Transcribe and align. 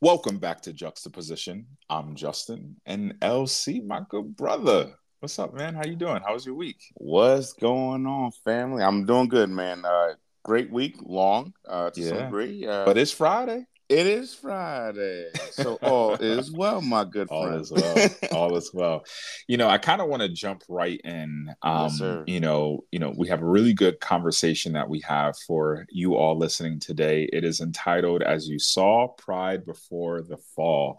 Welcome 0.00 0.38
back 0.38 0.60
to 0.62 0.72
Juxtaposition. 0.72 1.66
I'm 1.90 2.14
Justin 2.14 2.76
and 2.86 3.18
LC, 3.18 3.84
my 3.84 4.02
good 4.08 4.36
brother. 4.36 4.92
What's 5.18 5.40
up, 5.40 5.54
man? 5.54 5.74
How 5.74 5.84
you 5.84 5.96
doing? 5.96 6.22
How 6.24 6.34
was 6.34 6.46
your 6.46 6.54
week? 6.54 6.80
What's 6.94 7.52
going 7.52 8.06
on, 8.06 8.30
family? 8.44 8.84
I'm 8.84 9.04
doing 9.04 9.26
good, 9.26 9.50
man. 9.50 9.84
Uh, 9.84 10.14
great 10.44 10.70
week, 10.70 10.98
long 11.02 11.52
uh, 11.68 11.90
to 11.90 12.00
yeah. 12.00 12.08
some 12.10 12.18
degree, 12.18 12.64
uh, 12.64 12.84
but 12.84 12.96
it's 12.96 13.10
Friday. 13.10 13.66
It 13.88 14.06
is 14.06 14.34
Friday, 14.34 15.28
so 15.50 15.74
all 15.82 16.14
is 16.14 16.50
well, 16.50 16.80
my 16.80 17.04
good 17.04 17.28
all 17.28 17.42
friend. 17.42 17.56
All 17.56 17.60
is 17.60 17.72
well. 17.72 18.10
all 18.32 18.56
is 18.56 18.70
well. 18.72 19.04
You 19.48 19.56
know, 19.58 19.68
I 19.68 19.78
kind 19.78 20.00
of 20.00 20.08
want 20.08 20.22
to 20.22 20.28
jump 20.28 20.62
right 20.68 21.00
in. 21.04 21.54
Um, 21.62 21.90
yes, 21.90 22.22
you 22.26 22.40
know, 22.40 22.84
you 22.90 22.98
know, 22.98 23.12
we 23.16 23.28
have 23.28 23.42
a 23.42 23.46
really 23.46 23.74
good 23.74 24.00
conversation 24.00 24.72
that 24.72 24.88
we 24.88 25.00
have 25.00 25.36
for 25.46 25.84
you 25.90 26.14
all 26.14 26.38
listening 26.38 26.80
today. 26.80 27.28
It 27.32 27.44
is 27.44 27.60
entitled 27.60 28.22
"As 28.22 28.48
You 28.48 28.58
Saw 28.58 29.08
Pride 29.08 29.66
Before 29.66 30.22
the 30.22 30.38
Fall." 30.38 30.98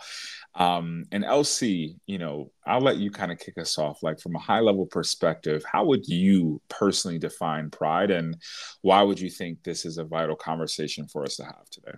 Um, 0.54 1.06
and 1.12 1.24
LC, 1.24 1.96
you 2.06 2.20
know, 2.20 2.52
I'll 2.66 2.82
let 2.82 2.98
you 2.98 3.10
kind 3.10 3.32
of 3.32 3.40
kick 3.40 3.58
us 3.58 3.78
off. 3.80 4.04
Like 4.04 4.20
from 4.20 4.36
a 4.36 4.40
high 4.40 4.60
level 4.60 4.86
perspective, 4.86 5.64
how 5.70 5.86
would 5.86 6.08
you 6.08 6.62
personally 6.70 7.18
define 7.18 7.72
pride, 7.72 8.12
and 8.12 8.38
why 8.82 9.02
would 9.02 9.20
you 9.20 9.30
think 9.30 9.64
this 9.64 9.86
is 9.86 9.98
a 9.98 10.04
vital 10.04 10.36
conversation 10.36 11.08
for 11.08 11.24
us 11.24 11.38
to 11.38 11.44
have 11.46 11.70
today? 11.72 11.98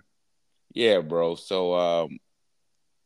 Yeah, 0.76 1.00
bro. 1.00 1.36
So 1.36 1.74
um, 1.74 2.18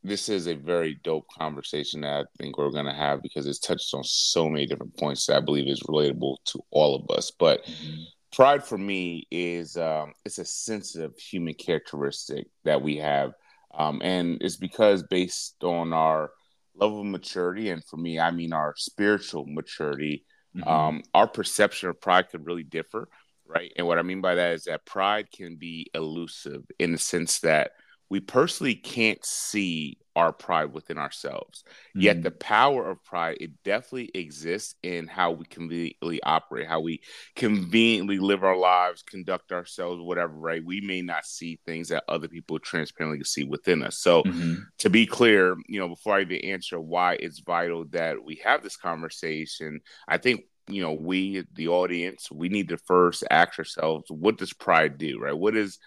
this 0.02 0.28
is 0.28 0.48
a 0.48 0.54
very 0.54 0.98
dope 1.04 1.28
conversation 1.28 2.00
that 2.00 2.22
I 2.22 2.24
think 2.36 2.58
we're 2.58 2.72
gonna 2.72 2.92
have 2.92 3.22
because 3.22 3.46
it's 3.46 3.60
touched 3.60 3.94
on 3.94 4.02
so 4.02 4.48
many 4.48 4.66
different 4.66 4.96
points 4.98 5.26
that 5.26 5.36
I 5.36 5.40
believe 5.40 5.68
is 5.68 5.84
relatable 5.84 6.38
to 6.46 6.60
all 6.72 6.96
of 6.96 7.16
us. 7.16 7.30
But 7.30 7.64
mm-hmm. 7.64 8.02
pride 8.32 8.64
for 8.64 8.76
me 8.76 9.28
is 9.30 9.76
um, 9.76 10.14
it's 10.24 10.38
a 10.38 10.44
sensitive 10.44 11.16
human 11.16 11.54
characteristic 11.54 12.48
that 12.64 12.82
we 12.82 12.96
have, 12.96 13.34
um, 13.72 14.00
and 14.02 14.38
it's 14.42 14.56
because 14.56 15.04
based 15.04 15.62
on 15.62 15.92
our 15.92 16.32
level 16.74 17.02
of 17.02 17.06
maturity, 17.06 17.70
and 17.70 17.84
for 17.84 17.98
me, 17.98 18.18
I 18.18 18.32
mean 18.32 18.52
our 18.52 18.74
spiritual 18.76 19.46
maturity. 19.46 20.24
Mm-hmm. 20.56 20.68
Um, 20.68 21.02
our 21.14 21.28
perception 21.28 21.88
of 21.88 22.00
pride 22.00 22.30
could 22.30 22.44
really 22.44 22.64
differ 22.64 23.08
right? 23.50 23.72
And 23.76 23.86
what 23.86 23.98
I 23.98 24.02
mean 24.02 24.20
by 24.20 24.36
that 24.36 24.52
is 24.54 24.64
that 24.64 24.86
pride 24.86 25.30
can 25.32 25.56
be 25.56 25.90
elusive 25.94 26.62
in 26.78 26.92
the 26.92 26.98
sense 26.98 27.40
that 27.40 27.72
we 28.08 28.20
personally 28.20 28.74
can't 28.74 29.24
see 29.24 29.96
our 30.16 30.32
pride 30.32 30.72
within 30.72 30.98
ourselves. 30.98 31.62
Mm-hmm. 31.90 32.00
Yet 32.00 32.22
the 32.24 32.32
power 32.32 32.90
of 32.90 33.04
pride, 33.04 33.38
it 33.40 33.52
definitely 33.62 34.10
exists 34.14 34.74
in 34.82 35.06
how 35.06 35.30
we 35.30 35.44
conveniently 35.44 36.20
operate, 36.22 36.66
how 36.66 36.80
we 36.80 37.02
conveniently 37.36 38.18
live 38.18 38.42
our 38.42 38.56
lives, 38.56 39.02
conduct 39.02 39.52
ourselves, 39.52 40.02
whatever, 40.02 40.32
right? 40.32 40.64
We 40.64 40.80
may 40.80 41.02
not 41.02 41.24
see 41.24 41.60
things 41.64 41.88
that 41.88 42.02
other 42.08 42.26
people 42.26 42.58
transparently 42.58 43.22
see 43.24 43.44
within 43.44 43.82
us. 43.82 43.98
So 43.98 44.24
mm-hmm. 44.24 44.54
to 44.78 44.90
be 44.90 45.06
clear, 45.06 45.56
you 45.68 45.78
know, 45.78 45.88
before 45.88 46.16
I 46.16 46.22
even 46.22 46.38
answer 46.38 46.80
why 46.80 47.14
it's 47.14 47.38
vital 47.38 47.84
that 47.90 48.24
we 48.24 48.40
have 48.44 48.64
this 48.64 48.76
conversation, 48.76 49.80
I 50.08 50.18
think 50.18 50.42
you 50.70 50.82
know, 50.82 50.92
we, 50.92 51.44
the 51.54 51.68
audience, 51.68 52.30
we 52.30 52.48
need 52.48 52.68
to 52.68 52.76
first 52.76 53.24
ask 53.30 53.58
ourselves, 53.58 54.10
what 54.10 54.38
does 54.38 54.52
pride 54.52 54.98
do, 54.98 55.18
right? 55.18 55.36
What 55.36 55.56
is, 55.56 55.78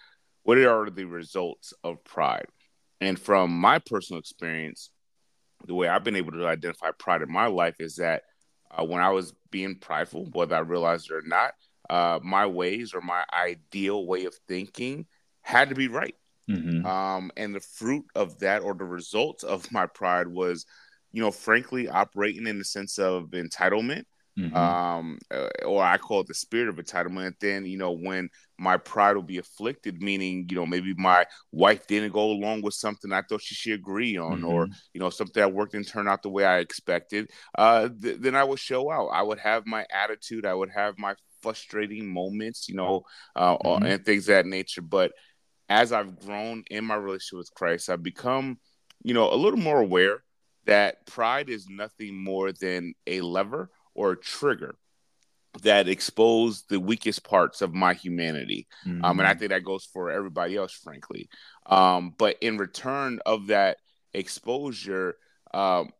what 0.42 0.58
are 0.58 0.90
the 0.90 1.04
results 1.04 1.72
of 1.82 2.04
pride? 2.04 2.46
And 3.00 3.18
from 3.18 3.50
my 3.50 3.78
personal 3.78 4.20
experience, 4.20 4.90
the 5.66 5.74
way 5.74 5.88
I've 5.88 6.04
been 6.04 6.16
able 6.16 6.32
to 6.32 6.46
identify 6.46 6.90
pride 6.98 7.22
in 7.22 7.32
my 7.32 7.46
life 7.46 7.76
is 7.80 7.96
that 7.96 8.22
uh, 8.70 8.84
when 8.84 9.00
I 9.00 9.10
was 9.10 9.32
being 9.50 9.76
prideful, 9.78 10.28
whether 10.32 10.56
I 10.56 10.60
realized 10.60 11.10
it 11.10 11.14
or 11.14 11.22
not, 11.22 11.52
uh, 11.88 12.18
my 12.22 12.46
ways 12.46 12.94
or 12.94 13.00
my 13.00 13.24
ideal 13.32 14.06
way 14.06 14.24
of 14.24 14.34
thinking 14.48 15.06
had 15.42 15.68
to 15.68 15.74
be 15.74 15.88
right. 15.88 16.14
Mm-hmm. 16.50 16.84
Um, 16.84 17.30
and 17.36 17.54
the 17.54 17.60
fruit 17.60 18.04
of 18.14 18.38
that 18.40 18.62
or 18.62 18.74
the 18.74 18.84
results 18.84 19.44
of 19.44 19.70
my 19.72 19.86
pride 19.86 20.28
was, 20.28 20.66
you 21.12 21.22
know, 21.22 21.30
frankly, 21.30 21.88
operating 21.88 22.46
in 22.46 22.58
the 22.58 22.64
sense 22.64 22.98
of 22.98 23.30
entitlement 23.30 24.04
Mm-hmm. 24.38 24.56
Um, 24.56 25.18
uh, 25.30 25.48
or 25.64 25.84
I 25.84 25.96
call 25.96 26.20
it 26.20 26.26
the 26.26 26.34
spirit 26.34 26.68
of 26.68 26.76
entitlement. 26.76 27.34
Then, 27.40 27.66
you 27.66 27.78
know, 27.78 27.92
when 27.92 28.28
my 28.58 28.76
pride 28.76 29.14
will 29.14 29.22
be 29.22 29.38
afflicted, 29.38 30.02
meaning, 30.02 30.46
you 30.50 30.56
know, 30.56 30.66
maybe 30.66 30.92
my 30.96 31.24
wife 31.52 31.86
didn't 31.86 32.12
go 32.12 32.32
along 32.32 32.62
with 32.62 32.74
something 32.74 33.12
I 33.12 33.22
thought 33.22 33.42
she 33.42 33.54
should 33.54 33.74
agree 33.74 34.16
on, 34.16 34.38
mm-hmm. 34.38 34.48
or, 34.48 34.66
you 34.92 35.00
know, 35.00 35.10
something 35.10 35.40
that 35.40 35.52
worked 35.52 35.74
and 35.74 35.86
turned 35.86 36.08
out 36.08 36.22
the 36.22 36.30
way 36.30 36.44
I 36.44 36.58
expected, 36.58 37.30
uh, 37.56 37.88
th- 38.02 38.18
then 38.20 38.34
I 38.34 38.42
would 38.42 38.58
show 38.58 38.90
out. 38.90 39.08
I 39.08 39.22
would 39.22 39.38
have 39.38 39.66
my 39.66 39.86
attitude, 39.92 40.46
I 40.46 40.54
would 40.54 40.70
have 40.70 40.98
my 40.98 41.14
frustrating 41.40 42.12
moments, 42.12 42.68
you 42.68 42.74
know, 42.74 43.02
uh, 43.36 43.56
mm-hmm. 43.56 43.84
and 43.84 44.04
things 44.04 44.26
that 44.26 44.46
nature. 44.46 44.82
But 44.82 45.12
as 45.68 45.92
I've 45.92 46.18
grown 46.18 46.64
in 46.70 46.84
my 46.84 46.96
relationship 46.96 47.38
with 47.38 47.54
Christ, 47.54 47.88
I've 47.88 48.02
become, 48.02 48.58
you 49.04 49.14
know, 49.14 49.32
a 49.32 49.36
little 49.36 49.60
more 49.60 49.80
aware 49.80 50.24
that 50.66 51.06
pride 51.06 51.50
is 51.50 51.68
nothing 51.68 52.22
more 52.22 52.50
than 52.52 52.94
a 53.06 53.20
lever 53.20 53.70
or 53.94 54.12
a 54.12 54.16
trigger 54.16 54.76
that 55.62 55.88
exposed 55.88 56.68
the 56.68 56.80
weakest 56.80 57.24
parts 57.24 57.62
of 57.62 57.72
my 57.72 57.94
humanity. 57.94 58.66
Mm-hmm. 58.86 59.04
Um, 59.04 59.20
and 59.20 59.26
I 59.26 59.32
mm-hmm. 59.32 59.40
think 59.40 59.50
that 59.50 59.64
goes 59.64 59.84
for 59.84 60.10
everybody 60.10 60.56
else, 60.56 60.72
frankly. 60.72 61.28
Um, 61.66 62.14
but 62.16 62.36
in 62.40 62.58
return 62.58 63.20
of 63.24 63.48
that 63.48 63.78
exposure, 64.12 65.16
um, 65.52 65.90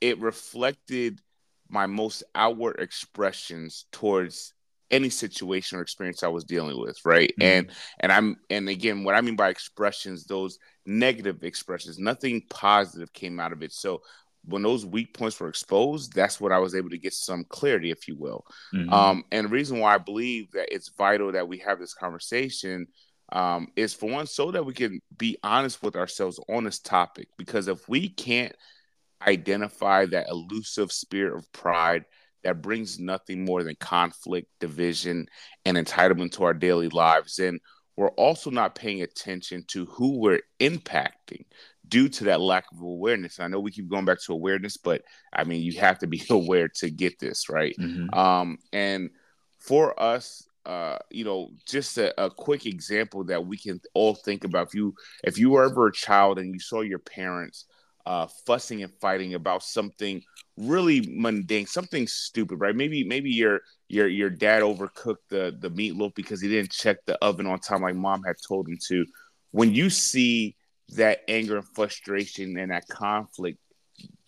it 0.00 0.20
reflected 0.20 1.20
my 1.68 1.86
most 1.86 2.22
outward 2.34 2.80
expressions 2.80 3.86
towards 3.92 4.52
any 4.90 5.10
situation 5.10 5.78
or 5.78 5.82
experience 5.82 6.22
I 6.22 6.28
was 6.28 6.44
dealing 6.44 6.78
with, 6.80 6.98
right? 7.04 7.30
Mm-hmm. 7.30 7.42
And 7.42 7.70
and 8.00 8.12
I'm 8.12 8.36
and 8.50 8.68
again, 8.68 9.04
what 9.04 9.14
I 9.14 9.20
mean 9.20 9.36
by 9.36 9.50
expressions, 9.50 10.24
those 10.24 10.58
negative 10.86 11.44
expressions, 11.44 11.98
nothing 11.98 12.42
positive 12.48 13.12
came 13.12 13.40
out 13.40 13.52
of 13.52 13.62
it. 13.62 13.72
So 13.72 14.02
when 14.44 14.62
those 14.62 14.86
weak 14.86 15.14
points 15.14 15.38
were 15.38 15.48
exposed, 15.48 16.12
that's 16.14 16.40
what 16.40 16.52
I 16.52 16.58
was 16.58 16.74
able 16.74 16.90
to 16.90 16.98
get 16.98 17.12
some 17.12 17.44
clarity, 17.48 17.90
if 17.90 18.08
you 18.08 18.16
will. 18.16 18.44
Mm-hmm. 18.74 18.92
Um, 18.92 19.24
and 19.30 19.46
the 19.46 19.50
reason 19.50 19.78
why 19.78 19.94
I 19.94 19.98
believe 19.98 20.50
that 20.52 20.74
it's 20.74 20.90
vital 20.96 21.32
that 21.32 21.48
we 21.48 21.58
have 21.58 21.78
this 21.78 21.94
conversation 21.94 22.86
um, 23.30 23.68
is 23.76 23.92
for 23.92 24.10
one, 24.10 24.26
so 24.26 24.50
that 24.50 24.64
we 24.64 24.72
can 24.72 25.00
be 25.16 25.36
honest 25.42 25.82
with 25.82 25.96
ourselves 25.96 26.40
on 26.48 26.64
this 26.64 26.78
topic. 26.78 27.28
Because 27.36 27.68
if 27.68 27.88
we 27.88 28.08
can't 28.08 28.54
identify 29.26 30.06
that 30.06 30.28
elusive 30.28 30.92
spirit 30.92 31.36
of 31.36 31.52
pride 31.52 32.04
that 32.44 32.62
brings 32.62 32.98
nothing 32.98 33.44
more 33.44 33.64
than 33.64 33.74
conflict, 33.80 34.48
division, 34.60 35.26
and 35.64 35.76
entitlement 35.76 36.32
to 36.32 36.44
our 36.44 36.54
daily 36.54 36.88
lives, 36.88 37.36
then 37.36 37.58
we're 37.96 38.10
also 38.10 38.48
not 38.48 38.76
paying 38.76 39.02
attention 39.02 39.64
to 39.66 39.84
who 39.86 40.20
we're 40.20 40.40
impacting 40.60 41.44
due 41.88 42.08
to 42.08 42.24
that 42.24 42.40
lack 42.40 42.64
of 42.72 42.80
awareness. 42.80 43.40
I 43.40 43.48
know 43.48 43.60
we 43.60 43.70
keep 43.70 43.88
going 43.88 44.04
back 44.04 44.20
to 44.22 44.32
awareness, 44.32 44.76
but 44.76 45.02
I 45.32 45.44
mean, 45.44 45.62
you 45.62 45.78
have 45.80 45.98
to 46.00 46.06
be 46.06 46.22
aware 46.30 46.68
to 46.76 46.90
get 46.90 47.18
this 47.18 47.48
right. 47.48 47.74
Mm-hmm. 47.78 48.18
Um, 48.18 48.58
and 48.72 49.10
for 49.58 50.00
us, 50.00 50.46
uh, 50.66 50.98
you 51.10 51.24
know, 51.24 51.50
just 51.66 51.96
a, 51.96 52.22
a, 52.22 52.28
quick 52.28 52.66
example 52.66 53.24
that 53.24 53.46
we 53.46 53.56
can 53.56 53.80
all 53.94 54.14
think 54.14 54.44
about. 54.44 54.68
If 54.68 54.74
you 54.74 54.94
if 55.24 55.38
you 55.38 55.50
were 55.50 55.64
ever 55.64 55.86
a 55.86 55.92
child 55.92 56.38
and 56.38 56.52
you 56.52 56.60
saw 56.60 56.82
your 56.82 56.98
parents 56.98 57.64
uh, 58.04 58.26
fussing 58.46 58.82
and 58.82 58.92
fighting 59.00 59.32
about 59.32 59.62
something 59.62 60.22
really 60.58 61.06
mundane, 61.08 61.66
something 61.66 62.06
stupid, 62.06 62.60
right? 62.60 62.76
Maybe 62.76 63.02
maybe 63.02 63.30
your 63.30 63.60
your 63.88 64.08
your 64.08 64.28
dad 64.28 64.62
overcooked 64.62 65.28
the 65.30 65.56
the 65.58 65.70
meatloaf 65.70 66.14
because 66.14 66.42
he 66.42 66.48
didn't 66.48 66.70
check 66.70 66.98
the 67.06 67.16
oven 67.24 67.46
on 67.46 67.60
time, 67.60 67.80
like 67.80 67.94
mom 67.94 68.22
had 68.24 68.36
told 68.46 68.68
him 68.68 68.78
to. 68.88 69.06
When 69.52 69.72
you 69.74 69.88
see 69.88 70.54
that 70.90 71.20
anger 71.28 71.58
and 71.58 71.68
frustration 71.74 72.56
and 72.58 72.70
that 72.70 72.88
conflict 72.88 73.58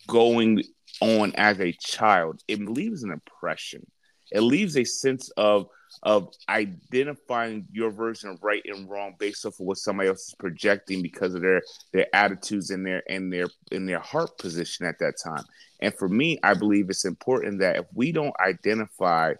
going 0.06 0.62
on 1.00 1.32
as 1.36 1.60
a 1.60 1.72
child, 1.72 2.42
it 2.48 2.60
leaves 2.60 3.02
an 3.02 3.10
impression. 3.10 3.86
It 4.30 4.40
leaves 4.40 4.76
a 4.76 4.84
sense 4.84 5.30
of 5.36 5.68
of 6.04 6.32
identifying 6.48 7.66
your 7.72 7.90
version 7.90 8.30
of 8.30 8.42
right 8.42 8.62
and 8.64 8.88
wrong 8.88 9.14
based 9.18 9.44
off 9.44 9.58
of 9.58 9.66
what 9.66 9.76
somebody 9.76 10.08
else 10.08 10.28
is 10.28 10.34
projecting 10.38 11.02
because 11.02 11.34
of 11.34 11.42
their 11.42 11.62
their 11.92 12.06
attitudes 12.14 12.70
and 12.70 12.86
their 12.86 13.02
and 13.08 13.32
their 13.32 13.46
in 13.72 13.86
their 13.86 13.98
heart 13.98 14.38
position 14.38 14.86
at 14.86 14.98
that 15.00 15.14
time. 15.22 15.44
And 15.80 15.92
for 15.94 16.08
me, 16.08 16.38
I 16.42 16.54
believe 16.54 16.90
it's 16.90 17.04
important 17.04 17.60
that 17.60 17.76
if 17.76 17.86
we 17.92 18.12
don't 18.12 18.34
identify 18.40 19.34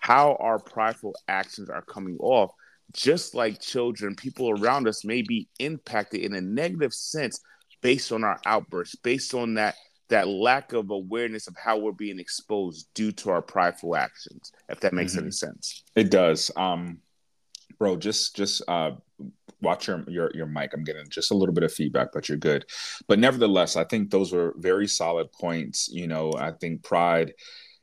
how 0.00 0.36
our 0.40 0.58
prideful 0.58 1.14
actions 1.28 1.70
are 1.70 1.82
coming 1.82 2.18
off, 2.18 2.50
just 2.92 3.34
like 3.34 3.60
children, 3.60 4.14
people 4.14 4.50
around 4.50 4.88
us 4.88 5.04
may 5.04 5.22
be 5.22 5.48
impacted 5.58 6.20
in 6.20 6.34
a 6.34 6.40
negative 6.40 6.92
sense 6.92 7.40
based 7.80 8.12
on 8.12 8.24
our 8.24 8.40
outbursts, 8.46 8.96
based 8.96 9.34
on 9.34 9.54
that 9.54 9.74
that 10.08 10.28
lack 10.28 10.74
of 10.74 10.90
awareness 10.90 11.48
of 11.48 11.56
how 11.56 11.78
we're 11.78 11.90
being 11.90 12.18
exposed 12.18 12.86
due 12.92 13.12
to 13.12 13.30
our 13.30 13.40
prideful 13.40 13.96
actions. 13.96 14.52
If 14.68 14.80
that 14.80 14.92
makes 14.92 15.12
mm-hmm. 15.12 15.22
any 15.22 15.30
sense, 15.30 15.84
it 15.96 16.10
does. 16.10 16.50
Um, 16.56 16.98
bro, 17.78 17.96
just 17.96 18.36
just 18.36 18.62
uh, 18.68 18.92
watch 19.60 19.88
your, 19.88 20.04
your 20.08 20.30
your 20.34 20.46
mic. 20.46 20.74
I'm 20.74 20.84
getting 20.84 21.08
just 21.08 21.30
a 21.30 21.34
little 21.34 21.54
bit 21.54 21.64
of 21.64 21.72
feedback, 21.72 22.08
but 22.12 22.28
you're 22.28 22.38
good. 22.38 22.66
But 23.08 23.18
nevertheless, 23.18 23.76
I 23.76 23.84
think 23.84 24.10
those 24.10 24.32
were 24.32 24.54
very 24.58 24.86
solid 24.86 25.32
points. 25.32 25.88
You 25.90 26.06
know, 26.06 26.32
I 26.36 26.52
think 26.52 26.82
pride 26.82 27.32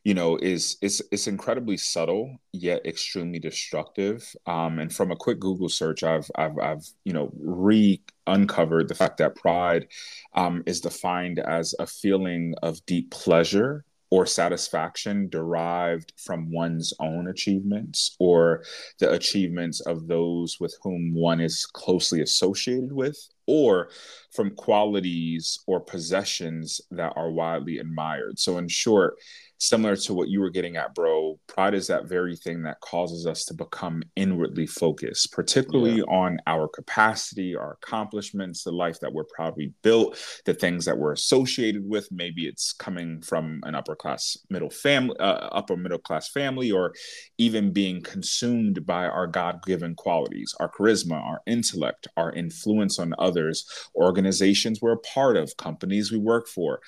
you 0.04 0.14
know 0.14 0.38
is 0.38 0.78
it's 0.82 1.02
it's 1.12 1.28
incredibly 1.28 1.78
subtle 1.78 2.38
yet 2.54 2.86
extremely 2.86 3.40
destructive. 3.40 4.36
Um, 4.46 4.80
and 4.80 4.94
from 4.94 5.12
a 5.12 5.16
quick 5.16 5.40
google 5.40 5.70
search 5.70 6.04
i've 6.04 6.30
i've, 6.36 6.58
I've 6.58 6.88
you 7.04 7.14
know 7.14 7.32
re 7.40 8.02
uncovered 8.28 8.88
the 8.88 8.96
fact 8.96 9.18
that 9.18 9.36
pride 9.36 9.88
um, 10.36 10.64
is 10.66 10.82
defined 10.82 11.40
as 11.40 11.74
a 11.80 11.88
feeling 11.88 12.54
of 12.62 12.86
deep 12.86 13.12
pleasure 13.12 13.86
or 14.12 14.26
satisfaction 14.26 15.30
derived 15.30 16.14
from 16.18 16.52
one's 16.52 16.94
own 17.00 17.28
achievements 17.28 18.16
or 18.20 18.64
the 19.00 19.12
achievements 19.12 19.82
of 19.82 20.08
those 20.08 20.60
with 20.60 20.76
whom 20.82 21.14
one 21.14 21.40
is 21.40 21.66
closely 21.66 22.22
associated 22.22 22.92
with 22.92 23.18
or 23.46 23.90
from 24.32 24.52
qualities 24.52 25.60
or 25.68 25.80
possessions 25.80 26.82
that 26.92 27.14
are 27.16 27.32
widely 27.32 27.78
admired. 27.78 28.40
So 28.40 28.58
in 28.58 28.68
short 28.68 29.16
similar 29.60 29.96
to 29.96 30.14
what 30.14 30.30
you 30.30 30.40
were 30.40 30.50
getting 30.50 30.78
at, 30.78 30.96
bro, 30.96 31.38
pride 31.48 31.74
is 31.74 31.88
that 31.88 32.08
very 32.08 32.36
thing 32.36 32.64
that 32.64 32.80
causes 32.80 33.28
us 33.28 33.44
to 33.46 33.54
become 33.54 34.02
inwardly 34.16 34.66
focused, 34.66 35.34
particularly 35.34 35.98
yeah. 35.98 36.04
on 36.04 36.40
our 36.48 36.68
capacity, 36.68 37.56
our 37.56 37.78
accomplishments, 37.84 38.64
the 38.64 38.72
life 38.72 39.00
that 39.02 39.12
we're 39.12 39.26
proud 39.26 39.54
we 39.58 39.74
built, 39.84 40.18
the 40.46 40.54
things 40.54 40.86
that 40.86 40.98
we're 40.98 41.12
associated 41.12 41.88
with. 41.88 42.08
Maybe 42.12 42.48
it's 42.48 42.72
coming 42.72 43.22
from 43.22 43.60
an 43.64 43.76
upper 43.76 43.96
class 43.96 44.38
middle 44.50 44.70
family, 44.70 45.16
uh, 45.20 45.50
upper 45.52 45.76
middle 45.76 46.00
class 46.00 46.30
family, 46.30 46.72
or 46.72 46.94
even 47.38 47.74
being 47.74 48.02
consumed 48.02 48.86
by 48.86 49.06
our 49.06 49.28
God 49.28 49.62
given 49.66 49.94
qualities, 49.94 50.56
our 50.60 50.72
charisma, 50.72 51.22
our 51.22 51.42
intellect, 51.46 52.08
our 52.16 52.32
influence 52.32 52.98
on 52.98 53.14
others, 53.20 53.66
organizations 53.96 54.82
we're 54.82 54.94
a 54.94 55.00
part 55.00 55.36
of, 55.36 55.58
companies 55.58 56.12
we 56.12 56.18
work 56.18 56.48
for. 56.48 56.80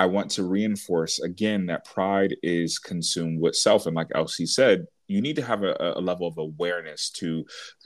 I 0.00 0.06
want 0.06 0.30
to 0.32 0.44
reinforce 0.44 1.20
again 1.20 1.66
that 1.66 1.84
pride 1.84 2.34
is 2.42 2.78
consumed 2.78 3.38
with 3.38 3.54
self. 3.54 3.84
And 3.84 3.94
like 3.94 4.08
LC 4.08 4.48
said, 4.48 4.86
you 5.08 5.20
need 5.20 5.36
to 5.36 5.42
have 5.42 5.62
a, 5.62 5.76
a, 5.94 6.00
level 6.00 6.26
of 6.26 6.38
awareness 6.38 7.10
to 7.10 7.44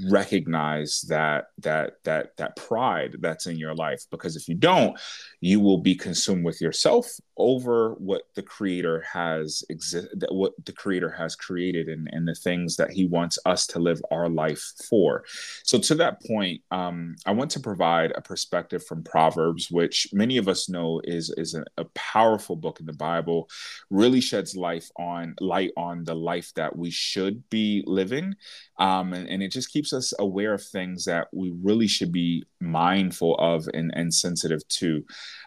recognize 0.09 1.01
that 1.09 1.47
that 1.59 1.95
that 2.05 2.37
that 2.37 2.55
pride 2.55 3.17
that's 3.19 3.49
in 3.49 3.57
your 3.57 3.75
life 3.75 4.03
because 4.13 4.37
if 4.37 4.47
you 4.47 4.55
don't 4.55 4.97
you 5.41 5.59
will 5.59 5.79
be 5.79 5.97
consumed 5.97 6.45
with 6.45 6.61
yourself 6.61 7.07
over 7.37 7.95
what 7.95 8.23
the 8.35 8.43
creator 8.43 9.05
has 9.13 9.63
exist 9.69 10.09
what 10.31 10.53
the 10.65 10.73
creator 10.73 11.11
has 11.11 11.35
created 11.35 11.89
and, 11.89 12.09
and 12.13 12.27
the 12.27 12.35
things 12.35 12.77
that 12.77 12.91
he 12.91 13.07
wants 13.07 13.39
us 13.47 13.67
to 13.67 13.79
live 13.79 14.01
our 14.11 14.29
life 14.29 14.63
for. 14.89 15.25
So 15.63 15.79
to 15.79 15.95
that 15.97 16.23
point 16.25 16.63
um, 16.71 17.17
i 17.27 17.31
want 17.31 17.51
to 17.51 17.61
provide 17.61 18.13
a 18.15 18.21
perspective 18.21 18.85
from 18.85 19.03
proverbs 19.03 19.71
which 19.71 20.09
many 20.13 20.37
of 20.37 20.49
us 20.49 20.69
know 20.69 21.01
is 21.05 21.33
is 21.37 21.55
a, 21.55 21.65
a 21.77 21.85
powerful 21.95 22.57
book 22.57 22.81
in 22.81 22.87
the 22.87 22.93
bible 22.93 23.49
really 23.91 24.21
sheds 24.21 24.57
life 24.57 24.89
on 24.99 25.35
light 25.41 25.71
on 25.77 26.05
the 26.05 26.15
life 26.15 26.53
that 26.55 26.77
we 26.77 26.91
should 26.91 27.49
be 27.51 27.83
living 27.87 28.35
um, 28.79 29.13
and, 29.13 29.29
and 29.29 29.43
it 29.43 29.53
just 29.53 29.73
keeps 29.73 29.93
us 29.93 30.13
aware 30.19 30.55
of 30.55 30.63
things 30.63 31.05
that 31.05 31.29
we 31.33 31.53
really 31.63 31.87
should 31.87 32.13
be 32.13 32.45
mindful 32.61 33.37
of 33.37 33.69
and, 33.75 33.93
and 33.95 34.13
sensitive 34.13 34.67
to 34.69 35.05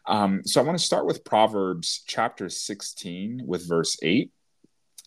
um, 0.08 0.42
so 0.46 0.62
I 0.62 0.64
want 0.64 0.78
to 0.78 0.84
start 0.84 1.06
with 1.06 1.26
Proverbs 1.26 2.04
chapter 2.08 2.50
16 2.50 3.44
with 3.46 3.68
verse 3.68 3.98
8. 4.02 4.32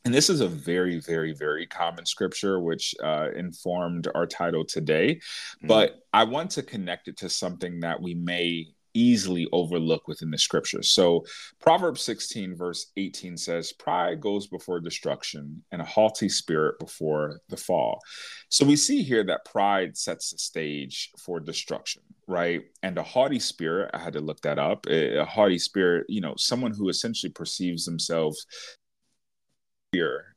And 0.04 0.14
this 0.14 0.30
is 0.30 0.40
a 0.40 0.48
very, 0.48 0.98
very, 0.98 1.32
very 1.32 1.66
common 1.66 2.06
scripture, 2.06 2.60
which 2.60 2.94
uh, 3.02 3.28
informed 3.36 4.08
our 4.14 4.26
title 4.26 4.64
today. 4.64 5.16
Mm-hmm. 5.16 5.66
But 5.66 6.00
I 6.12 6.24
want 6.24 6.52
to 6.52 6.62
connect 6.62 7.08
it 7.08 7.18
to 7.18 7.28
something 7.28 7.80
that 7.80 8.00
we 8.00 8.14
may 8.14 8.68
easily 8.94 9.46
overlook 9.52 10.08
within 10.08 10.30
the 10.30 10.38
scripture. 10.38 10.82
So 10.82 11.24
Proverbs 11.60 12.00
16, 12.02 12.56
verse 12.56 12.86
18 12.96 13.36
says, 13.36 13.72
Pride 13.72 14.20
goes 14.20 14.46
before 14.46 14.80
destruction, 14.80 15.62
and 15.72 15.80
a 15.80 15.84
haughty 15.84 16.28
spirit 16.28 16.78
before 16.78 17.40
the 17.48 17.56
fall. 17.56 18.00
So 18.48 18.64
we 18.64 18.76
see 18.76 19.02
here 19.02 19.24
that 19.24 19.44
pride 19.44 19.96
sets 19.96 20.30
the 20.30 20.38
stage 20.38 21.10
for 21.18 21.40
destruction, 21.40 22.02
right? 22.26 22.62
And 22.82 22.98
a 22.98 23.02
haughty 23.02 23.38
spirit, 23.38 23.90
I 23.94 23.98
had 23.98 24.14
to 24.14 24.20
look 24.20 24.40
that 24.42 24.58
up. 24.58 24.86
A, 24.88 25.24
haughty 25.24 25.58
spirit, 25.58 26.06
you 26.08 26.20
know, 26.20 26.34
someone 26.36 26.72
who 26.72 26.88
essentially 26.88 27.32
perceives 27.32 27.84
themselves 27.84 28.46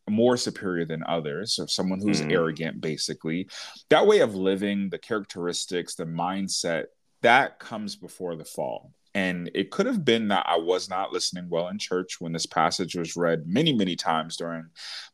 more 0.10 0.36
superior 0.36 0.86
than 0.86 1.04
others 1.08 1.60
or 1.60 1.68
someone 1.68 2.00
who's 2.00 2.22
mm. 2.22 2.32
arrogant 2.32 2.82
basically 2.82 3.48
that 3.90 4.06
way 4.08 4.20
of 4.20 4.34
living 4.34 4.90
the 4.90 4.98
characteristics 4.98 5.94
the 5.94 6.06
mindset 6.06 6.86
that 7.24 7.60
comes 7.60 7.96
before 7.96 8.36
the 8.36 8.46
fall. 8.46 8.92
And 9.16 9.52
it 9.54 9.70
could 9.70 9.86
have 9.86 10.04
been 10.04 10.30
that 10.30 10.46
I 10.48 10.58
was 10.58 10.90
not 10.90 11.12
listening 11.12 11.48
well 11.48 11.68
in 11.68 11.78
church 11.78 12.20
when 12.20 12.32
this 12.32 12.48
passage 12.48 12.96
was 12.96 13.16
read 13.16 13.44
many, 13.46 13.72
many 13.72 13.96
times 13.96 14.38
during 14.38 14.66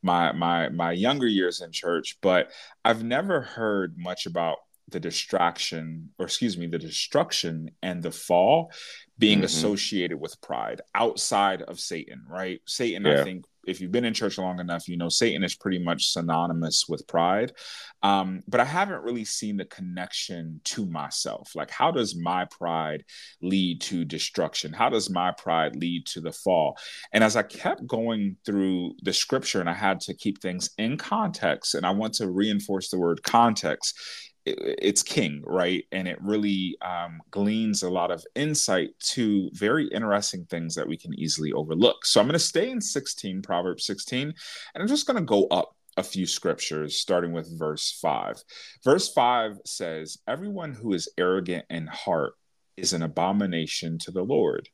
my 0.02 0.32
my 0.32 0.70
my 0.70 0.92
younger 0.92 1.28
years 1.28 1.60
in 1.62 1.72
church. 1.72 2.18
But 2.22 2.52
I've 2.86 3.04
never 3.04 3.42
heard 3.42 3.96
much 3.98 4.26
about 4.26 4.58
the 4.88 5.00
distraction, 5.00 6.10
or 6.18 6.26
excuse 6.26 6.58
me, 6.58 6.68
the 6.68 6.80
destruction 6.80 7.72
and 7.82 8.02
the 8.02 8.12
fall 8.12 8.72
being 9.18 9.40
mm-hmm. 9.40 9.46
associated 9.46 10.20
with 10.20 10.42
pride 10.42 10.82
outside 10.96 11.62
of 11.62 11.80
Satan, 11.80 12.24
right? 12.28 12.62
Satan, 12.66 13.06
yeah. 13.06 13.22
I 13.22 13.24
think, 13.24 13.46
if 13.68 13.82
you've 13.82 13.92
been 13.92 14.06
in 14.06 14.14
church 14.14 14.38
long 14.38 14.60
enough, 14.60 14.88
you 14.88 14.98
know 14.98 15.10
Satan 15.10 15.44
is 15.44 15.56
pretty 15.56 15.80
much 15.80 16.12
synonymous 16.12 16.86
with 16.88 17.08
pride. 17.08 17.54
Um, 18.02 18.42
but 18.48 18.60
I 18.60 18.66
haven't 18.66 19.04
really 19.04 19.26
seen 19.26 19.58
the 19.58 19.66
connection 19.66 20.62
to 20.66 20.86
myself. 20.86 21.52
Like, 21.56 21.70
how 21.70 21.92
does 21.92 22.16
my 22.18 22.46
pride 22.46 23.04
lead 23.42 23.82
to 23.82 24.06
destruction? 24.06 24.74
How 24.74 24.90
does 24.90 25.10
my 25.10 25.32
pride 25.32 25.76
lead 25.76 26.06
to 26.08 26.22
the 26.22 26.32
fall? 26.32 26.78
And 27.14 27.24
as 27.24 27.36
I 27.36 27.44
kept 27.44 27.86
going 27.86 28.38
through 28.46 28.94
the 29.04 29.14
scripture 29.14 29.60
and 29.60 29.70
I 29.70 29.74
had 29.74 30.00
to 30.02 30.14
keep 30.14 30.42
things 30.42 30.70
in 30.78 30.98
context, 30.98 31.76
and 31.76 31.86
I 31.86 31.92
want 31.92 32.14
to 32.16 32.30
reinforce 32.30 32.90
the 32.90 33.00
word 33.00 33.24
context, 33.24 34.00
it's 34.46 35.04
king, 35.04 35.44
right? 35.46 35.86
And 35.92 36.08
it 36.08 36.18
really 36.22 36.78
um, 36.82 37.22
gleans 37.32 37.84
a 37.84 37.90
lot 37.90 38.12
of 38.12 38.26
insight 38.36 38.92
to 39.12 39.50
very 39.54 39.88
interesting 39.88 40.46
things 40.46 40.76
that 40.76 40.88
we 40.88 40.98
can 40.98 41.14
easily 41.20 41.52
overlook. 41.54 42.06
So 42.06 42.20
I'm 42.20 42.28
going 42.28 42.34
to 42.34 42.40
stay 42.40 42.70
in 42.70 42.82
16, 42.82 43.42
Proverbs 43.42 43.86
16, 43.86 44.34
and 44.74 44.82
I'm 44.82 44.88
just 44.88 45.08
going 45.08 45.20
to 45.20 45.26
go 45.26 45.48
up 45.48 45.76
a 45.98 46.04
few 46.04 46.26
scriptures, 46.26 47.00
starting 47.00 47.34
with 47.34 47.60
verse 47.60 47.98
5. 48.02 48.42
Verse 48.84 49.12
5 49.12 49.58
says, 49.66 50.18
Everyone 50.28 50.74
who 50.74 50.94
is 50.94 51.10
arrogant 51.18 51.66
in 51.70 51.88
heart 51.88 52.34
is 52.78 52.94
an 52.94 53.04
abomination 53.04 53.98
to 54.00 54.12
the 54.12 54.24
Lord. 54.24 54.70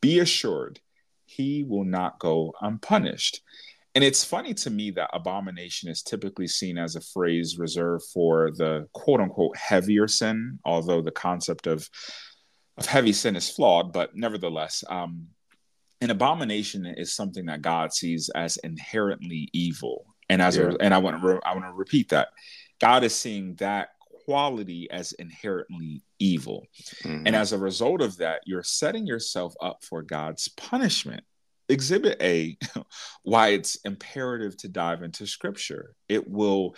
Be 0.00 0.18
assured, 0.18 0.80
he 1.24 1.64
will 1.64 1.84
not 1.84 2.18
go 2.18 2.54
unpunished. 2.60 3.40
And 3.96 4.04
it's 4.04 4.22
funny 4.22 4.52
to 4.52 4.68
me 4.68 4.90
that 4.90 5.08
abomination 5.14 5.88
is 5.88 6.02
typically 6.02 6.48
seen 6.48 6.76
as 6.76 6.96
a 6.96 7.00
phrase 7.00 7.56
reserved 7.56 8.04
for 8.12 8.50
the 8.50 8.86
quote 8.92 9.22
unquote 9.22 9.56
heavier 9.56 10.06
sin, 10.06 10.58
although 10.66 11.00
the 11.00 11.10
concept 11.10 11.66
of 11.66 11.88
of 12.76 12.84
heavy 12.84 13.14
sin 13.14 13.36
is 13.36 13.48
flawed, 13.48 13.94
but 13.94 14.14
nevertheless, 14.14 14.84
um, 14.90 15.28
an 16.02 16.10
abomination 16.10 16.84
is 16.84 17.16
something 17.16 17.46
that 17.46 17.62
God 17.62 17.90
sees 17.90 18.28
as 18.34 18.58
inherently 18.58 19.48
evil. 19.54 20.04
And 20.28 20.42
as 20.42 20.58
yeah. 20.58 20.64
a, 20.64 20.76
and 20.82 20.92
I 20.92 20.98
want 20.98 21.18
to 21.22 21.26
re- 21.26 21.40
I 21.42 21.54
want 21.54 21.64
to 21.64 21.72
repeat 21.72 22.10
that 22.10 22.28
God 22.78 23.02
is 23.02 23.14
seeing 23.14 23.54
that 23.54 23.88
quality 24.26 24.90
as 24.90 25.12
inherently 25.12 26.02
evil. 26.18 26.66
Mm-hmm. 27.02 27.28
And 27.28 27.34
as 27.34 27.54
a 27.54 27.58
result 27.58 28.02
of 28.02 28.18
that, 28.18 28.42
you're 28.44 28.62
setting 28.62 29.06
yourself 29.06 29.54
up 29.62 29.82
for 29.82 30.02
God's 30.02 30.48
punishment. 30.48 31.24
Exhibit 31.68 32.20
A, 32.22 32.56
why 33.22 33.48
it's 33.48 33.76
imperative 33.84 34.56
to 34.58 34.68
dive 34.68 35.02
into 35.02 35.26
scripture. 35.26 35.94
It 36.08 36.28
will 36.28 36.76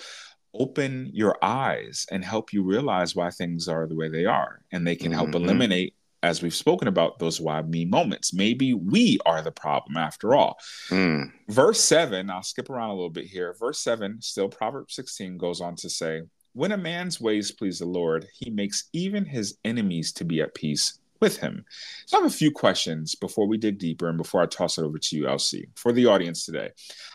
open 0.55 1.11
your 1.13 1.37
eyes 1.43 2.07
and 2.11 2.25
help 2.25 2.53
you 2.53 2.63
realize 2.63 3.15
why 3.15 3.31
things 3.31 3.69
are 3.69 3.87
the 3.87 3.95
way 3.95 4.09
they 4.09 4.25
are. 4.25 4.61
And 4.73 4.87
they 4.87 4.97
can 4.97 5.13
help 5.13 5.29
mm-hmm. 5.29 5.45
eliminate, 5.45 5.95
as 6.23 6.43
we've 6.43 6.55
spoken 6.55 6.89
about, 6.89 7.19
those 7.19 7.41
why 7.41 7.63
me 7.63 7.85
moments. 7.85 8.33
Maybe 8.33 8.75
we 8.75 9.19
are 9.27 9.43
the 9.43 9.53
problem 9.53 9.97
after 9.97 10.35
all. 10.35 10.59
Mm. 10.89 11.31
Verse 11.49 11.81
7, 11.81 12.31
I'll 12.31 12.43
skip 12.43 12.71
around 12.71 12.91
a 12.91 12.95
little 12.95 13.11
bit 13.11 13.27
here. 13.27 13.55
Verse 13.59 13.81
7, 13.81 14.21
still 14.21 14.49
Proverbs 14.49 14.95
16, 14.95 15.37
goes 15.37 15.61
on 15.61 15.77
to 15.77 15.91
say, 15.91 16.23
When 16.55 16.73
a 16.73 16.79
man's 16.79 17.21
ways 17.21 17.53
please 17.53 17.79
the 17.79 17.87
Lord, 17.87 18.27
he 18.35 18.51
makes 18.51 18.89
even 18.93 19.25
his 19.25 19.59
enemies 19.65 20.13
to 20.15 20.25
be 20.25 20.41
at 20.41 20.55
peace 20.55 20.99
with 21.21 21.39
him. 21.39 21.65
So 22.07 22.17
I 22.17 22.23
have 22.23 22.31
a 22.31 22.35
few 22.35 22.51
questions 22.51 23.15
before 23.15 23.47
we 23.47 23.59
dig 23.59 23.79
deeper 23.79 24.09
and 24.09 24.19
before 24.19 24.43
I 24.43 24.47
toss 24.47 24.79
it 24.79 24.85
over 24.85 24.99
to 24.99 25.17
you, 25.17 25.25
LC. 25.25 25.67
For 25.77 25.93
the 25.93 26.07
audience 26.07 26.45
today, 26.45 26.71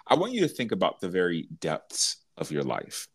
I 0.07 0.15
want 0.15 0.33
you 0.33 0.41
to 0.41 0.47
think 0.47 0.71
about 0.71 0.99
the 0.99 1.09
very 1.09 1.47
depths 1.59 2.17
of 2.37 2.51
your 2.51 2.63
life. 2.63 3.07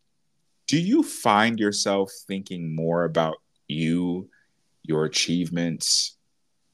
Do 0.67 0.79
you 0.79 1.03
find 1.03 1.59
yourself 1.59 2.11
thinking 2.27 2.75
more 2.75 3.03
about 3.03 3.37
you, 3.67 4.29
your 4.83 5.05
achievements, 5.05 6.17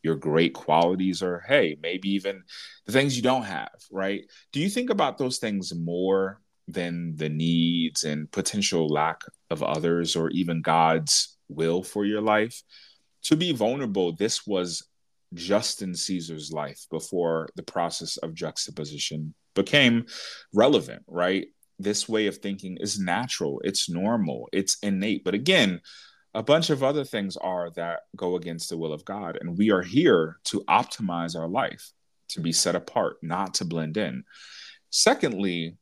your 0.03 0.15
great 0.15 0.53
qualities, 0.53 1.23
or 1.23 1.43
hey, 1.47 1.77
maybe 1.81 2.09
even 2.09 2.43
the 2.85 2.91
things 2.91 3.15
you 3.15 3.23
don't 3.23 3.43
have, 3.43 3.73
right? 3.91 4.23
Do 4.51 4.59
you 4.59 4.69
think 4.69 4.89
about 4.89 5.17
those 5.17 5.39
things 5.39 5.73
more 5.73 6.41
than 6.67 7.15
the 7.15 7.29
needs 7.29 8.03
and 8.03 8.31
potential 8.31 8.87
lack 8.87 9.21
of 9.49 9.63
others 9.63 10.15
or 10.15 10.29
even 10.29 10.61
God's 10.61 11.37
will 11.47 11.83
for 11.83 12.05
your 12.05 12.21
life? 12.21 12.61
To 13.25 13.35
be 13.35 13.51
vulnerable, 13.51 14.13
this 14.13 14.47
was 14.47 14.87
Justin 15.33 15.95
Caesar's 15.95 16.51
life 16.51 16.85
before 16.89 17.49
the 17.55 17.63
process 17.63 18.17
of 18.17 18.33
juxtaposition 18.33 19.33
became 19.55 20.05
relevant, 20.53 21.03
right? 21.07 21.47
This 21.79 22.07
way 22.07 22.27
of 22.27 22.37
thinking 22.37 22.77
is 22.79 22.99
natural, 22.99 23.61
it's 23.63 23.89
normal, 23.89 24.47
it's 24.53 24.77
innate. 24.81 25.23
But 25.23 25.33
again, 25.33 25.81
a 26.33 26.43
bunch 26.43 26.69
of 26.69 26.83
other 26.83 27.03
things 27.03 27.37
are 27.37 27.71
that 27.71 28.01
go 28.15 28.35
against 28.35 28.69
the 28.69 28.77
will 28.77 28.93
of 28.93 29.05
God. 29.05 29.37
And 29.39 29.57
we 29.57 29.71
are 29.71 29.81
here 29.81 30.37
to 30.45 30.63
optimize 30.69 31.37
our 31.37 31.47
life, 31.47 31.91
to 32.29 32.41
be 32.41 32.51
set 32.51 32.75
apart, 32.75 33.17
not 33.21 33.55
to 33.55 33.65
blend 33.65 33.97
in. 33.97 34.23
Secondly, 34.89 35.77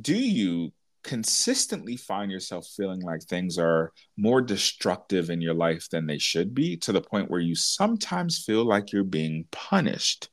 do 0.00 0.14
you 0.14 0.72
consistently 1.06 1.96
find 1.96 2.32
yourself 2.32 2.66
feeling 2.76 3.00
like 3.00 3.22
things 3.22 3.58
are 3.58 3.92
more 4.16 4.42
destructive 4.42 5.30
in 5.30 5.40
your 5.40 5.54
life 5.54 5.88
than 5.88 6.04
they 6.04 6.18
should 6.18 6.52
be 6.52 6.76
to 6.78 6.90
the 6.90 7.00
point 7.00 7.30
where 7.30 7.40
you 7.40 7.54
sometimes 7.54 8.44
feel 8.44 8.64
like 8.64 8.92
you're 8.92 9.04
being 9.04 9.46
punished? 9.52 10.28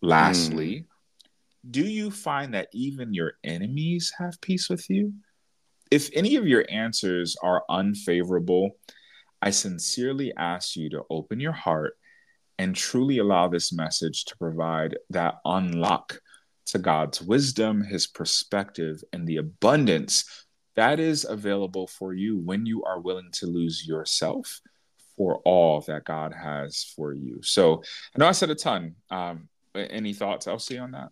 Lastly, 0.00 0.84
mm. 0.86 1.70
do 1.70 1.82
you 1.82 2.12
find 2.12 2.54
that 2.54 2.68
even 2.72 3.12
your 3.12 3.32
enemies 3.42 4.12
have 4.18 4.40
peace 4.40 4.70
with 4.70 4.88
you? 4.88 5.12
If 5.90 6.08
any 6.14 6.36
of 6.36 6.46
your 6.46 6.64
answers 6.70 7.36
are 7.42 7.64
unfavorable, 7.68 8.76
I 9.42 9.50
sincerely 9.50 10.32
ask 10.36 10.76
you 10.76 10.90
to 10.90 11.02
open 11.10 11.40
your 11.40 11.52
heart 11.52 11.94
and 12.56 12.76
truly 12.76 13.18
allow 13.18 13.48
this 13.48 13.72
message 13.72 14.26
to 14.26 14.36
provide 14.36 14.96
that 15.10 15.34
unlock 15.44 16.20
to 16.72 16.78
God's 16.78 17.20
wisdom, 17.20 17.82
his 17.82 18.06
perspective, 18.06 19.02
and 19.12 19.26
the 19.26 19.36
abundance 19.36 20.46
that 20.74 20.98
is 20.98 21.26
available 21.28 21.86
for 21.86 22.14
you 22.14 22.38
when 22.38 22.64
you 22.64 22.82
are 22.84 22.98
willing 22.98 23.28
to 23.32 23.46
lose 23.46 23.86
yourself 23.86 24.60
for 25.16 25.42
all 25.44 25.82
that 25.82 26.04
God 26.04 26.32
has 26.32 26.92
for 26.96 27.12
you. 27.12 27.42
So 27.42 27.82
I 28.14 28.18
know 28.18 28.26
I 28.26 28.32
said 28.32 28.48
a 28.48 28.54
ton. 28.54 28.94
Um, 29.10 29.48
any 29.74 30.14
thoughts, 30.14 30.46
LC, 30.46 30.82
on 30.82 30.92
that? 30.92 31.10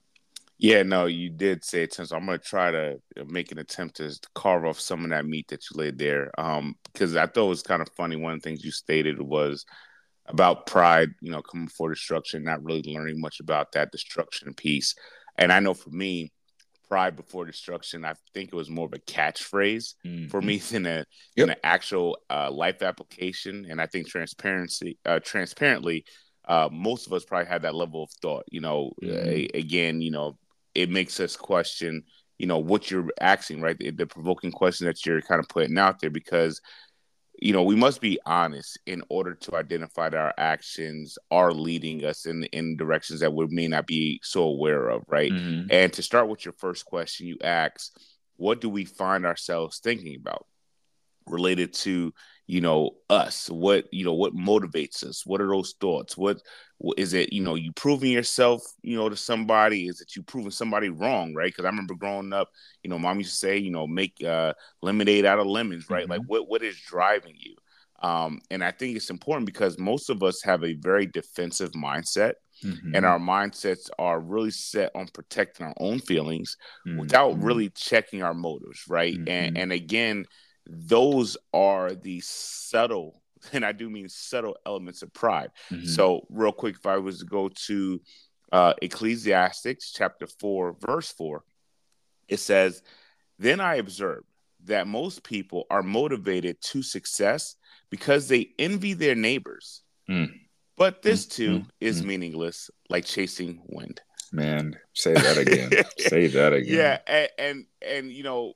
Yeah, 0.58 0.82
no, 0.82 1.04
you 1.06 1.28
did 1.28 1.62
say 1.62 1.82
it. 1.82 1.92
So 1.92 2.04
I'm 2.16 2.24
going 2.24 2.38
to 2.38 2.44
try 2.44 2.70
to 2.70 2.98
make 3.26 3.52
an 3.52 3.58
attempt 3.58 3.96
to 3.96 4.18
carve 4.34 4.64
off 4.64 4.80
some 4.80 5.04
of 5.04 5.10
that 5.10 5.26
meat 5.26 5.48
that 5.48 5.64
you 5.70 5.78
laid 5.78 5.98
there. 5.98 6.30
Um, 6.38 6.74
because 6.92 7.16
I 7.16 7.26
thought 7.26 7.46
it 7.46 7.48
was 7.50 7.62
kind 7.62 7.82
of 7.82 7.88
funny. 7.96 8.16
One 8.16 8.32
of 8.32 8.42
the 8.42 8.48
things 8.48 8.64
you 8.64 8.70
stated 8.70 9.20
was 9.20 9.66
about 10.26 10.66
pride, 10.66 11.10
you 11.20 11.30
know, 11.30 11.42
coming 11.42 11.68
for 11.68 11.90
destruction, 11.90 12.44
not 12.44 12.62
really 12.64 12.82
learning 12.82 13.20
much 13.20 13.40
about 13.40 13.72
that 13.72 13.90
destruction 13.90 14.54
piece. 14.54 14.94
And 15.38 15.52
I 15.52 15.60
know 15.60 15.74
for 15.74 15.90
me, 15.90 16.32
pride 16.90 17.14
before 17.16 17.46
destruction, 17.46 18.04
I 18.04 18.14
think 18.34 18.48
it 18.52 18.56
was 18.56 18.68
more 18.68 18.86
of 18.86 18.92
a 18.92 18.98
catchphrase 18.98 19.94
mm-hmm. 20.04 20.28
for 20.28 20.42
me 20.42 20.58
than 20.70 20.86
a 20.86 20.96
yep. 20.98 21.06
than 21.36 21.50
an 21.50 21.56
actual 21.62 22.18
uh, 22.28 22.50
life 22.50 22.82
application. 22.82 23.66
And 23.70 23.80
I 23.80 23.86
think 23.86 24.08
transparency, 24.08 24.98
uh, 25.06 25.20
transparently, 25.20 26.04
uh, 26.46 26.68
most 26.70 27.06
of 27.06 27.12
us 27.12 27.24
probably 27.24 27.46
had 27.46 27.62
that 27.62 27.74
level 27.74 28.02
of 28.02 28.10
thought. 28.20 28.44
You 28.50 28.60
know, 28.60 28.92
mm-hmm. 29.02 29.56
again, 29.56 30.00
you 30.02 30.10
know, 30.10 30.36
it 30.74 30.90
makes 30.90 31.20
us 31.20 31.36
question, 31.36 32.02
you 32.38 32.46
know, 32.46 32.58
what 32.58 32.90
you're 32.90 33.08
asking, 33.20 33.60
right? 33.60 33.78
The, 33.78 33.90
the 33.90 34.06
provoking 34.06 34.52
question 34.52 34.86
that 34.86 35.06
you're 35.06 35.22
kind 35.22 35.38
of 35.38 35.48
putting 35.48 35.78
out 35.78 36.00
there, 36.00 36.10
because 36.10 36.60
you 37.40 37.52
know 37.52 37.62
we 37.62 37.74
must 37.74 38.00
be 38.00 38.18
honest 38.26 38.78
in 38.86 39.02
order 39.08 39.34
to 39.34 39.56
identify 39.56 40.08
that 40.08 40.18
our 40.18 40.34
actions 40.36 41.18
are 41.30 41.52
leading 41.52 42.04
us 42.04 42.26
in 42.26 42.44
in 42.44 42.76
directions 42.76 43.20
that 43.20 43.32
we 43.32 43.46
may 43.48 43.66
not 43.66 43.86
be 43.86 44.20
so 44.22 44.42
aware 44.42 44.88
of 44.88 45.02
right 45.08 45.32
mm-hmm. 45.32 45.66
and 45.70 45.92
to 45.92 46.02
start 46.02 46.28
with 46.28 46.44
your 46.44 46.54
first 46.58 46.84
question 46.84 47.26
you 47.26 47.36
ask 47.42 47.92
what 48.36 48.60
do 48.60 48.68
we 48.68 48.84
find 48.84 49.26
ourselves 49.26 49.78
thinking 49.78 50.16
about 50.16 50.46
related 51.26 51.72
to 51.72 52.12
you 52.50 52.60
know 52.60 52.90
us 53.08 53.48
what 53.48 53.84
you 53.92 54.04
know 54.04 54.12
what 54.12 54.34
motivates 54.34 55.04
us 55.04 55.24
what 55.24 55.40
are 55.40 55.46
those 55.46 55.74
thoughts 55.80 56.16
what 56.16 56.42
is 56.96 57.14
it 57.14 57.32
you 57.32 57.40
know 57.40 57.54
you 57.54 57.70
proving 57.72 58.10
yourself 58.10 58.60
you 58.82 58.96
know 58.96 59.08
to 59.08 59.16
somebody 59.16 59.86
is 59.86 60.00
it 60.00 60.16
you 60.16 60.22
proving 60.22 60.50
somebody 60.50 60.88
wrong 60.88 61.32
right 61.32 61.52
because 61.52 61.64
i 61.64 61.68
remember 61.68 61.94
growing 61.94 62.32
up 62.32 62.50
you 62.82 62.90
know 62.90 62.98
mom 62.98 63.18
used 63.18 63.30
to 63.30 63.36
say 63.36 63.56
you 63.56 63.70
know 63.70 63.86
make 63.86 64.16
uh 64.24 64.52
lemonade 64.82 65.24
out 65.24 65.38
of 65.38 65.46
lemons 65.46 65.88
right 65.88 66.02
mm-hmm. 66.02 66.12
like 66.12 66.22
what 66.26 66.48
what 66.48 66.62
is 66.62 66.76
driving 66.80 67.36
you 67.38 67.54
um 68.02 68.40
and 68.50 68.64
i 68.64 68.72
think 68.72 68.96
it's 68.96 69.10
important 69.10 69.46
because 69.46 69.78
most 69.78 70.10
of 70.10 70.24
us 70.24 70.42
have 70.42 70.64
a 70.64 70.74
very 70.74 71.06
defensive 71.06 71.70
mindset 71.72 72.32
mm-hmm. 72.64 72.96
and 72.96 73.06
our 73.06 73.20
mindsets 73.20 73.90
are 73.96 74.18
really 74.18 74.50
set 74.50 74.90
on 74.96 75.06
protecting 75.14 75.66
our 75.66 75.74
own 75.78 76.00
feelings 76.00 76.56
mm-hmm. 76.84 76.98
without 76.98 77.40
really 77.40 77.68
checking 77.70 78.24
our 78.24 78.34
motives 78.34 78.82
right 78.88 79.14
and 79.14 79.28
mm-hmm. 79.28 79.56
and 79.56 79.72
again 79.72 80.26
those 80.70 81.36
are 81.52 81.92
the 81.92 82.20
subtle, 82.20 83.22
and 83.52 83.64
I 83.64 83.72
do 83.72 83.90
mean 83.90 84.08
subtle 84.08 84.56
elements 84.64 85.02
of 85.02 85.12
pride. 85.12 85.50
Mm-hmm. 85.70 85.86
So, 85.86 86.26
real 86.30 86.52
quick, 86.52 86.76
if 86.76 86.86
I 86.86 86.98
was 86.98 87.20
to 87.20 87.24
go 87.24 87.48
to 87.66 88.00
uh, 88.52 88.74
Ecclesiastics 88.80 89.92
chapter 89.92 90.26
4, 90.26 90.76
verse 90.80 91.12
4, 91.12 91.42
it 92.28 92.38
says, 92.38 92.82
Then 93.38 93.60
I 93.60 93.76
observed 93.76 94.26
that 94.64 94.86
most 94.86 95.22
people 95.22 95.66
are 95.70 95.82
motivated 95.82 96.60
to 96.60 96.82
success 96.82 97.56
because 97.90 98.28
they 98.28 98.50
envy 98.58 98.92
their 98.92 99.14
neighbors. 99.14 99.82
Mm. 100.08 100.32
But 100.76 101.02
this 101.02 101.26
mm, 101.26 101.30
too 101.30 101.58
mm, 101.60 101.66
is 101.80 102.02
mm. 102.02 102.06
meaningless, 102.06 102.70
like 102.88 103.04
chasing 103.04 103.62
wind. 103.66 104.00
Man, 104.32 104.78
say 104.94 105.14
that 105.14 105.38
again. 105.38 105.70
say 105.98 106.28
that 106.28 106.52
again. 106.52 106.76
Yeah, 106.76 106.98
and 107.06 107.28
and, 107.38 107.66
and 107.86 108.12
you 108.12 108.22
know, 108.22 108.54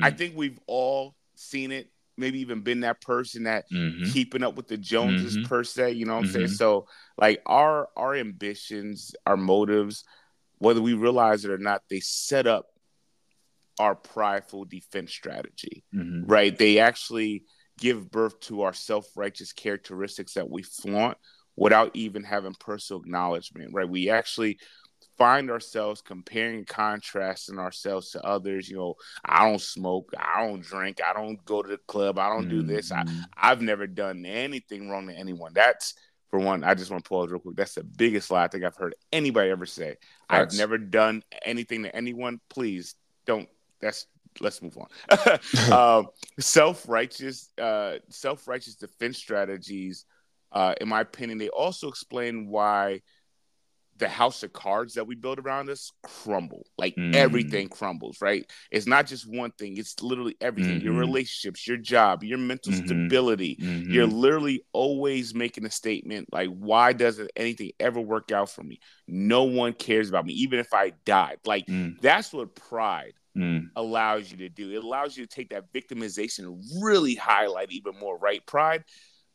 I 0.00 0.10
mm. 0.10 0.18
think 0.18 0.36
we've 0.36 0.58
all 0.66 1.15
seen 1.36 1.72
it, 1.72 1.90
maybe 2.16 2.40
even 2.40 2.62
been 2.62 2.80
that 2.80 3.00
person 3.00 3.44
that 3.44 3.64
mm-hmm. 3.70 4.10
keeping 4.10 4.42
up 4.42 4.56
with 4.56 4.68
the 4.68 4.76
Joneses 4.76 5.36
mm-hmm. 5.36 5.46
per 5.46 5.64
se. 5.64 5.92
You 5.92 6.06
know 6.06 6.14
what 6.14 6.24
I'm 6.24 6.30
saying? 6.30 6.46
Mm-hmm. 6.46 6.54
So 6.54 6.86
like 7.18 7.42
our 7.46 7.88
our 7.96 8.14
ambitions, 8.14 9.14
our 9.26 9.36
motives, 9.36 10.04
whether 10.58 10.80
we 10.80 10.94
realize 10.94 11.44
it 11.44 11.50
or 11.50 11.58
not, 11.58 11.82
they 11.90 12.00
set 12.00 12.46
up 12.46 12.66
our 13.78 13.94
prideful 13.94 14.64
defense 14.64 15.12
strategy. 15.12 15.84
Mm-hmm. 15.94 16.24
Right? 16.24 16.56
They 16.56 16.78
actually 16.78 17.44
give 17.78 18.10
birth 18.10 18.40
to 18.40 18.62
our 18.62 18.72
self-righteous 18.72 19.52
characteristics 19.52 20.34
that 20.34 20.48
we 20.48 20.62
flaunt 20.62 21.18
without 21.56 21.90
even 21.94 22.24
having 22.24 22.54
personal 22.58 23.02
acknowledgement. 23.02 23.74
Right? 23.74 23.88
We 23.88 24.08
actually 24.08 24.58
find 25.18 25.50
ourselves 25.50 26.02
comparing 26.02 26.56
and 26.56 26.66
contrasting 26.66 27.58
ourselves 27.58 28.10
to 28.10 28.22
others 28.22 28.68
you 28.68 28.76
know 28.76 28.94
i 29.24 29.48
don't 29.48 29.60
smoke 29.60 30.12
i 30.18 30.46
don't 30.46 30.62
drink 30.62 31.00
i 31.04 31.12
don't 31.12 31.44
go 31.44 31.62
to 31.62 31.68
the 31.68 31.78
club 31.86 32.18
i 32.18 32.28
don't 32.28 32.48
mm-hmm. 32.48 32.60
do 32.60 32.62
this 32.62 32.92
I, 32.92 33.02
mm-hmm. 33.02 33.20
i've 33.36 33.62
never 33.62 33.86
done 33.86 34.24
anything 34.26 34.88
wrong 34.88 35.08
to 35.08 35.14
anyone 35.14 35.52
that's 35.54 35.94
for 36.30 36.38
one 36.38 36.64
i 36.64 36.74
just 36.74 36.90
want 36.90 37.04
to 37.04 37.08
pause 37.08 37.30
real 37.30 37.40
quick 37.40 37.56
that's 37.56 37.74
the 37.74 37.84
biggest 37.84 38.30
lie 38.30 38.44
i 38.44 38.48
think 38.48 38.64
i've 38.64 38.76
heard 38.76 38.94
anybody 39.12 39.50
ever 39.50 39.66
say 39.66 39.96
that's... 40.28 40.54
i've 40.54 40.58
never 40.58 40.78
done 40.78 41.22
anything 41.44 41.82
to 41.84 41.94
anyone 41.94 42.40
please 42.48 42.94
don't 43.26 43.48
that's 43.80 44.06
let's 44.40 44.60
move 44.60 44.76
on 44.76 45.72
um, 45.72 46.08
self-righteous 46.38 47.50
uh, 47.58 47.94
self-righteous 48.10 48.74
defense 48.76 49.16
strategies 49.16 50.04
uh, 50.52 50.74
in 50.80 50.88
my 50.88 51.00
opinion 51.00 51.38
they 51.38 51.48
also 51.48 51.88
explain 51.88 52.48
why 52.48 53.00
the 53.98 54.08
house 54.08 54.42
of 54.42 54.52
cards 54.52 54.94
that 54.94 55.06
we 55.06 55.14
build 55.14 55.38
around 55.38 55.70
us 55.70 55.92
crumble. 56.02 56.66
Like 56.76 56.96
mm. 56.96 57.14
everything 57.14 57.68
crumbles, 57.68 58.18
right? 58.20 58.44
It's 58.70 58.86
not 58.86 59.06
just 59.06 59.28
one 59.28 59.52
thing, 59.52 59.76
it's 59.76 60.02
literally 60.02 60.36
everything. 60.40 60.78
Mm-hmm. 60.78 60.86
Your 60.86 60.94
relationships, 60.94 61.66
your 61.66 61.76
job, 61.76 62.24
your 62.24 62.38
mental 62.38 62.72
mm-hmm. 62.72 62.86
stability. 62.86 63.56
Mm-hmm. 63.56 63.92
You're 63.92 64.06
literally 64.06 64.62
always 64.72 65.34
making 65.34 65.64
a 65.64 65.70
statement 65.70 66.28
like, 66.32 66.50
why 66.50 66.92
doesn't 66.92 67.30
anything 67.36 67.72
ever 67.80 68.00
work 68.00 68.32
out 68.32 68.50
for 68.50 68.62
me? 68.62 68.80
No 69.06 69.44
one 69.44 69.72
cares 69.72 70.08
about 70.08 70.26
me, 70.26 70.34
even 70.34 70.58
if 70.58 70.72
I 70.74 70.92
died. 71.04 71.38
Like, 71.44 71.66
mm. 71.66 72.00
that's 72.00 72.32
what 72.32 72.54
pride 72.54 73.14
Mm. 73.36 73.68
allows 73.76 74.30
you 74.30 74.38
to 74.38 74.48
do. 74.48 74.72
It 74.72 74.82
allows 74.82 75.14
you 75.14 75.26
to 75.26 75.28
take 75.28 75.50
that 75.50 75.70
victimization 75.70 76.58
really 76.80 77.14
highlight 77.14 77.70
even 77.70 77.94
more, 77.98 78.16
right? 78.16 78.40
Pride 78.46 78.82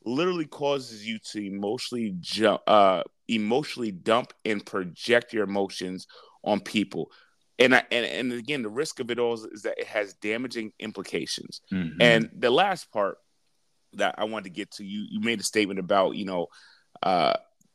literally 0.03 0.47
causes 0.47 1.07
you 1.07 1.19
to 1.19 1.45
emotionally 1.45 2.15
jump, 2.19 2.61
uh, 2.67 3.03
emotionally 3.31 3.91
dump 3.91 4.33
and 4.45 4.65
project 4.65 5.33
your 5.33 5.43
emotions 5.43 6.07
on 6.43 6.59
people. 6.59 7.11
And, 7.59 7.75
I, 7.75 7.83
and 7.91 8.05
and 8.05 8.33
again, 8.33 8.63
the 8.63 8.69
risk 8.69 8.99
of 8.99 9.11
it 9.11 9.19
all 9.19 9.33
is, 9.33 9.45
is 9.45 9.61
that 9.63 9.77
it 9.77 9.87
has 9.87 10.13
damaging 10.15 10.73
implications. 10.79 11.61
Mm-hmm. 11.71 12.01
And 12.01 12.29
the 12.35 12.49
last 12.49 12.91
part 12.91 13.17
that 13.93 14.15
I 14.17 14.23
wanted 14.23 14.45
to 14.45 14.49
get 14.51 14.71
to, 14.73 14.83
you 14.83 15.05
you 15.09 15.19
made 15.19 15.39
a 15.39 15.43
statement 15.43 15.79
about 15.79 16.15
you 16.15 16.25
know 16.25 16.47
uh, 17.03 17.33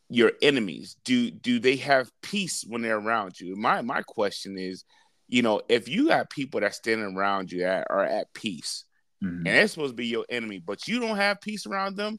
your 0.08 0.32
enemies. 0.42 0.96
Do 1.04 1.30
do 1.30 1.60
they 1.60 1.76
have 1.76 2.10
peace 2.20 2.64
when 2.66 2.82
they're 2.82 2.98
around 2.98 3.38
you? 3.38 3.54
My 3.54 3.82
my 3.82 4.02
question 4.02 4.58
is, 4.58 4.84
you 5.28 5.42
know, 5.42 5.60
if 5.68 5.88
you 5.88 6.08
got 6.08 6.30
people 6.30 6.60
that 6.60 6.74
standing 6.74 7.16
around 7.16 7.52
you 7.52 7.60
that 7.60 7.86
are 7.88 8.04
at 8.04 8.32
peace, 8.34 8.84
mm-hmm. 9.22 9.36
and 9.36 9.46
they're 9.46 9.68
supposed 9.68 9.92
to 9.92 9.96
be 9.96 10.06
your 10.06 10.26
enemy, 10.28 10.58
but 10.58 10.88
you 10.88 10.98
don't 10.98 11.16
have 11.16 11.40
peace 11.40 11.64
around 11.64 11.96
them, 11.96 12.18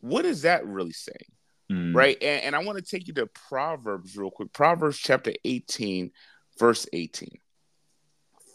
what 0.00 0.24
is 0.24 0.42
that 0.42 0.66
really 0.66 0.92
saying? 0.92 1.32
Mm. 1.72 1.94
Right. 1.94 2.16
And, 2.22 2.42
and 2.44 2.56
I 2.56 2.58
want 2.64 2.78
to 2.78 2.84
take 2.84 3.08
you 3.08 3.14
to 3.14 3.26
Proverbs 3.26 4.16
real 4.16 4.30
quick. 4.30 4.52
Proverbs 4.52 4.98
chapter 4.98 5.32
18, 5.44 6.10
verse 6.58 6.86
18. 6.92 7.38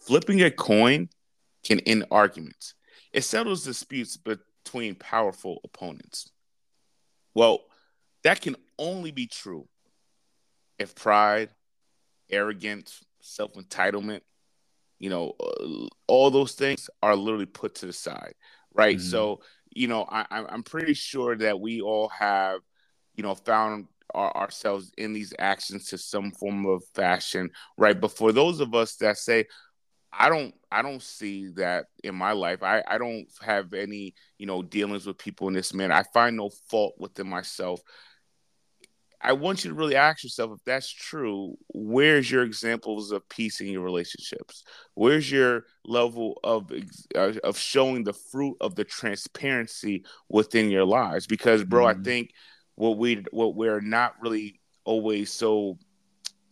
Flipping 0.06 0.42
a 0.44 0.52
coin 0.52 1.10
can 1.64 1.80
end 1.82 2.06
arguments, 2.12 2.76
it 3.12 3.24
settles 3.24 3.66
disputes 3.66 4.18
between 4.18 4.96
powerful 4.96 5.60
opponents. 5.64 6.32
Well, 7.34 7.62
that 8.24 8.42
can 8.42 8.56
only 8.78 9.12
be 9.12 9.28
true 9.28 9.68
if 10.80 10.96
pride 10.96 11.50
arrogance, 12.30 13.04
self 13.22 13.54
entitlement, 13.54 14.22
you 15.00 15.10
know, 15.10 15.34
uh, 15.40 15.88
all 16.08 16.32
those 16.32 16.54
things 16.54 16.90
are 17.02 17.16
literally 17.16 17.46
put 17.46 17.76
to 17.76 17.86
the 17.86 17.94
side, 17.94 18.34
right? 18.74 18.98
Mm-hmm. 18.98 19.10
So, 19.10 19.42
you 19.70 19.88
know, 19.88 20.06
I, 20.10 20.26
I'm 20.32 20.64
pretty 20.64 20.94
sure 20.94 21.36
that 21.38 21.60
we 21.60 21.82
all 21.82 22.10
have, 22.10 22.62
you 23.18 23.24
know, 23.24 23.36
found 23.36 23.88
our, 24.14 24.36
ourselves 24.38 24.92
in 24.98 25.12
these 25.12 25.34
actions 25.38 25.90
to 25.90 25.98
some 25.98 26.32
form 26.32 26.66
of 26.66 26.84
fashion, 26.94 27.50
right? 27.78 28.00
But 28.00 28.12
for 28.12 28.32
those 28.32 28.62
of 28.62 28.74
us 28.74 28.96
that 28.98 29.18
say, 29.18 29.46
I 30.12 30.30
don't 30.30 30.56
I 30.72 30.82
don't 30.82 31.02
see 31.02 31.50
that 31.56 31.86
in 32.04 32.16
my 32.16 32.32
life. 32.32 32.64
I, 32.64 32.84
I 32.88 32.98
don't 32.98 33.28
have 33.42 33.74
any, 33.74 34.16
you 34.38 34.46
know, 34.46 34.64
dealings 34.64 35.06
with 35.06 35.18
people 35.18 35.48
in 35.48 35.54
this 35.54 35.74
manner. 35.74 35.94
I 35.94 36.04
find 36.14 36.38
no 36.38 36.50
fault 36.70 36.96
within 36.98 37.28
myself. 37.28 37.82
I 39.20 39.34
want 39.34 39.64
you 39.64 39.72
to 39.72 39.76
really 39.76 39.96
ask 39.96 40.24
yourself 40.24 40.52
if 40.54 40.64
that's 40.64 40.92
true, 40.92 41.58
where's 41.74 42.30
your 42.30 42.44
examples 42.44 43.12
of 43.12 43.28
peace 43.30 43.62
in 43.62 43.68
your 43.68 43.82
relationships? 43.82 44.64
Where's 44.94 45.32
your 45.32 45.66
level 45.84 46.40
of 46.44 46.72
uh, 47.16 47.34
of 47.44 47.58
showing 47.58 48.04
the 48.04 48.14
fruit 48.14 48.58
of 48.62 48.76
the 48.76 48.84
transparency 48.84 50.06
within 50.30 50.70
your 50.70 50.86
lives? 50.86 51.28
Because 51.28 51.64
bro, 51.64 51.86
mm-hmm. 51.86 52.00
I 52.00 52.04
think 52.04 52.32
what 52.78 52.98
we 52.98 53.26
what 53.32 53.56
we're 53.56 53.82
not 53.82 54.14
really 54.22 54.62
always 54.86 55.34
so 55.34 55.78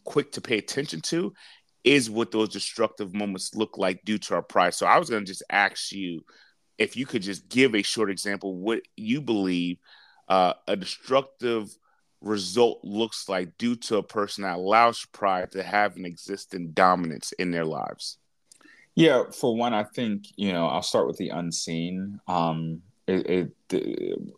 quick 0.04 0.32
to 0.34 0.42
pay 0.42 0.58
attention 0.58 1.00
to 1.00 1.34
is 1.84 2.10
what 2.10 2.32
those 2.32 2.50
destructive 2.50 3.14
moments 3.14 3.56
look 3.56 3.78
like 3.78 4.04
due 4.04 4.18
to 4.18 4.34
our 4.34 4.42
pride. 4.42 4.74
So 4.74 4.88
I 4.88 4.98
was 4.98 5.10
going 5.10 5.24
to 5.24 5.28
just 5.28 5.44
ask 5.50 5.92
you 5.92 6.26
if 6.78 6.98
you 6.98 7.06
could 7.06 7.22
just 7.22 7.48
give 7.48 7.76
a 7.76 7.84
short 7.84 8.10
example 8.10 8.56
what 8.58 8.82
you 8.98 9.22
believe 9.22 9.78
uh, 10.28 10.54
a 10.68 10.76
destructive 10.76 11.70
result 12.22 12.80
looks 12.84 13.30
like 13.30 13.56
due 13.60 13.76
to 13.76 13.98
a 13.98 14.04
person 14.04 14.44
that 14.44 14.56
allows 14.56 15.06
pride 15.06 15.52
to 15.52 15.62
have 15.62 15.96
an 15.96 16.06
existing 16.06 16.72
dominance 16.72 17.32
in 17.34 17.52
their 17.52 17.66
lives. 17.66 18.18
Yeah, 18.96 19.26
for 19.30 19.56
one, 19.56 19.74
I 19.76 19.84
think 19.84 20.26
you 20.38 20.54
know 20.54 20.66
I'll 20.68 20.82
start 20.82 21.06
with 21.06 21.18
the 21.18 21.30
unseen. 21.30 22.20
Um, 22.28 22.82
it, 23.08 23.54
it, 23.70 24.34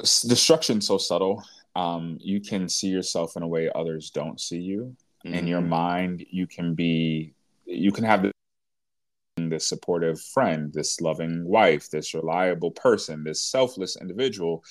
destruction 0.00 0.80
so 0.80 0.98
subtle. 0.98 1.42
Um, 1.74 2.16
you 2.20 2.40
can 2.40 2.68
see 2.68 2.88
yourself 2.88 3.36
in 3.36 3.42
a 3.42 3.48
way 3.48 3.70
others 3.74 4.10
don't 4.10 4.40
see 4.40 4.58
you 4.60 4.96
mm-hmm. 5.26 5.34
in 5.34 5.46
your 5.46 5.60
mm-hmm. 5.60 5.70
mind 5.70 6.26
you 6.30 6.46
can 6.46 6.74
be 6.74 7.34
you 7.64 7.92
can 7.92 8.04
have 8.04 8.30
this 9.36 9.68
supportive 9.68 10.20
friend 10.20 10.72
this 10.72 11.00
loving 11.00 11.44
wife 11.44 11.90
this 11.90 12.14
reliable 12.14 12.70
person 12.70 13.24
this 13.24 13.42
selfless 13.42 13.96
individual 14.00 14.64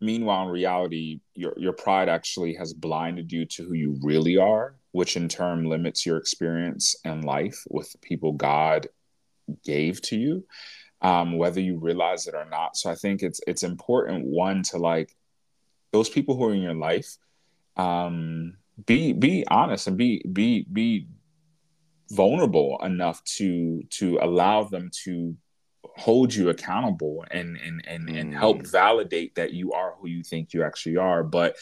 meanwhile 0.00 0.44
in 0.44 0.50
reality 0.50 1.20
your 1.34 1.54
your 1.56 1.72
pride 1.72 2.08
actually 2.08 2.54
has 2.54 2.74
blinded 2.74 3.32
you 3.32 3.46
to 3.46 3.64
who 3.64 3.74
you 3.74 3.98
really 4.02 4.36
are 4.36 4.74
which 4.92 5.16
in 5.16 5.28
turn 5.28 5.64
limits 5.64 6.04
your 6.04 6.16
experience 6.16 6.96
and 7.04 7.24
life 7.24 7.64
with 7.70 7.90
the 7.92 7.98
people 7.98 8.32
god 8.32 8.88
gave 9.64 10.00
to 10.02 10.16
you 10.16 10.44
um, 11.02 11.38
whether 11.38 11.60
you 11.60 11.78
realize 11.78 12.26
it 12.26 12.34
or 12.34 12.46
not 12.50 12.76
so 12.76 12.90
i 12.90 12.94
think 12.94 13.22
it's 13.22 13.40
it's 13.46 13.62
important 13.62 14.24
one 14.24 14.62
to 14.62 14.78
like 14.78 15.14
those 15.92 16.08
people 16.08 16.36
who 16.36 16.44
are 16.44 16.54
in 16.54 16.62
your 16.62 16.74
life 16.74 17.16
um, 17.76 18.56
be 18.86 19.12
be 19.12 19.44
honest 19.48 19.86
and 19.86 19.96
be 19.96 20.22
be 20.32 20.66
be 20.72 21.06
vulnerable 22.10 22.78
enough 22.82 23.22
to 23.24 23.82
to 23.90 24.18
allow 24.20 24.64
them 24.64 24.90
to 25.04 25.36
hold 25.96 26.34
you 26.34 26.48
accountable 26.50 27.24
and 27.30 27.56
and 27.56 27.84
and, 27.86 28.08
mm. 28.08 28.20
and 28.20 28.34
help 28.34 28.58
mm. 28.58 28.70
validate 28.70 29.34
that 29.34 29.52
you 29.52 29.72
are 29.72 29.94
who 29.98 30.08
you 30.08 30.22
think 30.22 30.52
you 30.52 30.62
actually 30.62 30.96
are 30.96 31.22
but 31.22 31.56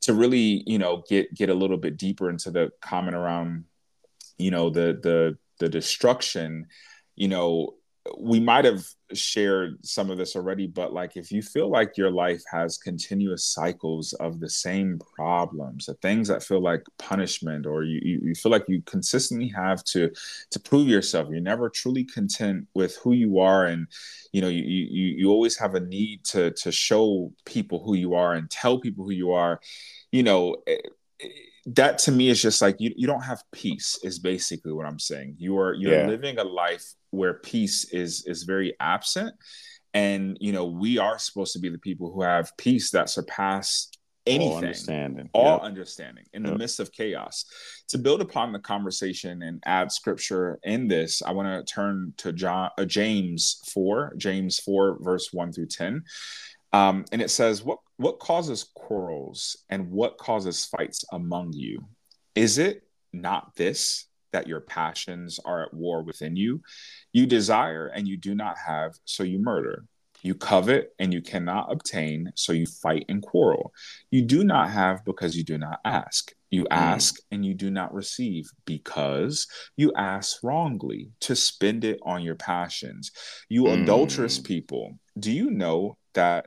to 0.00 0.12
really 0.12 0.62
you 0.66 0.78
know 0.78 1.02
get 1.08 1.32
get 1.34 1.48
a 1.48 1.54
little 1.54 1.76
bit 1.76 1.96
deeper 1.96 2.28
into 2.28 2.50
the 2.50 2.70
comment 2.80 3.16
around 3.16 3.64
you 4.38 4.50
know 4.50 4.70
the 4.70 4.98
the 5.02 5.38
the 5.60 5.68
destruction 5.68 6.66
you 7.14 7.28
know 7.28 7.74
we 8.18 8.38
might 8.38 8.66
have 8.66 8.84
shared 9.14 9.78
some 9.84 10.10
of 10.10 10.18
this 10.18 10.36
already, 10.36 10.66
but 10.66 10.92
like 10.92 11.16
if 11.16 11.32
you 11.32 11.40
feel 11.40 11.70
like 11.70 11.96
your 11.96 12.10
life 12.10 12.42
has 12.50 12.76
continuous 12.76 13.46
cycles 13.46 14.12
of 14.14 14.40
the 14.40 14.50
same 14.50 14.98
problems, 15.16 15.86
the 15.86 15.94
things 15.94 16.28
that 16.28 16.42
feel 16.42 16.60
like 16.60 16.82
punishment, 16.98 17.64
or 17.64 17.82
you, 17.82 18.20
you 18.22 18.34
feel 18.34 18.52
like 18.52 18.64
you 18.68 18.82
consistently 18.82 19.48
have 19.48 19.82
to 19.84 20.10
to 20.50 20.60
prove 20.60 20.86
yourself, 20.86 21.28
you're 21.30 21.40
never 21.40 21.70
truly 21.70 22.04
content 22.04 22.66
with 22.74 22.96
who 22.96 23.12
you 23.12 23.38
are, 23.38 23.64
and 23.66 23.86
you 24.32 24.42
know 24.42 24.48
you 24.48 24.62
you 24.62 25.06
you 25.16 25.30
always 25.30 25.56
have 25.56 25.74
a 25.74 25.80
need 25.80 26.24
to 26.24 26.50
to 26.50 26.70
show 26.70 27.32
people 27.46 27.82
who 27.82 27.94
you 27.94 28.14
are 28.14 28.34
and 28.34 28.50
tell 28.50 28.78
people 28.78 29.04
who 29.04 29.12
you 29.12 29.32
are, 29.32 29.60
you 30.12 30.22
know. 30.22 30.56
It, 30.66 30.86
it, 31.20 31.32
that 31.66 31.98
to 31.98 32.12
me 32.12 32.28
is 32.28 32.40
just 32.40 32.60
like 32.60 32.76
you, 32.78 32.92
you 32.96 33.06
don't 33.06 33.22
have 33.22 33.42
peace 33.52 33.98
is 34.02 34.18
basically 34.18 34.72
what 34.72 34.86
i'm 34.86 34.98
saying 34.98 35.34
you 35.38 35.58
are 35.58 35.74
you're 35.74 36.00
yeah. 36.00 36.06
living 36.06 36.38
a 36.38 36.44
life 36.44 36.84
where 37.10 37.34
peace 37.34 37.86
is 37.92 38.24
is 38.26 38.42
very 38.42 38.74
absent 38.80 39.34
and 39.94 40.36
you 40.40 40.52
know 40.52 40.66
we 40.66 40.98
are 40.98 41.18
supposed 41.18 41.52
to 41.52 41.58
be 41.58 41.68
the 41.68 41.78
people 41.78 42.12
who 42.12 42.22
have 42.22 42.54
peace 42.58 42.90
that 42.90 43.08
surpass 43.08 43.90
anything 44.26 44.52
all 44.52 44.56
understanding 44.56 45.30
all 45.32 45.52
yep. 45.52 45.62
understanding 45.62 46.24
in 46.32 46.44
yep. 46.44 46.52
the 46.52 46.58
midst 46.58 46.80
of 46.80 46.90
chaos 46.92 47.44
to 47.88 47.98
build 47.98 48.20
upon 48.20 48.52
the 48.52 48.58
conversation 48.58 49.42
and 49.42 49.62
add 49.66 49.92
scripture 49.92 50.58
in 50.64 50.88
this 50.88 51.22
i 51.22 51.30
want 51.30 51.46
to 51.46 51.74
turn 51.74 52.12
to 52.16 52.32
john 52.32 52.70
uh, 52.78 52.84
james 52.84 53.60
4 53.72 54.14
james 54.16 54.58
4 54.60 54.98
verse 55.00 55.28
1 55.32 55.52
through 55.52 55.66
10 55.66 56.02
um, 56.74 57.04
and 57.12 57.22
it 57.22 57.30
says 57.30 57.62
what 57.62 57.78
what 57.96 58.18
causes 58.18 58.64
quarrels 58.74 59.56
and 59.70 59.90
what 59.90 60.18
causes 60.18 60.64
fights 60.64 61.04
among 61.12 61.52
you 61.52 61.78
is 62.34 62.58
it 62.58 62.82
not 63.12 63.54
this 63.54 64.06
that 64.32 64.48
your 64.48 64.60
passions 64.60 65.38
are 65.44 65.62
at 65.62 65.72
war 65.72 66.02
within 66.02 66.34
you. 66.34 66.60
You 67.12 67.24
desire 67.24 67.86
and 67.86 68.08
you 68.08 68.16
do 68.16 68.34
not 68.34 68.56
have, 68.58 68.94
so 69.04 69.22
you 69.22 69.38
murder. 69.38 69.84
You 70.22 70.34
covet 70.34 70.90
and 70.98 71.12
you 71.12 71.22
cannot 71.22 71.70
obtain, 71.70 72.32
so 72.34 72.52
you 72.52 72.66
fight 72.66 73.04
and 73.08 73.22
quarrel. 73.22 73.72
You 74.10 74.22
do 74.22 74.42
not 74.42 74.70
have 74.70 75.04
because 75.04 75.36
you 75.36 75.44
do 75.44 75.56
not 75.56 75.78
ask. 75.84 76.32
You 76.50 76.64
mm. 76.64 76.68
ask 76.72 77.14
and 77.30 77.46
you 77.46 77.54
do 77.54 77.70
not 77.70 77.94
receive 77.94 78.50
because 78.64 79.46
you 79.76 79.92
ask 79.96 80.42
wrongly 80.42 81.12
to 81.20 81.36
spend 81.36 81.84
it 81.84 82.00
on 82.02 82.22
your 82.22 82.36
passions. 82.36 83.12
You 83.48 83.64
mm. 83.64 83.82
adulterous 83.84 84.40
people, 84.40 84.98
do 85.16 85.30
you 85.30 85.50
know 85.50 85.96
that 86.14 86.46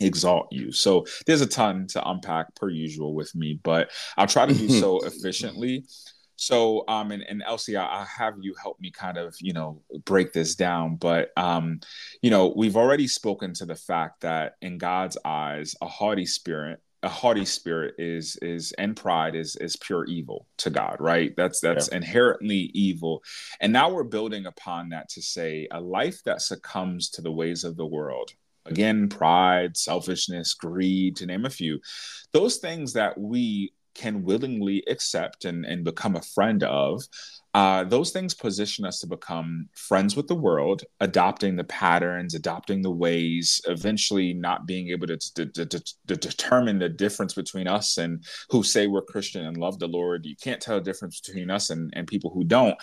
exalt 0.00 0.48
you. 0.50 0.72
So 0.72 1.06
there's 1.26 1.40
a 1.40 1.46
ton 1.46 1.86
to 1.88 2.08
unpack 2.08 2.54
per 2.54 2.68
usual 2.68 3.14
with 3.14 3.34
me, 3.34 3.58
but 3.62 3.90
I'll 4.16 4.26
try 4.26 4.46
to 4.46 4.54
do 4.54 4.68
so 4.68 5.04
efficiently. 5.04 5.84
So 6.36 6.84
um 6.88 7.12
and, 7.12 7.22
and 7.22 7.42
LC, 7.42 7.78
I, 7.78 7.84
I 7.84 8.06
have 8.18 8.34
you 8.40 8.54
help 8.60 8.80
me 8.80 8.90
kind 8.90 9.18
of, 9.18 9.36
you 9.40 9.52
know, 9.52 9.82
break 10.04 10.32
this 10.32 10.54
down. 10.54 10.96
But 10.96 11.30
um, 11.36 11.80
you 12.22 12.30
know, 12.30 12.52
we've 12.56 12.76
already 12.76 13.06
spoken 13.06 13.54
to 13.54 13.66
the 13.66 13.76
fact 13.76 14.22
that 14.22 14.54
in 14.60 14.78
God's 14.78 15.16
eyes, 15.24 15.76
a 15.80 15.86
haughty 15.86 16.26
spirit 16.26 16.80
a 17.04 17.08
haughty 17.08 17.44
spirit 17.44 17.94
is 17.98 18.36
is 18.40 18.72
and 18.72 18.96
pride 18.96 19.34
is 19.34 19.56
is 19.56 19.76
pure 19.76 20.06
evil 20.06 20.46
to 20.56 20.70
God, 20.70 20.96
right? 21.00 21.34
That's 21.36 21.60
that's 21.60 21.88
yeah. 21.90 21.98
inherently 21.98 22.70
evil. 22.74 23.22
And 23.60 23.72
now 23.72 23.90
we're 23.90 24.04
building 24.04 24.46
upon 24.46 24.88
that 24.88 25.10
to 25.10 25.22
say 25.22 25.68
a 25.70 25.80
life 25.80 26.22
that 26.24 26.40
succumbs 26.40 27.10
to 27.10 27.22
the 27.22 27.30
ways 27.30 27.62
of 27.62 27.76
the 27.76 27.86
world, 27.86 28.30
Again, 28.66 29.08
pride, 29.08 29.76
selfishness, 29.76 30.54
greed, 30.54 31.16
to 31.16 31.26
name 31.26 31.44
a 31.44 31.50
few. 31.50 31.80
Those 32.32 32.56
things 32.56 32.92
that 32.94 33.18
we 33.18 33.72
can 33.94 34.24
willingly 34.24 34.82
accept 34.88 35.44
and, 35.44 35.64
and 35.64 35.84
become 35.84 36.16
a 36.16 36.22
friend 36.22 36.62
of, 36.64 37.02
uh, 37.54 37.84
those 37.84 38.10
things 38.10 38.34
position 38.34 38.84
us 38.84 38.98
to 38.98 39.06
become 39.06 39.68
friends 39.76 40.16
with 40.16 40.26
the 40.26 40.34
world, 40.34 40.82
adopting 40.98 41.54
the 41.54 41.64
patterns, 41.64 42.34
adopting 42.34 42.82
the 42.82 42.90
ways, 42.90 43.62
eventually 43.68 44.34
not 44.34 44.66
being 44.66 44.88
able 44.88 45.06
to, 45.06 45.16
to, 45.16 45.46
to, 45.46 45.66
to, 46.08 46.16
determine 46.16 46.80
the 46.80 46.88
difference 46.88 47.32
between 47.32 47.68
us 47.68 47.96
and 47.96 48.24
who 48.50 48.64
say 48.64 48.88
we're 48.88 49.02
Christian 49.02 49.46
and 49.46 49.56
love 49.56 49.78
the 49.78 49.86
Lord. 49.86 50.26
You 50.26 50.34
can't 50.34 50.60
tell 50.60 50.76
the 50.76 50.84
difference 50.84 51.20
between 51.20 51.48
us 51.48 51.70
and, 51.70 51.92
and 51.94 52.08
people 52.08 52.30
who 52.30 52.42
don't. 52.42 52.76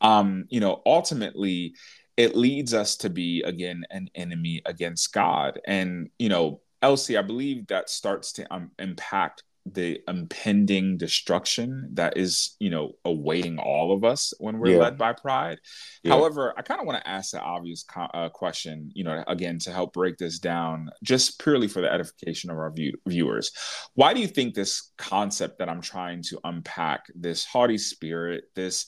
Um, 0.00 0.46
you 0.48 0.58
know, 0.58 0.82
ultimately, 0.84 1.74
it 2.16 2.36
leads 2.36 2.74
us 2.74 2.96
to 2.98 3.10
be, 3.10 3.42
again, 3.42 3.84
an 3.90 4.08
enemy 4.14 4.62
against 4.64 5.12
God. 5.12 5.60
And, 5.66 6.10
you 6.18 6.28
know, 6.28 6.60
LC, 6.82 7.18
I 7.18 7.22
believe 7.22 7.66
that 7.68 7.90
starts 7.90 8.32
to 8.34 8.54
um, 8.54 8.70
impact 8.78 9.42
the 9.72 10.00
impending 10.06 10.96
destruction 10.96 11.88
that 11.94 12.16
is 12.16 12.54
you 12.60 12.70
know 12.70 12.92
awaiting 13.04 13.58
all 13.58 13.92
of 13.92 14.04
us 14.04 14.32
when 14.38 14.58
we're 14.58 14.74
yeah. 14.74 14.78
led 14.78 14.96
by 14.96 15.12
pride 15.12 15.58
yeah. 16.04 16.12
however 16.12 16.54
i 16.56 16.62
kind 16.62 16.80
of 16.80 16.86
want 16.86 17.02
to 17.02 17.08
ask 17.08 17.32
the 17.32 17.40
obvious 17.40 17.82
co- 17.82 18.08
uh, 18.14 18.28
question 18.28 18.90
you 18.94 19.02
know 19.02 19.24
again 19.26 19.58
to 19.58 19.72
help 19.72 19.92
break 19.92 20.16
this 20.18 20.38
down 20.38 20.88
just 21.02 21.40
purely 21.40 21.66
for 21.66 21.80
the 21.80 21.92
edification 21.92 22.50
of 22.50 22.56
our 22.58 22.70
view- 22.70 22.96
viewers 23.08 23.50
why 23.94 24.14
do 24.14 24.20
you 24.20 24.28
think 24.28 24.54
this 24.54 24.92
concept 24.98 25.58
that 25.58 25.68
i'm 25.68 25.80
trying 25.80 26.22
to 26.22 26.38
unpack 26.44 27.06
this 27.16 27.44
haughty 27.44 27.78
spirit 27.78 28.44
this 28.54 28.86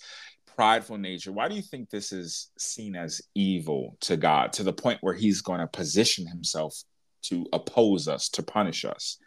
prideful 0.58 0.98
nature 0.98 1.30
why 1.30 1.46
do 1.46 1.54
you 1.54 1.62
think 1.62 1.88
this 1.88 2.10
is 2.10 2.50
seen 2.58 2.96
as 2.96 3.22
evil 3.36 3.96
to 4.00 4.16
god 4.16 4.52
to 4.52 4.64
the 4.64 4.72
point 4.72 4.98
where 5.02 5.14
he's 5.14 5.40
going 5.40 5.60
to 5.60 5.66
position 5.68 6.26
himself 6.26 6.74
to 7.22 7.46
oppose 7.52 8.08
us 8.08 8.28
to 8.28 8.42
punish 8.42 8.84
us 8.84 9.18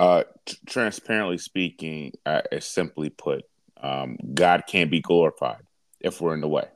uh, 0.00 0.24
t- 0.46 0.56
transparently 0.66 1.36
speaking, 1.36 2.12
uh, 2.24 2.40
simply 2.60 3.10
put, 3.10 3.44
um, 3.82 4.16
God 4.32 4.64
can't 4.66 4.90
be 4.90 5.02
glorified 5.02 5.62
if 6.00 6.20
we're 6.22 6.32
in 6.32 6.40
the 6.40 6.48
way, 6.48 6.68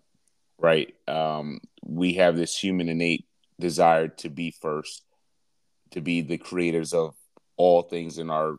right? 0.58 0.92
Um, 1.08 1.60
we 1.82 2.14
have 2.14 2.36
this 2.36 2.54
human 2.54 2.88
innate 2.90 3.24
desire 3.58 4.08
to 4.08 4.28
be 4.28 4.54
first, 4.60 5.04
to 5.92 6.02
be 6.02 6.20
the 6.20 6.36
creators 6.36 6.92
of 6.92 7.14
all 7.56 7.80
things 7.80 8.18
in 8.18 8.28
our 8.28 8.56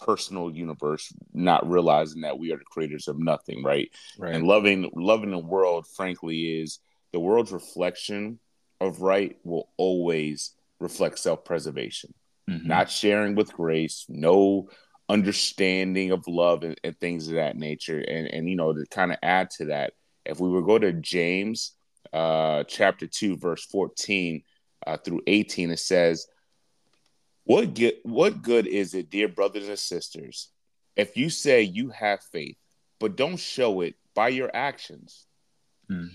personal 0.00 0.54
universe, 0.54 1.12
not 1.32 1.68
realizing 1.68 2.22
that 2.22 2.38
we 2.38 2.52
are 2.52 2.58
the 2.58 2.64
creators 2.64 3.08
of 3.08 3.18
nothing, 3.18 3.62
right? 3.62 3.90
right. 4.18 4.34
And 4.34 4.46
loving 4.46 4.90
loving 4.94 5.30
the 5.30 5.38
world, 5.38 5.86
frankly, 5.86 6.60
is 6.60 6.78
the 7.12 7.20
world's 7.20 7.52
reflection 7.52 8.38
of 8.80 9.00
right 9.00 9.36
will 9.44 9.68
always 9.76 10.52
reflect 10.80 11.18
self 11.18 11.44
preservation 11.44 12.12
mm-hmm. 12.48 12.66
not 12.66 12.90
sharing 12.90 13.34
with 13.34 13.52
grace, 13.52 14.06
no 14.08 14.68
understanding 15.08 16.10
of 16.10 16.26
love 16.26 16.64
and, 16.64 16.80
and, 16.82 16.98
things 16.98 17.28
of 17.28 17.34
that 17.34 17.56
nature. 17.56 17.98
And 17.98 18.26
and 18.28 18.48
you 18.48 18.56
know, 18.56 18.72
to 18.72 18.84
kind 18.90 19.12
of 19.12 19.18
add 19.22 19.50
to 19.58 19.66
that, 19.66 19.92
if 20.24 20.40
we 20.40 20.48
would 20.48 20.64
go 20.64 20.78
to 20.78 20.92
James 20.92 21.72
uh 22.12 22.64
chapter 22.64 23.06
2, 23.06 23.36
verse 23.36 23.64
14 23.66 24.42
uh, 24.86 24.96
through 24.98 25.22
18, 25.26 25.70
it 25.70 25.78
says, 25.78 26.26
What 27.46 27.74
good 27.74 27.94
what 28.02 28.42
good 28.42 28.66
is 28.66 28.92
it, 28.94 29.08
dear 29.08 29.28
brothers 29.28 29.68
and 29.68 29.78
sisters, 29.78 30.50
if 30.96 31.16
you 31.16 31.30
say 31.30 31.62
you 31.62 31.90
have 31.90 32.20
faith, 32.20 32.56
but 32.98 33.16
don't 33.16 33.36
show 33.36 33.82
it 33.82 33.94
by 34.14 34.28
your 34.28 34.50
actions? 34.52 35.26
Mm. 35.88 36.10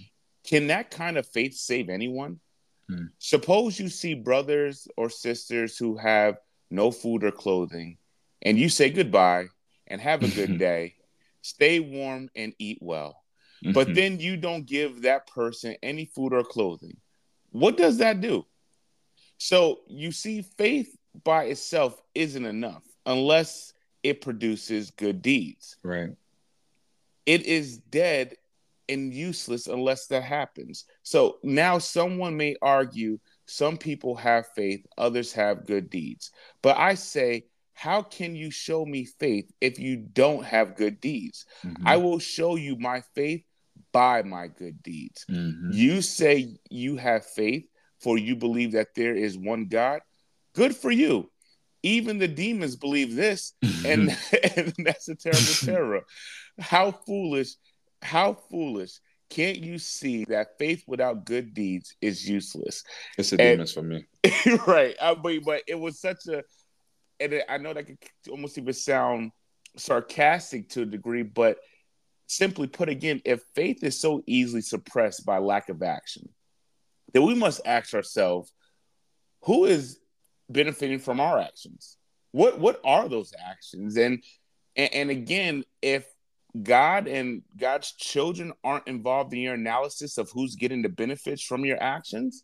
Can 0.46 0.68
that 0.68 0.92
kind 0.92 1.18
of 1.18 1.26
faith 1.26 1.54
save 1.54 1.88
anyone? 1.90 2.42
Hmm. 2.90 3.06
Suppose 3.18 3.80
you 3.80 3.88
see 3.88 4.14
brothers 4.14 4.90
or 4.98 5.10
sisters 5.10 5.78
who 5.78 5.96
have 5.96 6.38
no 6.70 6.92
food 6.92 7.24
or 7.24 7.32
clothing, 7.32 7.98
and 8.42 8.60
you 8.60 8.68
say 8.68 8.90
goodbye 8.90 9.46
and 9.88 10.02
have 10.02 10.24
a 10.24 10.28
good 10.36 10.58
day, 10.60 10.96
stay 11.42 11.80
warm 11.80 12.30
and 12.36 12.54
eat 12.60 12.80
well. 12.82 13.24
But 13.64 13.88
mm-hmm. 13.88 13.94
then 13.94 14.20
you 14.20 14.36
don't 14.36 14.66
give 14.66 15.04
that 15.04 15.28
person 15.28 15.78
any 15.82 16.06
food 16.06 16.34
or 16.34 16.44
clothing. 16.44 16.98
What 17.52 17.78
does 17.78 18.00
that 18.00 18.20
do? 18.20 18.46
So 19.38 19.82
you 19.88 20.12
see, 20.12 20.42
faith 20.42 20.98
by 21.24 21.46
itself 21.46 22.02
isn't 22.16 22.46
enough 22.46 22.84
unless 23.06 23.74
it 24.04 24.22
produces 24.22 24.92
good 24.92 25.22
deeds. 25.22 25.78
Right. 25.84 26.12
It 27.26 27.46
is 27.46 27.78
dead 27.78 28.36
and 28.90 29.14
useless 29.14 29.68
unless 29.68 30.08
that 30.08 30.24
happens. 30.24 30.86
So 31.04 31.38
now 31.44 31.78
someone 31.78 32.36
may 32.36 32.56
argue 32.62 33.20
some 33.46 33.78
people 33.78 34.16
have 34.16 34.46
faith, 34.56 34.86
others 34.98 35.34
have 35.34 35.66
good 35.66 35.90
deeds. 35.90 36.32
But 36.62 36.78
I 36.78 36.96
say, 36.96 37.46
how 37.74 38.02
can 38.02 38.36
you 38.36 38.52
show 38.52 38.86
me 38.86 39.06
faith 39.06 39.52
if 39.60 39.80
you 39.80 39.98
don't 39.98 40.44
have 40.44 40.76
good 40.76 41.00
deeds? 41.00 41.46
Mm-hmm. 41.66 41.88
I 41.88 41.98
will 41.98 42.20
show 42.20 42.56
you 42.56 42.76
my 42.78 43.02
faith 43.16 43.44
by 43.92 44.24
my 44.24 44.48
good 44.48 44.82
deeds. 44.84 45.26
Mm-hmm. 45.30 45.72
You 45.72 46.02
say 46.02 46.58
you 46.70 46.98
have 46.98 47.26
faith, 47.26 47.66
for 48.00 48.18
you 48.18 48.36
believe 48.36 48.72
that 48.72 48.96
there 48.96 49.16
is 49.16 49.38
one 49.38 49.66
God. 49.66 50.02
Good 50.54 50.76
for 50.76 50.92
you. 50.92 51.30
Even 51.84 52.20
the 52.20 52.28
demons 52.28 52.76
believe 52.76 53.16
this, 53.16 53.54
and, 53.86 54.16
and 54.56 54.74
that's 54.80 55.10
a 55.10 55.16
terrible 55.16 55.42
terror. 55.66 56.02
How 56.60 56.92
foolish 56.92 57.56
how 58.02 58.34
foolish 58.34 59.00
can't 59.30 59.58
you 59.58 59.78
see 59.78 60.26
that 60.26 60.58
faith 60.60 60.84
without 60.88 61.26
good 61.26 61.54
deeds 61.54 61.96
is 62.02 62.28
useless? 62.28 62.84
It's 63.18 63.32
a 63.32 63.38
demons 63.38 63.74
for 63.74 63.82
me. 63.82 64.06
right. 64.68 64.96
I 65.02 65.16
mean, 65.24 65.42
but 65.46 65.62
it 65.68 65.80
was 65.80 66.00
such 66.00 66.28
a, 66.28 66.44
and 67.20 67.42
I 67.48 67.58
know 67.58 67.74
that 67.74 67.86
could 67.86 67.98
almost 68.30 68.58
even 68.58 68.74
sound 68.74 69.32
sarcastic 69.78 70.70
to 70.70 70.82
a 70.82 70.86
degree, 70.86 71.24
but 71.24 71.58
simply 72.28 72.68
put 72.68 72.90
again, 72.90 73.22
if 73.24 73.42
faith 73.56 73.84
is 73.84 74.00
so 74.00 74.22
easily 74.28 74.62
suppressed 74.62 75.26
by 75.26 75.38
lack 75.38 75.70
of 75.70 75.82
action, 75.82 76.28
then 77.14 77.24
we 77.24 77.34
must 77.34 77.62
ask 77.66 77.94
ourselves, 77.94 78.52
who 79.44 79.66
is 79.66 80.00
benefiting 80.52 81.00
from 81.00 81.20
our 81.20 81.40
actions? 81.40 81.98
What 82.32 82.60
what 82.60 82.80
are 82.84 83.10
those 83.10 83.34
actions? 83.38 83.98
And 83.98 84.24
and, 84.76 84.94
and 84.94 85.10
again, 85.10 85.64
if 85.82 86.06
God 86.62 87.08
and 87.08 87.44
God's 87.58 87.94
children 87.94 88.54
aren't 88.64 88.88
involved 88.88 89.34
in 89.34 89.40
your 89.40 89.54
analysis 89.54 90.18
of 90.18 90.30
who's 90.32 90.56
getting 90.56 90.82
the 90.82 90.90
benefits 90.90 91.44
from 91.44 91.66
your 91.66 91.82
actions, 91.82 92.44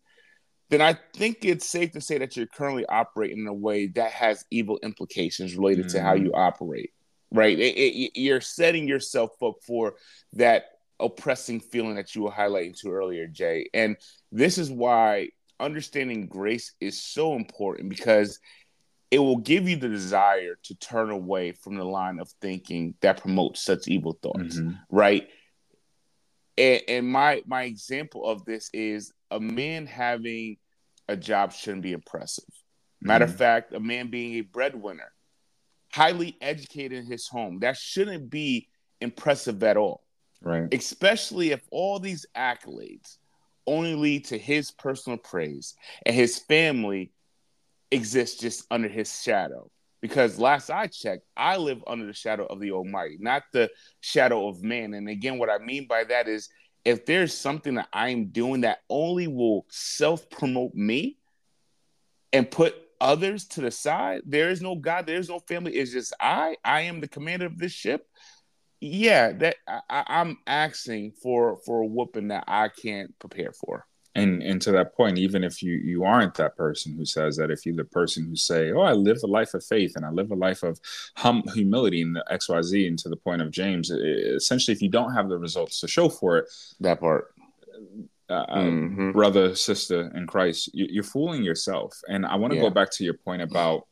then 0.70 0.80
I 0.80 0.98
think 1.14 1.44
it's 1.44 1.68
safe 1.68 1.92
to 1.92 2.00
say 2.00 2.18
that 2.18 2.36
you're 2.36 2.46
currently 2.46 2.86
operating 2.86 3.38
in 3.38 3.46
a 3.46 3.54
way 3.54 3.86
that 3.88 4.12
has 4.12 4.44
evil 4.50 4.78
implications 4.82 5.56
related 5.56 5.86
mm. 5.86 5.92
to 5.92 6.02
how 6.02 6.14
you 6.14 6.30
mm. 6.30 6.38
operate. 6.38 6.92
Right? 7.30 7.58
It, 7.58 7.76
it, 7.76 8.18
you're 8.18 8.40
setting 8.40 8.88
yourself 8.88 9.30
up 9.42 9.56
for 9.66 9.96
that 10.34 10.64
oppressing 10.98 11.60
feeling 11.60 11.96
that 11.96 12.14
you 12.14 12.22
were 12.22 12.30
highlighting 12.30 12.78
to 12.80 12.90
earlier, 12.90 13.26
Jay. 13.26 13.68
And 13.74 13.96
this 14.32 14.56
is 14.58 14.70
why 14.70 15.30
understanding 15.60 16.26
grace 16.26 16.72
is 16.80 17.00
so 17.02 17.34
important 17.34 17.88
because 17.88 18.38
it 19.10 19.18
will 19.18 19.38
give 19.38 19.68
you 19.68 19.76
the 19.76 19.88
desire 19.88 20.58
to 20.64 20.74
turn 20.74 21.10
away 21.10 21.52
from 21.52 21.76
the 21.76 21.84
line 21.84 22.18
of 22.18 22.30
thinking 22.40 22.94
that 23.00 23.20
promotes 23.20 23.62
such 23.62 23.88
evil 23.88 24.18
thoughts, 24.22 24.58
mm-hmm. 24.58 24.72
right? 24.90 25.28
And, 26.58 26.82
and 26.88 27.08
my 27.08 27.42
my 27.46 27.62
example 27.62 28.26
of 28.26 28.44
this 28.44 28.68
is 28.72 29.12
a 29.30 29.40
man 29.40 29.86
having 29.86 30.56
a 31.08 31.16
job 31.16 31.52
shouldn't 31.52 31.82
be 31.82 31.92
impressive. 31.92 32.44
Matter 33.00 33.24
mm-hmm. 33.24 33.32
of 33.32 33.38
fact, 33.38 33.72
a 33.72 33.80
man 33.80 34.10
being 34.10 34.34
a 34.34 34.42
breadwinner, 34.42 35.12
highly 35.92 36.36
educated 36.40 36.98
in 36.98 37.06
his 37.06 37.28
home, 37.28 37.60
that 37.60 37.76
shouldn't 37.76 38.28
be 38.28 38.68
impressive 39.00 39.62
at 39.62 39.76
all. 39.76 40.04
Right. 40.42 40.72
Especially 40.72 41.52
if 41.52 41.62
all 41.70 41.98
these 41.98 42.26
accolades 42.36 43.16
only 43.68 43.94
lead 43.94 44.26
to 44.26 44.38
his 44.38 44.70
personal 44.70 45.18
praise 45.18 45.74
and 46.06 46.14
his 46.14 46.38
family 46.38 47.12
exists 47.90 48.40
just 48.40 48.66
under 48.70 48.88
his 48.88 49.22
shadow. 49.22 49.70
Because 50.00 50.38
last 50.38 50.70
I 50.70 50.86
checked, 50.86 51.24
I 51.36 51.56
live 51.56 51.82
under 51.86 52.06
the 52.06 52.12
shadow 52.12 52.46
of 52.46 52.60
the 52.60 52.70
Almighty, 52.70 53.16
not 53.18 53.42
the 53.52 53.68
shadow 54.00 54.48
of 54.48 54.62
man. 54.62 54.94
And 54.94 55.08
again, 55.08 55.38
what 55.38 55.50
I 55.50 55.58
mean 55.58 55.86
by 55.88 56.04
that 56.04 56.28
is 56.28 56.48
if 56.84 57.04
there's 57.04 57.34
something 57.34 57.74
that 57.74 57.88
I'm 57.92 58.26
doing 58.26 58.60
that 58.62 58.78
only 58.88 59.26
will 59.26 59.66
self 59.68 60.30
promote 60.30 60.74
me 60.74 61.18
and 62.32 62.50
put 62.50 62.76
others 63.00 63.46
to 63.46 63.60
the 63.60 63.70
side, 63.70 64.22
there 64.24 64.50
is 64.50 64.62
no 64.62 64.76
God, 64.76 65.06
there's 65.06 65.28
no 65.28 65.40
family. 65.40 65.72
It's 65.72 65.92
just 65.92 66.12
I. 66.20 66.56
I 66.64 66.82
am 66.82 67.00
the 67.00 67.08
commander 67.08 67.46
of 67.46 67.58
this 67.58 67.72
ship. 67.72 68.06
Yeah, 68.80 69.32
that 69.32 69.56
I, 69.66 70.04
I'm 70.06 70.38
asking 70.46 71.12
for 71.22 71.58
for 71.66 71.82
a 71.82 71.86
whooping 71.86 72.28
that 72.28 72.44
I 72.46 72.68
can't 72.68 73.18
prepare 73.18 73.52
for 73.52 73.86
and 74.18 74.42
and 74.42 74.60
to 74.62 74.72
that 74.72 74.94
point 74.94 75.18
even 75.18 75.44
if 75.44 75.62
you 75.62 75.72
you 75.72 76.04
aren't 76.04 76.34
that 76.34 76.56
person 76.56 76.94
who 76.94 77.04
says 77.04 77.36
that 77.36 77.50
if 77.50 77.64
you're 77.64 77.76
the 77.76 77.84
person 77.84 78.26
who 78.26 78.36
say 78.36 78.72
oh 78.72 78.80
i 78.80 78.92
live 78.92 79.18
a 79.22 79.26
life 79.26 79.54
of 79.54 79.64
faith 79.64 79.92
and 79.96 80.04
i 80.04 80.10
live 80.10 80.30
a 80.30 80.34
life 80.34 80.62
of 80.62 80.78
hum- 81.16 81.44
humility 81.54 82.02
and 82.02 82.16
the 82.16 82.24
xyz 82.32 82.86
and 82.86 82.98
to 82.98 83.08
the 83.08 83.16
point 83.16 83.42
of 83.42 83.50
james 83.50 83.90
it, 83.90 84.00
essentially 84.00 84.74
if 84.74 84.82
you 84.82 84.90
don't 84.90 85.14
have 85.14 85.28
the 85.28 85.38
results 85.38 85.80
to 85.80 85.88
show 85.88 86.08
for 86.08 86.38
it 86.38 86.46
that 86.80 87.00
part 87.00 87.34
uh, 88.30 88.34
uh 88.34 88.58
mm-hmm. 88.58 89.12
brother 89.12 89.54
sister 89.54 90.10
in 90.14 90.26
christ 90.26 90.70
you, 90.74 91.00
are 91.00 91.04
fooling 91.04 91.42
yourself 91.42 91.98
and 92.08 92.26
i 92.26 92.34
want 92.34 92.52
to 92.52 92.56
yeah. 92.56 92.64
go 92.64 92.70
back 92.70 92.90
to 92.90 93.04
your 93.04 93.14
point 93.14 93.42
about 93.42 93.86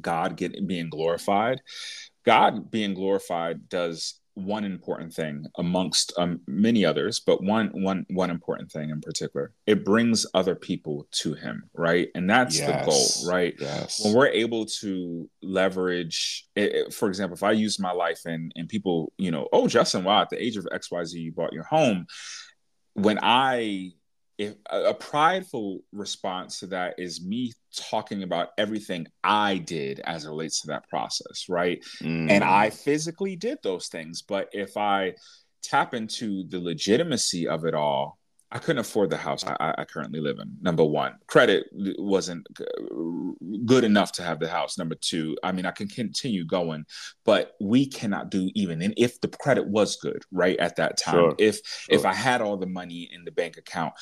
god 0.00 0.36
getting 0.36 0.66
being 0.66 0.88
glorified 0.88 1.60
God 2.24 2.70
being 2.70 2.94
glorified 2.94 3.68
does 3.68 4.20
one 4.34 4.64
important 4.64 5.12
thing 5.12 5.44
amongst 5.58 6.12
um, 6.16 6.40
many 6.46 6.84
others, 6.84 7.20
but 7.20 7.42
one 7.42 7.68
one 7.74 8.06
one 8.10 8.30
important 8.30 8.72
thing 8.72 8.90
in 8.90 9.00
particular. 9.00 9.52
It 9.66 9.84
brings 9.84 10.24
other 10.32 10.54
people 10.54 11.06
to 11.20 11.34
Him, 11.34 11.64
right? 11.74 12.08
And 12.14 12.28
that's 12.30 12.58
yes. 12.58 12.84
the 12.84 12.90
goal, 12.90 13.32
right? 13.34 13.54
Yes. 13.58 14.02
When 14.02 14.14
we're 14.14 14.28
able 14.28 14.66
to 14.80 15.28
leverage, 15.42 16.46
it, 16.56 16.94
for 16.94 17.08
example, 17.08 17.34
if 17.34 17.42
I 17.42 17.52
use 17.52 17.78
my 17.78 17.92
life 17.92 18.20
and 18.24 18.52
and 18.56 18.68
people, 18.68 19.12
you 19.18 19.30
know, 19.30 19.48
oh 19.52 19.68
Justin, 19.68 20.04
wow, 20.04 20.22
at 20.22 20.30
the 20.30 20.42
age 20.42 20.56
of 20.56 20.66
X 20.72 20.90
Y 20.90 21.04
Z, 21.04 21.18
you 21.18 21.32
bought 21.32 21.52
your 21.52 21.64
home. 21.64 22.06
When 22.94 23.18
I 23.22 23.92
if 24.38 24.54
a 24.70 24.94
prideful 24.94 25.80
response 25.92 26.60
to 26.60 26.66
that 26.68 26.94
is 26.98 27.24
me 27.24 27.52
talking 27.90 28.22
about 28.22 28.48
everything 28.58 29.06
I 29.22 29.58
did 29.58 30.00
as 30.00 30.24
it 30.24 30.28
relates 30.28 30.62
to 30.62 30.68
that 30.68 30.88
process, 30.88 31.46
right? 31.48 31.84
Mm. 32.00 32.30
And 32.30 32.44
I 32.44 32.70
physically 32.70 33.36
did 33.36 33.58
those 33.62 33.88
things. 33.88 34.22
But 34.22 34.48
if 34.52 34.76
I 34.76 35.14
tap 35.62 35.94
into 35.94 36.44
the 36.48 36.60
legitimacy 36.60 37.46
of 37.46 37.64
it 37.64 37.74
all, 37.74 38.18
I 38.52 38.58
couldn't 38.58 38.80
afford 38.80 39.08
the 39.08 39.16
house 39.16 39.44
I, 39.44 39.74
I, 39.78 39.84
currently 39.84 40.20
live 40.20 40.38
in. 40.38 40.58
Number 40.60 40.84
one, 40.84 41.14
credit 41.26 41.68
wasn't 41.72 42.46
good 43.64 43.84
enough 43.84 44.12
to 44.12 44.22
have 44.22 44.40
the 44.40 44.48
house. 44.48 44.76
Number 44.76 44.94
two, 44.94 45.38
I 45.42 45.52
mean, 45.52 45.64
I 45.64 45.70
can 45.70 45.88
continue 45.88 46.44
going, 46.44 46.84
but 47.24 47.54
we 47.60 47.86
cannot 47.86 48.30
do 48.30 48.50
even. 48.54 48.82
And 48.82 48.92
if 48.98 49.20
the 49.22 49.28
credit 49.28 49.66
was 49.66 49.96
good, 49.96 50.22
right 50.30 50.58
at 50.58 50.76
that 50.76 50.98
time, 50.98 51.14
sure. 51.14 51.34
if 51.38 51.60
sure. 51.64 51.98
if 51.98 52.04
I 52.04 52.12
had 52.12 52.42
all 52.42 52.58
the 52.58 52.66
money 52.66 53.08
in 53.10 53.24
the 53.24 53.32
bank 53.32 53.56
account, 53.56 53.94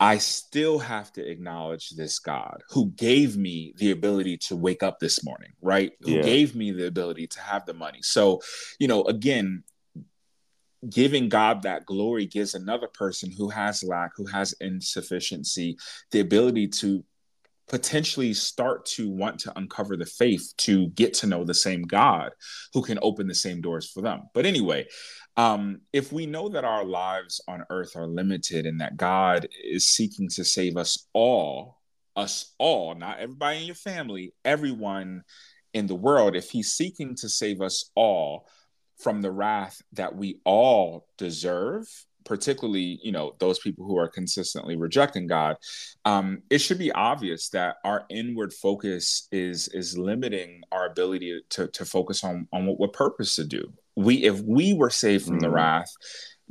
I 0.00 0.16
still 0.16 0.78
have 0.78 1.12
to 1.14 1.28
acknowledge 1.28 1.90
this 1.90 2.20
God 2.20 2.62
who 2.70 2.90
gave 2.92 3.36
me 3.36 3.74
the 3.76 3.90
ability 3.90 4.38
to 4.48 4.56
wake 4.56 4.82
up 4.82 4.98
this 4.98 5.22
morning, 5.24 5.52
right? 5.60 5.92
Who 6.02 6.12
yeah. 6.12 6.22
gave 6.22 6.54
me 6.54 6.70
the 6.70 6.86
ability 6.86 7.26
to 7.28 7.40
have 7.40 7.66
the 7.66 7.74
money. 7.74 8.00
So, 8.00 8.40
you 8.78 8.88
know, 8.88 9.02
again, 9.02 9.64
giving 10.88 11.28
God 11.28 11.62
that 11.62 11.86
glory 11.86 12.26
gives 12.26 12.54
another 12.54 12.88
person 12.88 13.30
who 13.36 13.48
has 13.48 13.82
lack, 13.82 14.10
who 14.16 14.26
has 14.26 14.54
insufficiency, 14.60 15.76
the 16.10 16.20
ability 16.20 16.68
to 16.68 17.04
potentially 17.68 18.32
start 18.32 18.86
to 18.86 19.10
want 19.10 19.38
to 19.40 19.58
uncover 19.58 19.96
the 19.96 20.06
faith 20.06 20.54
to 20.56 20.88
get 20.88 21.12
to 21.14 21.26
know 21.26 21.44
the 21.44 21.54
same 21.54 21.82
God 21.82 22.30
who 22.72 22.82
can 22.82 22.98
open 23.02 23.26
the 23.26 23.34
same 23.34 23.60
doors 23.60 23.90
for 23.90 24.00
them. 24.00 24.22
But 24.32 24.46
anyway, 24.46 24.86
um, 25.36 25.82
if 25.92 26.12
we 26.12 26.26
know 26.26 26.48
that 26.48 26.64
our 26.64 26.84
lives 26.84 27.40
on 27.46 27.64
earth 27.70 27.94
are 27.94 28.06
limited 28.06 28.66
and 28.66 28.80
that 28.80 28.96
God 28.96 29.48
is 29.62 29.86
seeking 29.86 30.28
to 30.30 30.44
save 30.44 30.76
us 30.76 31.06
all, 31.12 31.78
us 32.16 32.54
all, 32.58 32.94
not 32.94 33.20
everybody 33.20 33.60
in 33.60 33.66
your 33.66 33.74
family, 33.74 34.32
everyone 34.44 35.22
in 35.74 35.86
the 35.86 35.94
world, 35.94 36.34
if 36.34 36.50
He's 36.50 36.72
seeking 36.72 37.14
to 37.16 37.28
save 37.28 37.60
us 37.60 37.90
all 37.94 38.48
from 38.98 39.22
the 39.22 39.30
wrath 39.30 39.80
that 39.92 40.14
we 40.16 40.40
all 40.44 41.06
deserve, 41.16 41.86
particularly 42.24 42.98
you 43.02 43.10
know 43.10 43.34
those 43.38 43.58
people 43.58 43.86
who 43.86 43.96
are 43.96 44.08
consistently 44.08 44.76
rejecting 44.76 45.26
god 45.26 45.56
um, 46.04 46.42
it 46.50 46.58
should 46.58 46.76
be 46.76 46.92
obvious 46.92 47.48
that 47.48 47.76
our 47.84 48.04
inward 48.10 48.52
focus 48.52 49.28
is 49.32 49.68
is 49.68 49.96
limiting 49.96 50.60
our 50.70 50.84
ability 50.84 51.40
to, 51.48 51.68
to 51.68 51.86
focus 51.86 52.22
on 52.24 52.46
on 52.52 52.66
what, 52.66 52.78
what 52.78 52.92
purpose 52.92 53.34
to 53.34 53.44
do 53.44 53.72
we 53.96 54.24
if 54.24 54.40
we 54.42 54.74
were 54.74 54.90
saved 54.90 55.24
from 55.24 55.38
mm. 55.38 55.40
the 55.40 55.50
wrath 55.50 55.90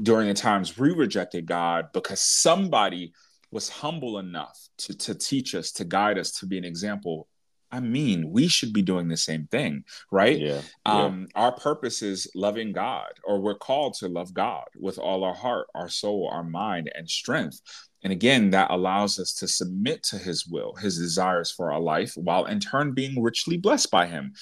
during 0.02 0.28
the 0.28 0.34
times 0.34 0.78
we 0.78 0.92
rejected 0.92 1.46
God 1.46 1.88
because 1.94 2.22
somebody 2.22 3.14
was 3.52 3.70
humble 3.70 4.20
enough 4.20 4.60
to, 4.78 4.96
to 4.98 5.16
teach 5.16 5.56
us, 5.56 5.72
to 5.72 5.86
guide 5.86 6.18
us, 6.18 6.32
to 6.40 6.46
be 6.46 6.58
an 6.58 6.66
example. 6.66 7.28
I 7.72 7.80
mean, 7.82 8.32
we 8.32 8.48
should 8.48 8.72
be 8.72 8.82
doing 8.82 9.08
the 9.08 9.18
same 9.18 9.48
thing, 9.48 9.84
right? 10.12 10.40
Yeah, 10.40 10.62
um, 10.86 11.28
yeah. 11.36 11.42
Our 11.42 11.52
purpose 11.52 12.02
is 12.02 12.30
loving 12.34 12.72
God, 12.72 13.12
or 13.26 13.42
we're 13.42 13.58
called 13.58 13.96
to 13.96 14.08
love 14.08 14.34
God 14.34 14.66
with 14.80 14.98
all 14.98 15.24
our 15.24 15.34
heart, 15.34 15.68
our 15.76 15.90
soul, 15.90 16.30
our 16.32 16.44
mind, 16.44 16.90
and 16.96 17.10
strength. 17.10 17.60
And 18.04 18.14
again, 18.14 18.52
that 18.52 18.72
allows 18.72 19.20
us 19.20 19.34
to 19.34 19.48
submit 19.50 20.02
to 20.04 20.18
his 20.18 20.48
will, 20.48 20.76
his 20.76 20.98
desires 20.98 21.52
for 21.52 21.74
our 21.74 21.82
life, 21.82 22.14
while 22.16 22.46
in 22.46 22.62
turn 22.62 22.94
being 22.94 23.22
richly 23.22 23.58
blessed 23.58 23.92
by 23.92 24.08
him. 24.08 24.34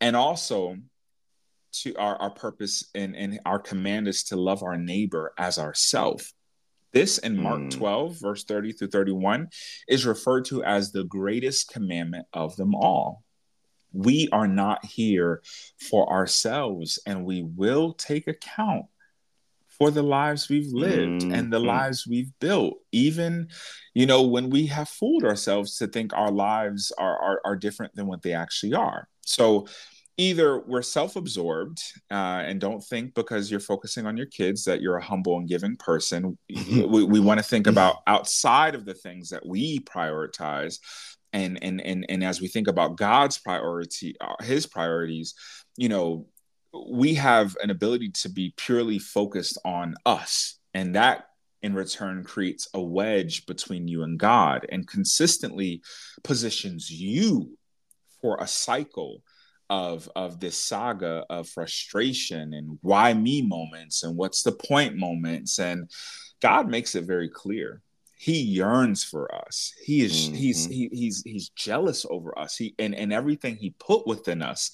And 0.00 0.14
also, 0.14 0.76
to 1.82 1.94
our, 1.96 2.16
our 2.16 2.30
purpose 2.30 2.84
and, 2.94 3.16
and 3.16 3.40
our 3.46 3.58
command 3.58 4.08
is 4.08 4.24
to 4.24 4.36
love 4.36 4.62
our 4.62 4.76
neighbor 4.76 5.32
as 5.38 5.58
ourself. 5.58 6.33
This 6.94 7.18
in 7.18 7.36
Mark 7.36 7.60
mm. 7.60 7.70
12, 7.72 8.20
verse 8.20 8.44
30 8.44 8.72
through 8.72 8.88
31, 8.88 9.48
is 9.88 10.06
referred 10.06 10.44
to 10.46 10.62
as 10.62 10.92
the 10.92 11.02
greatest 11.02 11.68
commandment 11.72 12.26
of 12.32 12.54
them 12.54 12.72
all. 12.74 13.24
We 13.92 14.28
are 14.30 14.46
not 14.46 14.84
here 14.84 15.42
for 15.90 16.08
ourselves, 16.10 17.00
and 17.04 17.24
we 17.24 17.42
will 17.42 17.94
take 17.94 18.28
account 18.28 18.86
for 19.76 19.90
the 19.90 20.04
lives 20.04 20.48
we've 20.48 20.72
lived 20.72 21.22
mm. 21.22 21.34
and 21.34 21.52
the 21.52 21.58
mm. 21.58 21.66
lives 21.66 22.06
we've 22.06 22.30
built. 22.38 22.74
Even, 22.92 23.48
you 23.92 24.06
know, 24.06 24.22
when 24.22 24.48
we 24.48 24.66
have 24.66 24.88
fooled 24.88 25.24
ourselves 25.24 25.76
to 25.78 25.88
think 25.88 26.12
our 26.12 26.30
lives 26.30 26.92
are, 26.96 27.20
are, 27.20 27.40
are 27.44 27.56
different 27.56 27.92
than 27.96 28.06
what 28.06 28.22
they 28.22 28.32
actually 28.32 28.74
are. 28.74 29.08
So 29.22 29.66
either 30.16 30.60
we're 30.60 30.82
self-absorbed 30.82 31.82
uh, 32.10 32.42
and 32.46 32.60
don't 32.60 32.82
think 32.82 33.14
because 33.14 33.50
you're 33.50 33.60
focusing 33.60 34.06
on 34.06 34.16
your 34.16 34.26
kids 34.26 34.64
that 34.64 34.80
you're 34.80 34.96
a 34.96 35.04
humble 35.04 35.38
and 35.38 35.48
giving 35.48 35.76
person. 35.76 36.38
We, 36.48 37.04
we 37.04 37.20
want 37.20 37.38
to 37.38 37.44
think 37.44 37.66
about 37.66 37.96
outside 38.06 38.74
of 38.74 38.84
the 38.84 38.94
things 38.94 39.30
that 39.30 39.44
we 39.44 39.80
prioritize 39.80 40.78
and 41.32 41.58
and 41.62 41.80
and, 41.80 42.06
and 42.08 42.22
as 42.22 42.40
we 42.40 42.46
think 42.46 42.68
about 42.68 42.96
god's 42.96 43.38
priority 43.38 44.14
uh, 44.20 44.34
his 44.40 44.66
priorities 44.66 45.34
you 45.76 45.88
know 45.88 46.28
we 46.74 47.14
have 47.14 47.56
an 47.62 47.70
ability 47.70 48.10
to 48.10 48.28
be 48.28 48.52
purely 48.56 48.98
focused 48.98 49.58
on 49.64 49.94
us. 50.04 50.58
And 50.72 50.94
that 50.94 51.26
in 51.62 51.74
return 51.74 52.24
creates 52.24 52.68
a 52.74 52.80
wedge 52.80 53.46
between 53.46 53.88
you 53.88 54.02
and 54.02 54.18
god 54.18 54.66
and 54.70 54.86
consistently 54.86 55.82
positions 56.22 56.90
you 56.90 57.56
for 58.20 58.36
a 58.38 58.46
cycle 58.46 59.22
of 59.70 60.08
of 60.14 60.40
this 60.40 60.58
saga 60.58 61.24
of 61.30 61.48
frustration 61.48 62.54
and 62.54 62.78
why 62.82 63.14
me 63.14 63.42
moments 63.42 64.02
and 64.02 64.16
what's 64.16 64.42
the 64.42 64.52
point 64.52 64.96
moments. 64.96 65.58
And 65.58 65.90
god 66.40 66.68
makes 66.68 66.94
it 66.94 67.04
very 67.04 67.28
clear. 67.28 67.80
He 68.16 68.40
yearns 68.40 69.04
for 69.04 69.34
us. 69.34 69.74
He 69.84 70.02
is 70.02 70.12
mm-hmm. 70.12 70.34
he's 70.34 70.66
he, 70.66 70.88
he's 70.92 71.22
he's 71.24 71.48
jealous 71.50 72.06
over 72.08 72.38
us. 72.38 72.56
He 72.56 72.74
and 72.78 72.94
and 72.94 73.12
everything 73.12 73.56
he 73.56 73.74
put 73.78 74.06
within 74.06 74.42
us 74.42 74.70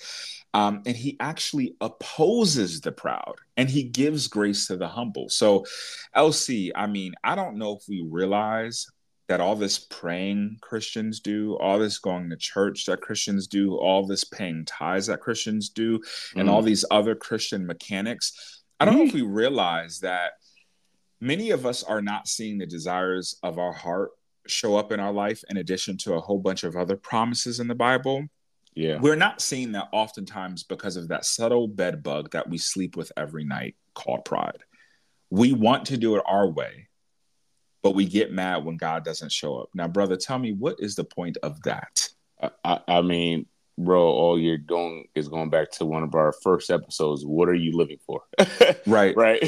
um, 0.53 0.83
and 0.85 0.97
he 0.97 1.17
actually 1.21 1.77
opposes 1.81 2.81
the 2.81 2.91
proud 2.91 3.35
and 3.57 3.71
he 3.71 3.85
gives 3.85 4.27
grace 4.27 4.67
to 4.67 4.77
the 4.77 4.89
humble. 4.89 5.29
So 5.29 5.65
lc 6.17 6.71
i 6.75 6.87
mean 6.87 7.15
i 7.23 7.37
don't 7.37 7.57
know 7.57 7.77
if 7.77 7.83
we 7.89 8.05
realize 8.09 8.87
that 9.31 9.41
all 9.41 9.55
this 9.55 9.79
praying 9.79 10.57
Christians 10.61 11.21
do, 11.21 11.57
all 11.61 11.79
this 11.79 12.01
going 12.01 12.29
to 12.31 12.37
church 12.37 12.87
that 12.87 13.01
Christians 13.01 13.47
do, 13.47 13.77
all 13.77 14.05
this 14.05 14.25
paying 14.25 14.65
tithes 14.65 15.07
that 15.07 15.21
Christians 15.21 15.69
do, 15.69 16.01
and 16.35 16.49
mm. 16.49 16.51
all 16.51 16.63
these 16.63 16.85
other 16.91 17.15
Christian 17.15 17.65
mechanics. 17.65 18.65
I 18.81 18.85
don't 18.85 18.95
mm. 18.95 18.99
know 18.99 19.05
if 19.05 19.15
we 19.15 19.23
realize 19.23 20.01
that 20.01 20.33
many 21.21 21.53
of 21.53 21.65
us 21.65 21.85
are 21.85 22.03
not 22.03 22.27
seeing 22.27 22.59
the 22.59 22.67
desires 22.67 23.37
of 23.45 23.57
our 23.57 23.73
heart 23.73 24.11
show 24.49 24.75
up 24.75 24.91
in 24.91 24.99
our 24.99 25.13
life 25.13 25.45
in 25.49 25.59
addition 25.59 25.97
to 25.99 26.15
a 26.15 26.21
whole 26.21 26.41
bunch 26.41 26.65
of 26.65 26.75
other 26.75 26.97
promises 26.97 27.61
in 27.61 27.69
the 27.69 27.75
Bible. 27.77 28.27
Yeah. 28.75 28.99
We're 28.99 29.15
not 29.15 29.41
seeing 29.41 29.71
that 29.73 29.91
oftentimes 29.93 30.65
because 30.65 30.97
of 30.97 31.07
that 31.07 31.25
subtle 31.25 31.69
bed 31.69 32.03
bug 32.03 32.33
that 32.33 32.51
we 32.51 32.59
sleep 32.59 32.97
with 32.97 33.13
every 33.17 33.45
night 33.45 33.77
called 33.95 34.25
pride. 34.25 34.65
We 35.31 35.53
want 35.53 35.85
to 35.87 35.97
do 35.97 36.17
it 36.17 36.25
our 36.27 36.49
way 36.49 36.89
but 37.83 37.95
we 37.95 38.05
get 38.05 38.33
mad 38.33 38.65
when 38.65 38.77
God 38.77 39.05
doesn't 39.05 39.33
show 39.33 39.57
up. 39.59 39.71
Now, 39.75 39.89
brother, 39.89 40.17
tell 40.17 40.39
me 40.39 40.53
what 40.53 40.77
is 40.79 40.95
the 40.95 41.05
point 41.05 41.39
of 41.43 41.63
that? 41.63 42.09
I, 42.65 42.81
I 42.87 43.03
mean, 43.03 43.47
bro, 43.79 44.03
all 44.03 44.39
you're 44.39 44.59
doing 44.59 45.07
is 45.15 45.29
going 45.29 45.51
back 45.51 45.71
to 45.73 45.87
one 45.87 46.03
of 46.03 46.15
our 46.15 46.33
first 46.33 46.71
episodes. 46.71 47.25
What 47.25 47.49
are 47.49 47.55
you 47.55 47.77
living 47.77 47.99
for? 48.07 48.23
right, 48.87 49.17
right. 49.17 49.41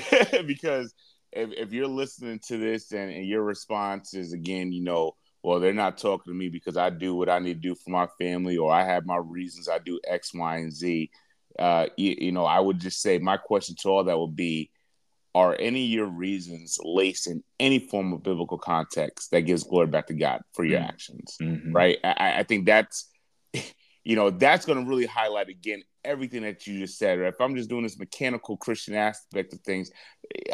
because 0.46 0.94
if, 1.32 1.50
if 1.52 1.72
you're 1.72 1.86
listening 1.86 2.40
to 2.46 2.58
this 2.58 2.92
and, 2.92 3.10
and 3.10 3.26
your 3.26 3.42
response 3.42 4.14
is 4.14 4.32
again, 4.32 4.72
you 4.72 4.82
know, 4.82 5.16
well, 5.42 5.58
they're 5.58 5.74
not 5.74 5.98
talking 5.98 6.32
to 6.32 6.38
me 6.38 6.48
because 6.48 6.76
I 6.76 6.90
do 6.90 7.14
what 7.14 7.28
I 7.28 7.38
need 7.40 7.54
to 7.54 7.68
do 7.68 7.74
for 7.74 7.90
my 7.90 8.06
family, 8.18 8.56
or 8.56 8.72
I 8.72 8.84
have 8.84 9.06
my 9.06 9.16
reasons. 9.16 9.68
I 9.68 9.78
do 9.78 9.98
X, 10.06 10.32
Y, 10.32 10.56
and 10.56 10.72
Z. 10.72 11.10
Uh, 11.58 11.86
you, 11.96 12.14
you 12.18 12.32
know, 12.32 12.44
I 12.44 12.60
would 12.60 12.78
just 12.78 13.02
say 13.02 13.18
my 13.18 13.36
question 13.36 13.74
to 13.80 13.88
all 13.88 14.04
that 14.04 14.18
would 14.18 14.36
be 14.36 14.70
are 15.34 15.56
any 15.58 15.84
of 15.84 15.90
your 15.90 16.06
reasons 16.06 16.78
laced 16.82 17.26
in 17.26 17.42
any 17.58 17.78
form 17.78 18.12
of 18.12 18.22
biblical 18.22 18.58
context 18.58 19.30
that 19.30 19.42
gives 19.42 19.64
glory 19.64 19.86
back 19.86 20.06
to 20.08 20.14
God 20.14 20.42
for 20.52 20.64
your 20.64 20.80
mm-hmm. 20.80 20.88
actions? 20.88 21.36
Mm-hmm. 21.40 21.72
Right. 21.72 21.98
I, 22.04 22.40
I, 22.40 22.42
think 22.42 22.66
that's, 22.66 23.08
you 24.04 24.16
know, 24.16 24.30
that's 24.30 24.66
going 24.66 24.82
to 24.82 24.88
really 24.88 25.06
highlight 25.06 25.48
again 25.48 25.82
everything 26.04 26.42
that 26.42 26.66
you 26.66 26.80
just 26.80 26.98
said. 26.98 27.18
Right? 27.18 27.32
If 27.32 27.40
I'm 27.40 27.56
just 27.56 27.70
doing 27.70 27.82
this 27.82 27.98
mechanical 27.98 28.56
Christian 28.56 28.94
aspect 28.94 29.54
of 29.54 29.60
things, 29.60 29.90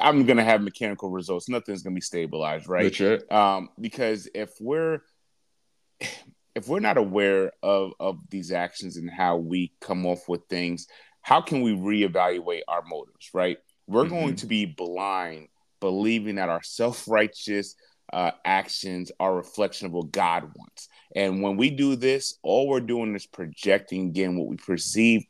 I'm 0.00 0.24
going 0.26 0.36
to 0.36 0.44
have 0.44 0.62
mechanical 0.62 1.10
results. 1.10 1.48
Nothing's 1.48 1.82
going 1.82 1.94
to 1.94 1.98
be 1.98 2.02
stabilized. 2.02 2.68
Right. 2.68 2.84
Um, 3.32 3.70
because 3.80 4.28
if 4.34 4.50
we're, 4.60 5.00
if 6.54 6.66
we're 6.68 6.80
not 6.80 6.98
aware 6.98 7.52
of, 7.62 7.92
of 8.00 8.18
these 8.30 8.52
actions 8.52 8.96
and 8.96 9.10
how 9.10 9.36
we 9.36 9.72
come 9.80 10.06
off 10.06 10.28
with 10.28 10.42
things, 10.48 10.86
how 11.22 11.40
can 11.40 11.62
we 11.62 11.72
reevaluate 11.72 12.62
our 12.68 12.82
motives, 12.88 13.30
right? 13.34 13.58
We're 13.88 14.04
mm-hmm. 14.04 14.14
going 14.14 14.36
to 14.36 14.46
be 14.46 14.66
blind, 14.66 15.48
believing 15.80 16.36
that 16.36 16.50
our 16.50 16.62
self 16.62 17.08
righteous 17.08 17.74
uh, 18.12 18.30
actions 18.44 19.10
are 19.18 19.34
reflection 19.34 19.86
of 19.86 19.92
what 19.92 20.12
God 20.12 20.44
wants. 20.54 20.88
And 21.16 21.42
when 21.42 21.56
we 21.56 21.70
do 21.70 21.96
this, 21.96 22.38
all 22.42 22.68
we're 22.68 22.80
doing 22.80 23.14
is 23.14 23.26
projecting 23.26 24.08
again 24.08 24.36
what 24.36 24.48
we 24.48 24.56
perceive 24.56 25.24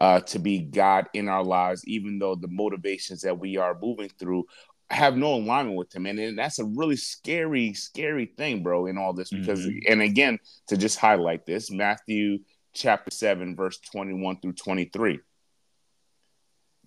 uh, 0.00 0.20
to 0.20 0.38
be 0.38 0.60
God 0.60 1.06
in 1.12 1.28
our 1.28 1.44
lives, 1.44 1.86
even 1.86 2.18
though 2.18 2.34
the 2.34 2.48
motivations 2.48 3.22
that 3.22 3.38
we 3.38 3.56
are 3.56 3.78
moving 3.80 4.10
through 4.18 4.44
have 4.90 5.16
no 5.16 5.34
alignment 5.34 5.76
with 5.76 5.94
him. 5.94 6.06
And, 6.06 6.18
and 6.18 6.38
that's 6.38 6.58
a 6.58 6.64
really 6.64 6.96
scary, 6.96 7.74
scary 7.74 8.26
thing, 8.36 8.62
bro, 8.62 8.86
in 8.86 8.96
all 8.96 9.12
this. 9.12 9.30
Because, 9.30 9.60
mm-hmm. 9.60 9.92
and 9.92 10.00
again, 10.00 10.38
to 10.68 10.76
just 10.76 10.98
highlight 10.98 11.44
this, 11.44 11.70
Matthew 11.70 12.38
chapter 12.74 13.10
7, 13.10 13.56
verse 13.56 13.78
21 13.92 14.40
through 14.40 14.52
23. 14.52 15.20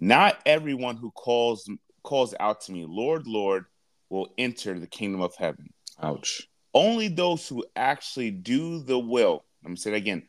Not 0.02 0.40
everyone 0.48 0.98
who 0.98 1.12
calls 1.12 1.70
calls 2.04 2.34
out 2.40 2.62
to 2.62 2.72
me, 2.72 2.86
Lord, 2.88 3.28
Lord, 3.28 3.66
will 4.10 4.34
enter 4.38 4.78
the 4.78 4.88
kingdom 4.88 5.22
of 5.22 5.36
heaven. 5.36 5.70
Ouch. 6.02 6.48
Only 6.74 7.08
those 7.08 7.48
who 7.48 7.64
actually 7.76 8.32
do 8.32 8.82
the 8.82 8.98
will, 8.98 9.46
let 9.64 9.70
me 9.70 9.76
say 9.76 9.92
that 9.92 9.98
again, 9.98 10.24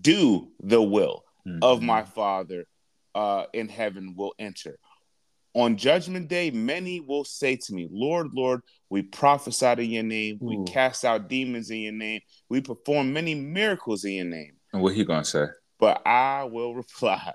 do 0.00 0.48
the 0.60 0.80
will 0.80 1.24
mm-hmm. 1.46 1.58
of 1.62 1.82
my 1.82 2.04
Father 2.04 2.64
uh, 3.14 3.44
in 3.52 3.68
heaven 3.68 4.14
will 4.16 4.32
enter. 4.38 4.78
On 5.54 5.76
judgment 5.76 6.28
day, 6.28 6.50
many 6.50 7.00
will 7.00 7.24
say 7.24 7.56
to 7.56 7.74
me, 7.74 7.88
Lord, 7.90 8.28
Lord, 8.32 8.60
we 8.90 9.02
prophesied 9.02 9.80
in 9.80 9.90
your 9.90 10.02
name, 10.04 10.38
Ooh. 10.42 10.46
we 10.46 10.64
cast 10.64 11.04
out 11.04 11.28
demons 11.28 11.70
in 11.70 11.78
your 11.78 11.92
name, 11.92 12.20
we 12.48 12.60
perform 12.60 13.12
many 13.12 13.34
miracles 13.34 14.04
in 14.04 14.12
your 14.12 14.24
name. 14.24 14.52
And 14.72 14.82
what 14.82 14.94
he 14.94 15.04
gonna 15.04 15.24
say? 15.24 15.46
But 15.80 16.06
I 16.06 16.44
will 16.44 16.74
reply, 16.76 17.34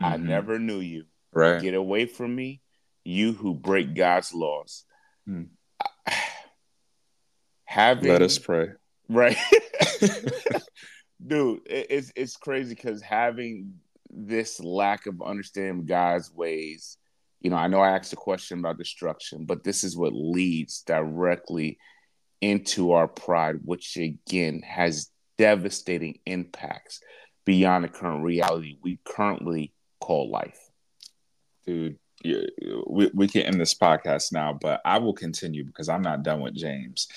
mm-hmm. 0.00 0.04
I 0.04 0.16
never 0.16 0.58
knew 0.58 0.80
you. 0.80 1.04
Right. 1.32 1.60
Get 1.60 1.74
away 1.74 2.06
from 2.06 2.34
me, 2.34 2.60
you 3.04 3.32
who 3.32 3.54
break 3.54 3.94
God's 3.94 4.34
laws. 4.34 4.84
Hmm. 5.26 5.44
Having 7.64 8.12
let 8.12 8.22
us 8.22 8.38
pray. 8.38 8.68
Right. 9.08 9.36
Dude, 11.26 11.60
it's 11.66 12.12
it's 12.16 12.36
crazy 12.36 12.74
because 12.74 13.00
having 13.00 13.74
this 14.10 14.60
lack 14.60 15.06
of 15.06 15.22
understanding 15.22 15.86
God's 15.86 16.30
ways, 16.32 16.98
you 17.40 17.50
know, 17.50 17.56
I 17.56 17.68
know 17.68 17.80
I 17.80 17.96
asked 17.96 18.12
a 18.12 18.16
question 18.16 18.58
about 18.58 18.78
destruction, 18.78 19.46
but 19.46 19.64
this 19.64 19.84
is 19.84 19.96
what 19.96 20.12
leads 20.12 20.82
directly 20.82 21.78
into 22.40 22.92
our 22.92 23.08
pride, 23.08 23.60
which 23.64 23.96
again 23.96 24.62
has 24.66 25.10
devastating 25.38 26.18
impacts 26.26 27.00
beyond 27.44 27.84
the 27.84 27.88
current 27.88 28.24
reality 28.24 28.76
we 28.82 28.98
currently 29.04 29.72
call 30.00 30.30
life. 30.30 30.58
Dude, 31.66 31.98
we, 32.86 33.10
we 33.14 33.28
can 33.28 33.42
end 33.42 33.60
this 33.60 33.74
podcast 33.74 34.32
now, 34.32 34.56
but 34.60 34.80
I 34.84 34.98
will 34.98 35.14
continue 35.14 35.64
because 35.64 35.88
I'm 35.88 36.02
not 36.02 36.22
done 36.22 36.40
with 36.40 36.54
James. 36.54 37.08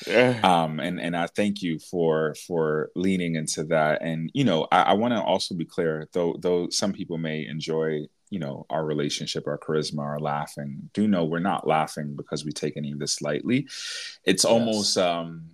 Um, 0.44 0.80
and 0.80 1.00
and 1.00 1.16
I 1.16 1.28
thank 1.28 1.62
you 1.62 1.80
for 1.80 2.36
for 2.48 2.90
leaning 2.96 3.36
into 3.36 3.64
that. 3.66 4.02
And 4.02 4.32
you 4.34 4.44
know, 4.44 4.68
I, 4.72 4.82
I 4.82 4.94
want 4.94 5.14
to 5.14 5.22
also 5.22 5.56
be 5.56 5.66
clear, 5.66 6.08
though 6.14 6.36
though 6.40 6.70
some 6.70 6.94
people 6.94 7.18
may 7.18 7.46
enjoy 7.46 8.06
you 8.30 8.40
know 8.40 8.66
our 8.70 8.84
relationship, 8.86 9.48
our 9.48 9.58
charisma, 9.58 10.00
our 10.00 10.20
laughing. 10.20 10.90
Do 10.94 11.08
know 11.08 11.26
we're 11.26 11.40
not 11.40 11.68
laughing 11.68 12.16
because 12.16 12.46
we 12.46 12.52
take 12.52 12.78
any 12.78 12.92
of 12.92 13.00
this 13.00 13.22
lightly. 13.22 13.68
It's 14.24 14.44
yes. 14.44 14.46
almost 14.46 14.98
um, 14.98 15.52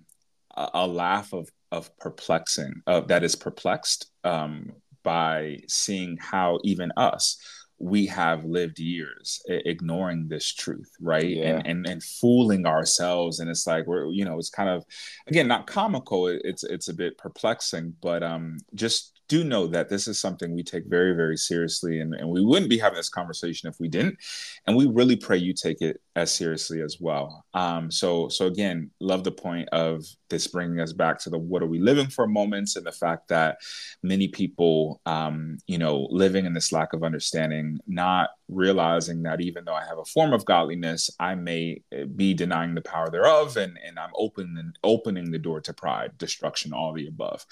a, 0.56 0.70
a, 0.74 0.86
laugh 0.86 1.32
of 1.32 1.50
of 1.70 1.96
perplexing 1.98 2.82
uh, 2.86 3.00
that 3.00 3.24
is 3.24 3.36
perplexed 3.36 4.10
um, 4.24 4.72
by 5.02 5.58
seeing 5.68 6.16
how 6.20 6.58
even 6.64 6.92
us 6.96 7.38
we 7.82 8.06
have 8.06 8.44
lived 8.44 8.78
years 8.78 9.42
ignoring 9.48 10.28
this 10.28 10.46
truth 10.54 10.90
right 11.00 11.36
yeah. 11.36 11.56
and, 11.56 11.66
and 11.66 11.86
and 11.88 12.02
fooling 12.04 12.64
ourselves 12.64 13.40
and 13.40 13.50
it's 13.50 13.66
like 13.66 13.84
we're 13.88 14.08
you 14.12 14.24
know 14.24 14.38
it's 14.38 14.50
kind 14.50 14.70
of 14.70 14.84
again 15.26 15.48
not 15.48 15.66
comical 15.66 16.28
it's 16.28 16.62
it's 16.62 16.88
a 16.88 16.94
bit 16.94 17.18
perplexing 17.18 17.92
but 18.00 18.22
um 18.22 18.56
just 18.74 19.20
do 19.32 19.44
know 19.44 19.66
that 19.66 19.88
this 19.88 20.08
is 20.08 20.20
something 20.20 20.54
we 20.54 20.62
take 20.62 20.84
very, 20.86 21.14
very 21.14 21.38
seriously, 21.38 22.00
and, 22.00 22.14
and 22.14 22.28
we 22.28 22.44
wouldn't 22.44 22.68
be 22.68 22.76
having 22.76 22.98
this 22.98 23.08
conversation 23.08 23.66
if 23.66 23.80
we 23.80 23.88
didn't. 23.88 24.18
And 24.66 24.76
we 24.76 24.86
really 24.86 25.16
pray 25.16 25.38
you 25.38 25.54
take 25.54 25.80
it 25.80 26.02
as 26.16 26.30
seriously 26.30 26.82
as 26.82 26.98
well. 27.00 27.42
Um, 27.54 27.90
so, 27.90 28.28
so 28.28 28.46
again, 28.46 28.90
love 29.00 29.24
the 29.24 29.32
point 29.32 29.70
of 29.72 30.04
this 30.28 30.46
bringing 30.48 30.80
us 30.80 30.92
back 30.92 31.18
to 31.20 31.30
the 31.30 31.38
what 31.38 31.62
are 31.62 31.66
we 31.66 31.78
living 31.78 32.08
for 32.08 32.26
moments, 32.26 32.76
and 32.76 32.84
the 32.84 32.92
fact 32.92 33.28
that 33.28 33.56
many 34.02 34.28
people, 34.28 35.00
um, 35.06 35.56
you 35.66 35.78
know, 35.78 36.08
living 36.10 36.44
in 36.44 36.52
this 36.52 36.70
lack 36.70 36.92
of 36.92 37.02
understanding, 37.02 37.78
not 37.86 38.28
realizing 38.54 39.22
that 39.22 39.40
even 39.40 39.64
though 39.64 39.74
I 39.74 39.84
have 39.84 39.98
a 39.98 40.04
form 40.04 40.32
of 40.32 40.44
godliness, 40.44 41.10
I 41.18 41.34
may 41.34 41.82
eh, 41.92 42.04
be 42.04 42.34
denying 42.34 42.74
the 42.74 42.80
power 42.82 43.10
thereof, 43.10 43.56
and 43.56 43.78
and 43.84 43.98
I'm 43.98 44.10
opening 44.14 44.72
opening 44.82 45.30
the 45.30 45.38
door 45.38 45.60
to 45.62 45.72
pride, 45.72 46.16
destruction, 46.18 46.72
all 46.72 46.92
the 46.92 47.06
above. 47.06 47.44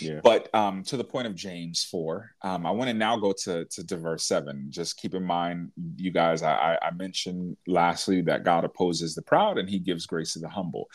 Yeah. 0.00 0.20
But 0.22 0.52
um, 0.54 0.82
to 0.84 0.96
the 0.96 1.04
point 1.04 1.26
of 1.26 1.34
James 1.34 1.84
four, 1.84 2.32
um, 2.42 2.66
I 2.66 2.70
want 2.70 2.88
to 2.88 2.94
now 2.94 3.16
go 3.16 3.32
to, 3.44 3.64
to 3.64 3.86
to 3.86 3.96
verse 3.96 4.26
seven. 4.26 4.66
Just 4.70 4.96
keep 4.98 5.14
in 5.14 5.24
mind, 5.24 5.70
you 5.96 6.10
guys, 6.10 6.42
I, 6.42 6.78
I 6.80 6.90
mentioned 6.92 7.56
lastly 7.66 8.20
that 8.22 8.44
God 8.44 8.64
opposes 8.64 9.14
the 9.14 9.22
proud 9.22 9.58
and 9.58 9.68
He 9.68 9.78
gives 9.78 10.06
grace 10.06 10.32
to 10.34 10.38
the 10.38 10.48
humble. 10.48 10.88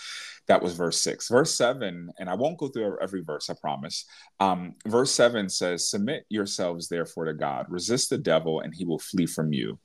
That 0.47 0.61
was 0.61 0.73
verse 0.73 0.99
six. 0.99 1.29
Verse 1.29 1.55
seven, 1.55 2.09
and 2.19 2.29
I 2.29 2.35
won't 2.35 2.57
go 2.57 2.67
through 2.67 2.97
every 3.01 3.21
verse, 3.21 3.49
I 3.49 3.53
promise. 3.53 4.05
Um, 4.39 4.75
verse 4.85 5.11
seven 5.11 5.49
says, 5.49 5.89
"Submit 5.89 6.25
yourselves 6.29 6.89
therefore 6.89 7.25
to 7.25 7.33
God, 7.33 7.65
resist 7.69 8.09
the 8.09 8.17
devil, 8.17 8.59
and 8.59 8.73
he 8.73 8.85
will 8.85 8.99
flee 8.99 9.25
from 9.25 9.53
you." 9.53 9.79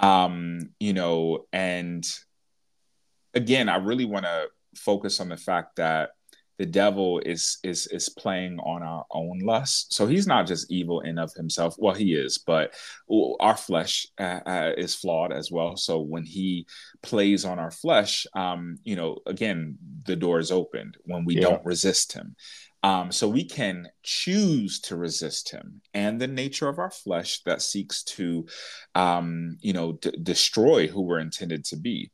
Um, 0.00 0.70
you 0.78 0.92
know, 0.92 1.46
and 1.52 2.04
again, 3.32 3.68
I 3.68 3.76
really 3.76 4.04
want 4.04 4.26
to 4.26 4.48
focus 4.76 5.20
on 5.20 5.28
the 5.28 5.36
fact 5.36 5.76
that 5.76 6.10
the 6.58 6.66
devil 6.66 7.20
is 7.20 7.58
is 7.62 7.86
is 7.88 8.08
playing 8.08 8.58
on 8.60 8.82
our 8.82 9.04
own 9.10 9.40
lust. 9.40 9.92
So 9.92 10.06
he's 10.06 10.26
not 10.26 10.46
just 10.46 10.70
evil 10.70 11.00
in 11.00 11.18
of 11.18 11.32
himself. 11.34 11.74
Well 11.78 11.94
he 11.94 12.14
is 12.14 12.38
but 12.38 12.74
our 13.40 13.56
flesh 13.56 14.06
uh, 14.18 14.40
uh, 14.46 14.72
is 14.76 14.94
flawed 14.94 15.32
as 15.32 15.50
well. 15.50 15.76
So 15.76 16.00
when 16.00 16.24
he 16.24 16.66
plays 17.02 17.44
on 17.44 17.58
our 17.58 17.70
flesh 17.70 18.26
um 18.34 18.78
you 18.84 18.96
know 18.96 19.18
again 19.26 19.78
the 20.04 20.16
door 20.16 20.38
is 20.38 20.52
opened 20.52 20.96
when 21.04 21.24
we 21.24 21.36
yeah. 21.36 21.42
don't 21.42 21.64
resist 21.64 22.12
him. 22.12 22.36
Um, 22.84 23.12
so 23.12 23.26
we 23.26 23.44
can 23.44 23.88
choose 24.02 24.78
to 24.80 24.96
resist 24.96 25.50
him 25.50 25.80
and 25.94 26.20
the 26.20 26.26
nature 26.26 26.68
of 26.68 26.78
our 26.78 26.90
flesh 26.90 27.40
that 27.44 27.62
seeks 27.62 28.02
to 28.02 28.46
um, 28.94 29.56
you 29.62 29.72
know 29.72 29.92
d- 29.92 30.12
destroy 30.22 30.86
who 30.86 31.00
we're 31.00 31.20
intended 31.20 31.64
to 31.66 31.76
be 31.76 32.10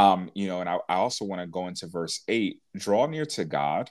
um, 0.00 0.30
you 0.34 0.48
know, 0.48 0.60
and 0.60 0.68
I, 0.68 0.78
I 0.88 0.94
also 0.94 1.26
want 1.26 1.42
to 1.42 1.46
go 1.46 1.68
into 1.68 1.86
verse 1.86 2.22
eight 2.26 2.62
draw 2.74 3.04
near 3.06 3.26
to 3.26 3.44
God 3.44 3.90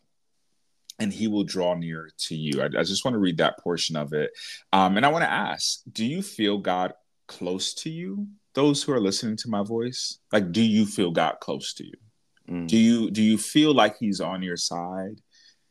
and 0.98 1.13
he 1.13 1.28
will 1.28 1.43
draw 1.43 1.76
near 1.76 2.10
to 2.17 2.36
you. 2.36 2.63
I, 2.63 2.65
I 2.65 2.84
just 2.84 3.06
want 3.06 3.13
to 3.13 3.19
read 3.19 3.38
that 3.38 3.60
portion 3.60 3.95
of 3.95 4.12
it. 4.13 4.32
Um, 4.74 4.98
and 4.98 5.06
I 5.06 5.10
want 5.10 5.24
to 5.24 5.32
ask 5.32 5.82
do 5.91 6.04
you 6.04 6.24
feel 6.24 6.58
God 6.58 6.93
close 7.28 7.76
to 7.76 7.91
you? 7.91 8.28
Those 8.56 8.82
who 8.82 8.91
are 8.91 9.00
listening 9.00 9.38
to 9.38 9.50
my 9.50 9.62
voice, 9.62 10.17
like, 10.34 10.52
do 10.52 10.63
you 10.63 10.88
feel 10.88 11.12
God 11.12 11.36
close 11.41 11.74
to 11.76 11.86
you? 11.86 11.93
Mm. 12.50 12.67
Do 12.67 12.78
you 12.78 13.12
do 13.12 13.22
you 13.22 13.38
feel 13.38 13.76
like 13.76 13.98
He's 14.00 14.19
on 14.19 14.41
your 14.41 14.58
side? 14.58 15.22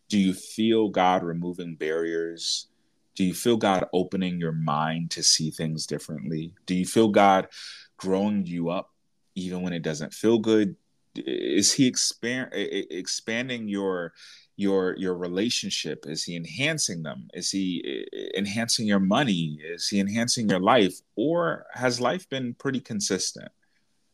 Do 0.08 0.18
you 0.18 0.34
feel 0.34 0.88
God 0.88 1.24
removing 1.24 1.74
barriers? 1.74 2.68
Do 3.16 3.24
you 3.24 3.34
feel 3.34 3.56
God 3.56 3.86
opening 3.92 4.38
your 4.38 4.52
mind 4.52 5.10
to 5.10 5.24
see 5.24 5.50
things 5.50 5.84
differently? 5.84 6.54
Do 6.66 6.76
you 6.76 6.86
feel 6.86 7.08
God 7.08 7.48
growing 7.96 8.46
you 8.46 8.70
up 8.70 8.92
even 9.38 9.62
when 9.62 9.72
it 9.72 9.82
doesn't 9.82 10.14
feel 10.14 10.38
good? 10.38 10.76
Is 11.14 11.72
he 11.72 11.86
expand, 11.86 12.50
expanding 12.52 13.68
your 13.68 14.12
your 14.56 14.96
your 14.96 15.14
relationship? 15.14 16.04
Is 16.06 16.24
he 16.24 16.36
enhancing 16.36 17.02
them? 17.02 17.28
Is 17.32 17.50
he 17.50 18.04
enhancing 18.36 18.86
your 18.86 19.00
money? 19.00 19.58
Is 19.64 19.88
he 19.88 20.00
enhancing 20.00 20.48
your 20.48 20.60
life? 20.60 20.94
Or 21.16 21.66
has 21.72 22.00
life 22.00 22.28
been 22.28 22.54
pretty 22.54 22.80
consistent? 22.80 23.50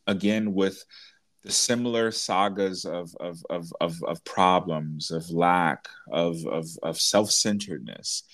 Again 0.07 0.55
with 0.55 0.85
the 1.43 1.53
similar 1.53 2.11
sagas 2.11 2.85
of 2.85 3.15
of 3.21 3.45
of 3.51 3.73
of, 3.81 4.03
of 4.07 4.25
problems 4.25 5.11
of 5.11 5.31
lack 5.31 5.89
of 6.11 6.45
of, 6.47 6.67
of 6.83 7.01
self-centeredness. 7.01 8.25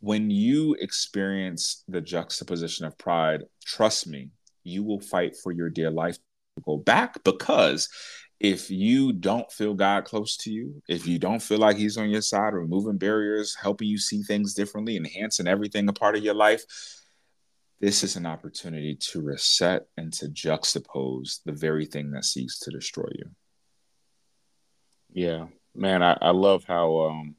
When 0.00 0.30
you 0.30 0.76
experience 0.80 1.82
the 1.88 2.00
juxtaposition 2.00 2.86
of 2.86 2.96
pride 2.96 3.44
trust 3.64 4.06
me 4.06 4.30
you 4.68 4.84
will 4.84 5.00
fight 5.00 5.36
for 5.36 5.52
your 5.52 5.70
dear 5.70 5.90
life 5.90 6.16
to 6.16 6.62
go 6.64 6.76
back 6.76 7.22
because 7.24 7.88
if 8.40 8.70
you 8.70 9.12
don't 9.12 9.50
feel 9.50 9.74
God 9.74 10.04
close 10.04 10.36
to 10.38 10.50
you, 10.50 10.80
if 10.88 11.06
you 11.06 11.18
don't 11.18 11.42
feel 11.42 11.58
like 11.58 11.76
He's 11.76 11.96
on 11.96 12.10
your 12.10 12.22
side, 12.22 12.54
removing 12.54 12.96
barriers, 12.96 13.56
helping 13.60 13.88
you 13.88 13.98
see 13.98 14.22
things 14.22 14.54
differently, 14.54 14.96
enhancing 14.96 15.48
everything 15.48 15.88
a 15.88 15.92
part 15.92 16.16
of 16.16 16.22
your 16.22 16.34
life, 16.34 16.62
this 17.80 18.04
is 18.04 18.16
an 18.16 18.26
opportunity 18.26 18.96
to 18.96 19.20
reset 19.20 19.86
and 19.96 20.12
to 20.14 20.26
juxtapose 20.26 21.40
the 21.44 21.52
very 21.52 21.86
thing 21.86 22.12
that 22.12 22.24
seeks 22.24 22.60
to 22.60 22.70
destroy 22.70 23.08
you. 23.12 23.30
Yeah, 25.10 25.46
man, 25.74 26.02
I, 26.02 26.16
I 26.20 26.30
love 26.30 26.64
how 26.64 27.08
um, 27.08 27.36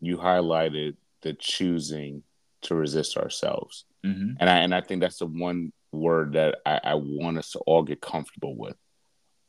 you 0.00 0.16
highlighted 0.16 0.96
the 1.22 1.32
choosing 1.34 2.22
to 2.62 2.74
resist 2.74 3.16
ourselves. 3.16 3.84
Mm-hmm. 4.04 4.34
And 4.40 4.50
I 4.50 4.58
and 4.58 4.74
I 4.74 4.80
think 4.80 5.00
that's 5.00 5.18
the 5.18 5.26
one 5.26 5.72
word 5.96 6.34
that 6.34 6.58
I, 6.64 6.80
I 6.82 6.94
want 6.94 7.38
us 7.38 7.52
to 7.52 7.58
all 7.60 7.82
get 7.82 8.00
comfortable 8.00 8.56
with. 8.56 8.76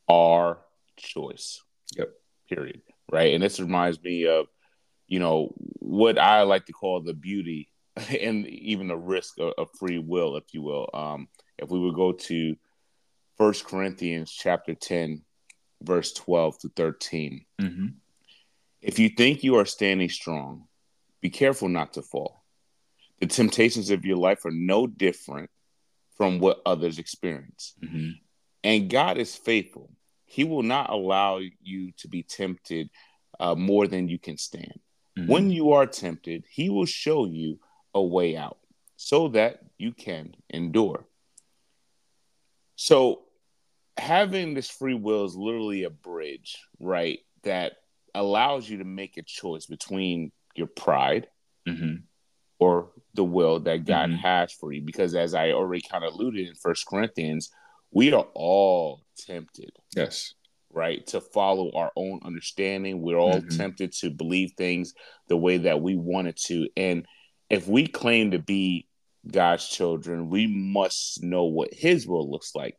Our 0.10 0.60
choice. 0.96 1.62
Yep. 1.98 2.10
Period. 2.50 2.82
Right. 3.12 3.34
And 3.34 3.44
this 3.44 3.60
reminds 3.60 4.02
me 4.02 4.26
of, 4.28 4.48
you 5.08 5.20
know, 5.20 5.54
what 5.80 6.18
I 6.18 6.44
like 6.44 6.66
to 6.66 6.74
call 6.74 7.02
the 7.02 7.14
beauty 7.14 7.70
and 8.22 8.48
even 8.48 8.88
the 8.88 8.98
risk 8.98 9.40
of, 9.40 9.54
of 9.58 9.70
free 9.80 10.00
will, 10.00 10.38
if 10.38 10.46
you 10.54 10.62
will. 10.62 10.90
Um, 10.94 11.28
if 11.58 11.70
we 11.70 11.80
would 11.80 11.96
go 11.96 12.12
to 12.14 12.56
First 13.38 13.66
Corinthians 13.66 14.32
chapter 14.32 14.74
10, 14.74 15.24
verse 15.82 16.14
12 16.14 16.60
to 16.60 16.70
13. 16.76 17.46
Mm-hmm. 17.62 17.86
If 18.82 19.00
you 19.00 19.10
think 19.10 19.44
you 19.44 19.56
are 19.56 19.66
standing 19.66 20.10
strong, 20.10 20.66
be 21.22 21.30
careful 21.30 21.70
not 21.70 21.94
to 21.94 22.02
fall. 22.02 22.44
The 23.20 23.28
temptations 23.28 23.90
of 23.90 24.06
your 24.06 24.18
life 24.18 24.46
are 24.46 24.52
no 24.52 24.86
different 24.86 25.50
from 26.18 26.40
what 26.40 26.62
others 26.66 27.00
experience. 27.00 27.76
Mm-hmm. 27.84 28.10
And 28.64 28.90
God 28.90 29.18
is 29.18 29.36
faithful. 29.36 29.92
He 30.26 30.44
will 30.44 30.64
not 30.64 30.90
allow 30.90 31.40
you 31.62 31.92
to 32.00 32.08
be 32.08 32.24
tempted 32.24 32.90
uh, 33.40 33.56
more 33.56 33.88
than 33.88 34.10
you 34.10 34.20
can 34.20 34.38
stand. 34.38 34.80
Mm-hmm. 35.18 35.32
When 35.32 35.52
you 35.52 35.74
are 35.74 35.86
tempted, 35.86 36.46
He 36.50 36.70
will 36.70 36.86
show 36.86 37.26
you 37.26 37.60
a 37.94 38.02
way 38.02 38.36
out 38.36 38.58
so 38.98 39.30
that 39.30 39.60
you 39.78 39.94
can 39.94 40.36
endure. 40.50 41.06
So, 42.76 43.22
having 43.98 44.54
this 44.54 44.70
free 44.70 44.94
will 44.96 45.26
is 45.26 45.36
literally 45.36 45.84
a 45.84 45.90
bridge, 45.90 46.58
right? 46.80 47.20
That 47.44 47.74
allows 48.14 48.70
you 48.70 48.80
to 48.80 48.84
make 48.84 49.18
a 49.18 49.24
choice 49.24 49.66
between 49.66 50.32
your 50.56 50.68
pride 50.68 51.28
mm-hmm. 51.68 51.98
or 52.60 52.90
the 53.18 53.24
will 53.24 53.60
that 53.62 53.84
God 53.84 54.12
mm-hmm. 54.12 54.20
has 54.20 54.54
for 54.54 54.72
you. 54.72 54.82
Because 54.82 55.14
as 55.14 55.34
I 55.34 55.52
already 55.52 55.82
kind 55.82 56.06
of 56.06 56.14
alluded 56.14 56.48
in 56.48 56.56
First 56.56 56.86
Corinthians, 56.88 57.50
we 57.92 58.14
are 58.14 58.28
all 58.34 59.02
tempted. 59.18 59.72
Yes. 59.94 60.36
Right. 60.72 61.06
To 61.08 61.20
follow 61.20 61.72
our 61.74 61.92
own 61.98 62.22
understanding. 62.24 63.02
We're 63.02 63.18
all 63.18 63.42
mm-hmm. 63.42 63.58
tempted 63.58 63.92
to 63.94 64.12
believe 64.12 64.52
things 64.56 64.94
the 65.28 65.36
way 65.36 65.58
that 65.58 65.82
we 65.82 65.96
wanted 65.96 66.38
to. 66.46 66.70
And 66.78 67.06
if 67.50 67.68
we 67.68 67.88
claim 67.88 68.32
to 68.32 68.40
be 68.40 68.88
God's 69.30 69.68
children, 69.68 70.30
we 70.30 70.48
must 70.48 71.24
know 71.24 71.46
what 71.46 71.74
his 71.74 72.08
will 72.08 72.30
looks 72.30 72.54
like 72.56 72.78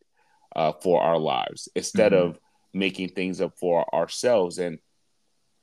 uh, 0.54 0.72
for 0.82 1.02
our 1.02 1.18
lives 1.18 1.68
instead 1.74 2.12
mm-hmm. 2.12 2.30
of 2.30 2.38
making 2.72 3.08
things 3.08 3.40
up 3.40 3.58
for 3.58 3.92
ourselves. 3.92 4.58
And 4.58 4.78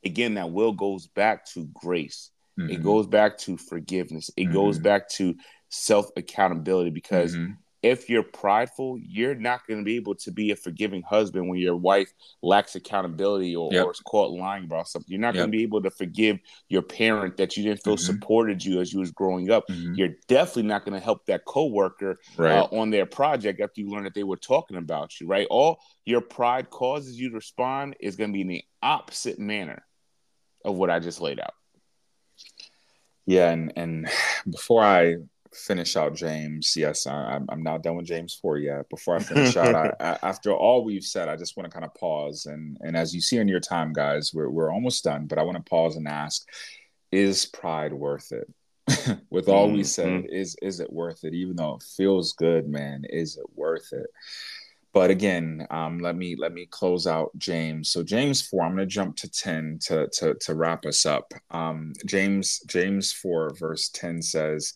again, 0.04 0.34
that 0.34 0.52
will 0.52 0.74
goes 0.74 1.08
back 1.08 1.46
to 1.54 1.70
grace. 1.74 2.30
Mm-hmm. 2.60 2.72
It 2.72 2.84
goes 2.84 3.08
back 3.08 3.38
to 3.40 3.58
forgiveness. 3.58 4.30
It 4.36 4.46
mm-hmm. 4.46 4.54
goes 4.54 4.80
back 4.80 5.10
to 5.10 5.36
self 5.70 6.10
accountability 6.16 6.92
because 6.92 7.36
mm-hmm 7.36 7.54
if 7.86 8.10
you're 8.10 8.24
prideful, 8.24 8.98
you're 9.00 9.36
not 9.36 9.68
going 9.68 9.80
to 9.80 9.86
be 9.86 9.96
able 9.96 10.16
to 10.16 10.32
be 10.32 10.50
a 10.50 10.56
forgiving 10.56 11.04
husband 11.04 11.48
when 11.48 11.60
your 11.60 11.76
wife 11.76 12.12
lacks 12.42 12.74
accountability 12.74 13.56
or, 13.56 13.72
yep. 13.72 13.86
or 13.86 13.92
is 13.92 14.00
caught 14.00 14.32
lying 14.32 14.64
about 14.64 14.88
something. 14.88 15.12
You're 15.12 15.22
not 15.22 15.36
yep. 15.36 15.42
going 15.42 15.52
to 15.52 15.58
be 15.58 15.62
able 15.62 15.84
to 15.84 15.92
forgive 15.92 16.40
your 16.68 16.82
parent 16.82 17.38
that 17.38 17.56
you 17.56 17.64
didn't 17.64 17.84
feel 17.84 17.96
mm-hmm. 17.96 18.14
supported 18.14 18.66
you 18.66 18.82
as 18.82 18.92
you 18.92 19.00
was 19.00 19.12
growing 19.12 19.52
up. 19.52 19.68
Mm-hmm. 19.70 19.94
You're 19.94 20.16
definitely 20.28 20.64
not 20.64 20.84
going 20.84 21.00
to 21.00 21.04
help 21.04 21.28
that 21.28 21.46
coworker 21.46 22.20
right. 22.38 22.58
uh, 22.58 22.68
on 22.72 22.90
their 22.90 23.06
project 23.06 23.62
after 23.62 23.82
you 23.82 23.92
learn 23.92 24.06
that 24.06 24.16
they 24.16 24.24
were 24.24 24.36
talking 24.36 24.78
about 24.78 25.22
you. 25.22 25.28
Right? 25.28 25.46
All 25.52 25.78
your 26.06 26.22
pride 26.22 26.72
causes 26.72 27.20
you 27.20 27.30
to 27.30 27.36
respond 27.36 27.98
is 28.00 28.16
going 28.16 28.32
to 28.32 28.34
be 28.34 28.42
in 28.42 28.48
the 28.48 28.64
opposite 28.82 29.38
manner 29.38 29.86
of 30.64 30.76
what 30.76 30.90
I 30.90 30.98
just 30.98 31.22
laid 31.22 31.40
out. 31.40 31.54
Yeah, 33.26 33.52
and 33.52 33.74
and 33.76 34.10
before 34.50 34.84
I 34.84 35.18
finish 35.54 35.96
out 35.96 36.16
James, 36.16 36.74
yes, 36.76 37.08
I, 37.08 37.40
am 37.50 37.64
not 37.64 37.82
done 37.82 37.96
with 37.96 38.06
James 38.06 38.34
four 38.34 38.58
yet. 38.58 38.90
Before 38.90 39.16
I 39.16 39.20
finish 39.20 39.56
out, 39.56 39.74
I, 39.74 39.94
I, 40.00 40.18
after 40.22 40.54
all 40.54 40.84
we've 40.84 41.04
said, 41.04 41.30
I 41.30 41.36
just 41.36 41.56
want 41.56 41.70
to 41.70 41.74
kind 41.74 41.86
of 41.86 41.94
pause 41.96 42.46
and 42.46 42.78
and 42.82 42.96
as 42.96 43.14
you 43.14 43.22
see 43.22 43.38
in 43.38 43.48
your 43.48 43.60
time, 43.60 43.94
guys, 43.94 44.32
we're 44.34 44.50
we're 44.50 44.72
almost 44.72 45.04
done, 45.04 45.26
but 45.28 45.40
I 45.40 45.44
want 45.44 45.58
to 45.58 45.70
pause 45.70 45.96
and 45.96 46.08
ask: 46.08 46.48
Is 47.12 47.46
pride 47.46 47.94
worth 47.94 48.32
it? 48.32 48.52
with 49.32 49.50
all 49.50 49.68
mm-hmm. 49.68 49.78
we 49.78 49.84
said, 49.84 50.26
is 50.30 50.56
is 50.62 50.80
it 50.80 50.92
worth 50.92 51.24
it? 51.24 51.34
Even 51.34 51.56
though 51.56 51.76
it 51.76 51.84
feels 51.98 52.34
good, 52.34 52.68
man, 52.68 53.04
is 53.10 53.38
it 53.38 53.46
worth 53.56 53.92
it? 53.94 54.08
But 54.96 55.12
again, 55.12 55.68
um, 55.72 56.00
let 56.00 56.16
me 56.16 56.38
let 56.38 56.54
me 56.54 56.68
close 56.68 57.06
out 57.06 57.38
James. 57.38 57.90
So 57.90 58.02
James 58.02 58.42
four, 58.42 58.64
I'm 58.64 58.78
going 58.78 58.88
to 58.88 58.94
jump 58.94 59.18
to 59.18 59.30
ten 59.30 59.78
to 59.82 60.08
to 60.14 60.36
to 60.36 60.56
wrap 60.56 60.86
us 60.86 61.06
up. 61.06 61.34
Um, 61.52 61.92
James 62.06 62.62
James 62.66 63.12
four 63.12 63.54
verse 63.60 63.90
ten 63.90 64.22
says 64.22 64.74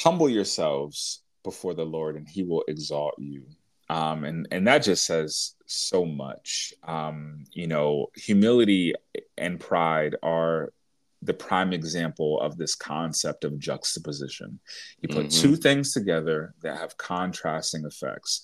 humble 0.00 0.28
yourselves 0.28 1.22
before 1.44 1.74
the 1.74 1.86
Lord 1.86 2.16
and 2.16 2.28
he 2.28 2.42
will 2.42 2.64
exalt 2.66 3.14
you. 3.18 3.44
Um, 3.88 4.24
and, 4.24 4.48
and 4.50 4.66
that 4.66 4.82
just 4.82 5.06
says 5.06 5.54
so 5.66 6.04
much. 6.04 6.72
Um, 6.82 7.44
you 7.52 7.68
know, 7.68 8.06
humility 8.16 8.94
and 9.38 9.60
pride 9.60 10.16
are 10.24 10.72
the 11.22 11.34
prime 11.34 11.72
example 11.72 12.40
of 12.40 12.56
this 12.56 12.74
concept 12.74 13.44
of 13.44 13.58
juxtaposition. 13.58 14.58
You 15.00 15.08
put 15.08 15.26
mm-hmm. 15.26 15.40
two 15.40 15.56
things 15.56 15.92
together 15.92 16.54
that 16.62 16.78
have 16.78 16.96
contrasting 16.96 17.84
effects. 17.84 18.42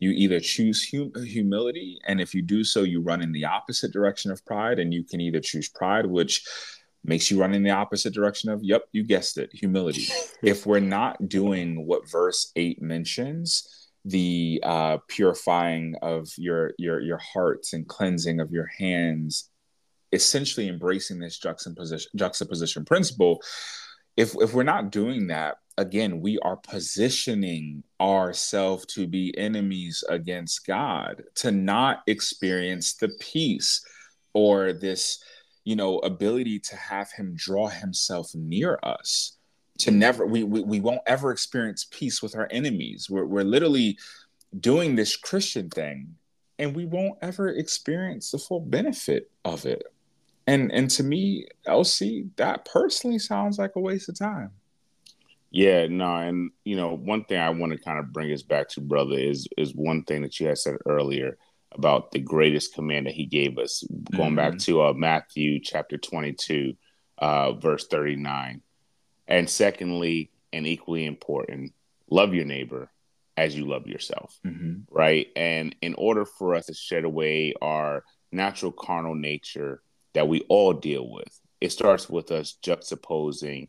You 0.00 0.10
either 0.10 0.40
choose 0.40 0.90
hum- 0.90 1.12
humility, 1.24 2.00
and 2.06 2.20
if 2.20 2.34
you 2.34 2.42
do 2.42 2.64
so, 2.64 2.82
you 2.82 3.00
run 3.00 3.22
in 3.22 3.32
the 3.32 3.44
opposite 3.44 3.92
direction 3.92 4.30
of 4.30 4.44
pride, 4.44 4.78
and 4.78 4.92
you 4.92 5.04
can 5.04 5.20
either 5.20 5.40
choose 5.40 5.68
pride, 5.68 6.06
which 6.06 6.44
makes 7.04 7.30
you 7.30 7.40
run 7.40 7.54
in 7.54 7.62
the 7.62 7.70
opposite 7.70 8.12
direction 8.12 8.50
of 8.50 8.62
yep 8.62 8.82
you 8.92 9.02
guessed 9.02 9.38
it 9.38 9.50
humility. 9.52 10.06
If 10.42 10.66
we're 10.66 10.80
not 10.80 11.28
doing 11.28 11.86
what 11.86 12.10
verse 12.10 12.50
8 12.56 12.80
mentions 12.82 13.88
the 14.04 14.60
uh, 14.64 14.98
purifying 15.08 15.96
of 16.02 16.28
your 16.36 16.72
your 16.78 17.00
your 17.00 17.18
hearts 17.18 17.74
and 17.74 17.86
cleansing 17.86 18.40
of 18.40 18.50
your 18.50 18.68
hands 18.78 19.50
essentially 20.12 20.68
embracing 20.68 21.18
this 21.18 21.38
juxtaposition 21.38 22.10
juxtaposition 22.16 22.84
principle 22.84 23.40
if 24.16 24.34
if 24.40 24.54
we're 24.54 24.62
not 24.62 24.90
doing 24.90 25.28
that 25.28 25.58
again 25.80 26.20
we 26.20 26.38
are 26.40 26.56
positioning 26.56 27.82
ourselves 28.00 28.86
to 28.86 29.06
be 29.06 29.36
enemies 29.38 30.04
against 30.08 30.66
god 30.66 31.22
to 31.34 31.50
not 31.50 32.02
experience 32.06 32.94
the 32.94 33.08
peace 33.20 33.84
or 34.34 34.72
this 34.72 35.22
you 35.64 35.76
know 35.76 35.98
ability 35.98 36.58
to 36.58 36.76
have 36.76 37.10
him 37.12 37.34
draw 37.36 37.68
himself 37.68 38.30
near 38.34 38.78
us 38.82 39.36
to 39.78 39.90
mm. 39.90 39.94
never 39.94 40.26
we, 40.26 40.44
we, 40.44 40.62
we 40.62 40.80
won't 40.80 41.00
ever 41.06 41.30
experience 41.30 41.86
peace 41.90 42.22
with 42.22 42.36
our 42.36 42.48
enemies. 42.50 43.08
We're, 43.10 43.24
we're 43.24 43.44
literally 43.44 43.98
doing 44.58 44.96
this 44.96 45.16
christian 45.16 45.70
thing 45.70 46.16
and 46.58 46.74
we 46.74 46.84
won't 46.84 47.16
ever 47.22 47.48
experience 47.48 48.32
the 48.32 48.38
full 48.38 48.60
benefit 48.60 49.30
of 49.44 49.64
it. 49.64 49.82
And 50.46 50.72
and 50.72 50.90
to 50.90 51.02
me 51.02 51.46
lc 51.66 52.28
that 52.36 52.64
personally 52.64 53.18
sounds 53.18 53.58
like 53.58 53.76
a 53.76 53.80
waste 53.80 54.08
of 54.08 54.18
time 54.18 54.50
yeah 55.50 55.86
no 55.88 56.16
and 56.16 56.50
you 56.64 56.76
know 56.76 56.96
one 56.96 57.24
thing 57.24 57.38
i 57.38 57.50
want 57.50 57.72
to 57.72 57.78
kind 57.78 57.98
of 57.98 58.12
bring 58.12 58.32
us 58.32 58.42
back 58.42 58.68
to 58.68 58.80
brother 58.80 59.18
is 59.18 59.48
is 59.58 59.74
one 59.74 60.02
thing 60.04 60.22
that 60.22 60.38
you 60.38 60.46
had 60.46 60.58
said 60.58 60.76
earlier 60.86 61.36
about 61.72 62.10
the 62.10 62.18
greatest 62.18 62.74
command 62.74 63.06
that 63.06 63.14
he 63.14 63.26
gave 63.26 63.58
us, 63.58 63.84
going 64.12 64.30
mm-hmm. 64.30 64.36
back 64.36 64.58
to 64.58 64.82
uh, 64.82 64.92
Matthew 64.92 65.60
chapter 65.60 65.96
22, 65.96 66.74
uh, 67.18 67.52
verse 67.52 67.86
39. 67.86 68.62
And 69.28 69.48
secondly, 69.48 70.30
and 70.52 70.66
equally 70.66 71.06
important, 71.06 71.72
love 72.10 72.34
your 72.34 72.44
neighbor 72.44 72.90
as 73.36 73.56
you 73.56 73.66
love 73.66 73.86
yourself, 73.86 74.36
mm-hmm. 74.44 74.80
right? 74.90 75.28
And 75.36 75.74
in 75.80 75.94
order 75.94 76.24
for 76.24 76.54
us 76.54 76.66
to 76.66 76.74
shed 76.74 77.04
away 77.04 77.54
our 77.62 78.04
natural 78.32 78.72
carnal 78.72 79.14
nature 79.14 79.80
that 80.14 80.26
we 80.26 80.40
all 80.48 80.72
deal 80.72 81.08
with, 81.08 81.40
it 81.60 81.70
starts 81.70 82.10
with 82.10 82.32
us 82.32 82.56
juxtaposing 82.64 83.68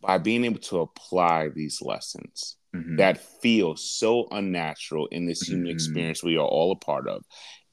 by 0.00 0.18
being 0.18 0.44
able 0.44 0.60
to 0.60 0.80
apply 0.80 1.48
these 1.48 1.80
lessons 1.82 2.56
mm-hmm. 2.74 2.96
that 2.96 3.18
feel 3.40 3.76
so 3.76 4.28
unnatural 4.30 5.06
in 5.08 5.26
this 5.26 5.42
human 5.42 5.66
mm-hmm. 5.66 5.72
experience 5.72 6.22
we 6.22 6.36
are 6.36 6.46
all 6.46 6.72
a 6.72 6.84
part 6.84 7.08
of. 7.08 7.24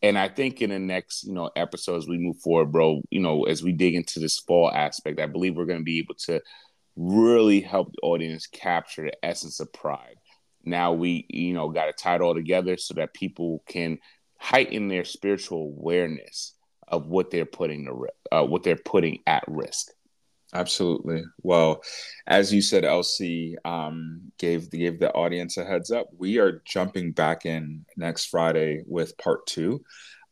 And 0.01 0.17
I 0.17 0.27
think 0.27 0.61
in 0.61 0.69
the 0.69 0.79
next, 0.79 1.23
you 1.23 1.33
know, 1.33 1.49
episodes 1.55 2.07
we 2.07 2.17
move 2.17 2.37
forward, 2.41 2.73
bro, 2.73 3.01
you 3.09 3.21
know, 3.21 3.43
as 3.43 3.63
we 3.63 3.71
dig 3.71 3.95
into 3.95 4.19
this 4.19 4.37
fall 4.39 4.69
aspect, 4.69 5.19
I 5.19 5.27
believe 5.27 5.55
we're 5.55 5.65
going 5.65 5.79
to 5.79 5.85
be 5.85 5.99
able 5.99 6.15
to 6.25 6.41
really 6.97 7.61
help 7.61 7.91
the 7.91 8.01
audience 8.03 8.45
capture 8.45 9.03
the 9.03 9.25
essence 9.25 9.61
of 9.61 9.71
pride. 9.71 10.15
Now 10.65 10.91
we, 10.91 11.25
you 11.29 11.53
know, 11.53 11.69
got 11.69 11.85
to 11.85 11.93
tie 11.93 12.15
it 12.15 12.21
all 12.21 12.35
together 12.35 12.77
so 12.77 12.95
that 12.95 13.13
people 13.13 13.63
can 13.67 13.99
heighten 14.37 14.89
their 14.89 15.05
spiritual 15.05 15.73
awareness 15.77 16.53
of 16.85 17.07
what 17.07 17.31
they're 17.31 17.45
putting 17.45 17.85
to, 17.85 18.07
uh, 18.35 18.45
what 18.45 18.63
they're 18.63 18.75
putting 18.75 19.19
at 19.25 19.43
risk. 19.47 19.89
Absolutely. 20.53 21.23
Well, 21.41 21.81
as 22.27 22.53
you 22.53 22.61
said, 22.61 22.83
LC 22.83 23.55
um, 23.65 24.31
gave 24.37 24.69
gave 24.69 24.99
the 24.99 25.11
audience 25.13 25.57
a 25.57 25.65
heads 25.65 25.89
up. 25.89 26.07
We 26.15 26.37
are 26.37 26.61
jumping 26.65 27.11
back 27.11 27.45
in 27.45 27.85
next 27.97 28.25
Friday 28.25 28.83
with 28.85 29.17
part 29.17 29.47
two, 29.47 29.81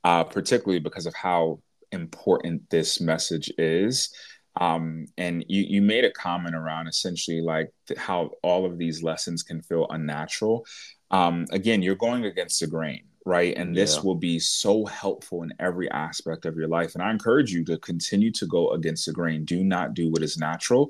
uh, 0.04 0.24
particularly 0.24 0.80
because 0.80 1.08
of 1.08 1.16
how 1.16 1.62
important 1.92 2.70
this 2.70 3.02
message 3.02 3.52
is. 3.58 4.14
Um, 4.60 5.06
and 5.18 5.44
you, 5.48 5.64
you 5.68 5.82
made 5.82 6.04
a 6.06 6.12
comment 6.12 6.56
around 6.56 6.88
essentially 6.88 7.42
like 7.42 7.72
how 7.98 8.32
all 8.44 8.66
of 8.66 8.78
these 8.78 9.02
lessons 9.02 9.44
can 9.44 9.62
feel 9.64 9.88
unnatural. 9.90 10.66
Um, 11.10 11.48
again, 11.52 11.82
you're 11.82 11.96
going 11.96 12.26
against 12.26 12.60
the 12.60 12.68
grain 12.68 13.04
right? 13.26 13.56
And 13.56 13.76
this 13.76 13.98
yeah. 13.98 14.02
will 14.04 14.16
be 14.16 14.40
so 14.40 14.86
helpful 14.86 15.44
in 15.44 15.54
every 15.60 15.90
aspect 15.92 16.46
of 16.46 16.56
your 16.56 16.68
life. 16.68 16.96
And 16.96 17.04
I 17.04 17.12
encourage 17.12 17.52
you 17.52 17.64
to 17.66 17.78
continue 17.78 18.32
to 18.32 18.48
go 18.48 18.72
against 18.72 19.06
the 19.06 19.12
grain. 19.12 19.46
Do 19.46 19.64
not 19.64 19.94
do 19.94 20.10
what 20.10 20.24
is 20.24 20.38
natural. 20.38 20.90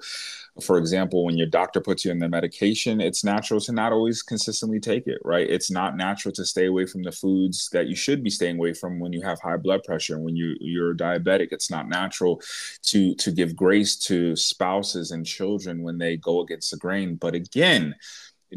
For 0.62 0.78
example, 0.78 1.26
when 1.26 1.38
your 1.38 1.48
doctor 1.48 1.82
puts 1.82 2.06
you 2.06 2.12
on 2.12 2.20
the 2.20 2.30
medication, 2.30 3.02
it's 3.02 3.24
natural 3.24 3.60
to 3.62 3.72
not 3.74 3.92
always 3.92 4.22
consistently 4.22 4.80
take 4.80 5.08
it, 5.08 5.20
right? 5.24 5.50
It's 5.50 5.72
not 5.72 5.98
natural 5.98 6.34
to 6.34 6.46
stay 6.46 6.68
away 6.68 6.86
from 6.86 7.04
the 7.04 7.12
foods 7.12 7.70
that 7.74 7.88
you 7.88 7.96
should 7.96 8.24
be 8.24 8.30
staying 8.30 8.58
away 8.58 8.74
from 8.74 9.00
when 9.00 9.14
you 9.14 9.22
have 9.22 9.40
high 9.42 9.58
blood 9.58 9.84
pressure. 9.84 10.20
When 10.20 10.36
you 10.36 10.56
you're 10.60 10.96
diabetic, 10.96 11.50
it's 11.52 11.72
not 11.72 11.90
natural 11.90 12.42
to 12.84 13.16
to 13.16 13.32
give 13.32 13.56
grace 13.56 13.98
to 14.08 14.36
spouses 14.36 15.12
and 15.12 15.26
children 15.26 15.84
when 15.84 15.98
they 15.98 16.18
go 16.18 16.42
against 16.42 16.72
the 16.72 16.78
grain. 16.78 17.16
But 17.16 17.34
again, 17.34 17.96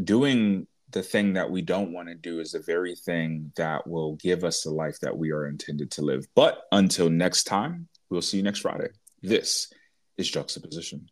doing 0.03 0.67
the 0.95 1.03
thing 1.03 1.33
that 1.33 1.51
we 1.51 1.61
don't 1.61 1.93
want 1.93 2.09
to 2.09 2.15
do 2.15 2.39
is 2.39 2.53
the 2.53 2.61
very 2.61 2.95
thing 2.95 3.53
that 3.57 3.87
will 3.87 4.15
give 4.15 4.45
us 4.45 4.63
the 4.63 4.71
life 4.71 4.99
that 5.01 5.17
we 5.17 5.33
are 5.33 5.49
intended 5.49 5.91
to 5.91 6.03
live. 6.03 6.25
But 6.37 6.63
until 6.71 7.11
next 7.11 7.45
time, 7.45 7.89
we'll 8.11 8.23
see 8.23 8.37
you 8.37 8.45
next 8.45 8.61
Friday. 8.61 8.89
This 9.21 9.73
is 10.17 10.31
Juxtaposition. 10.31 11.09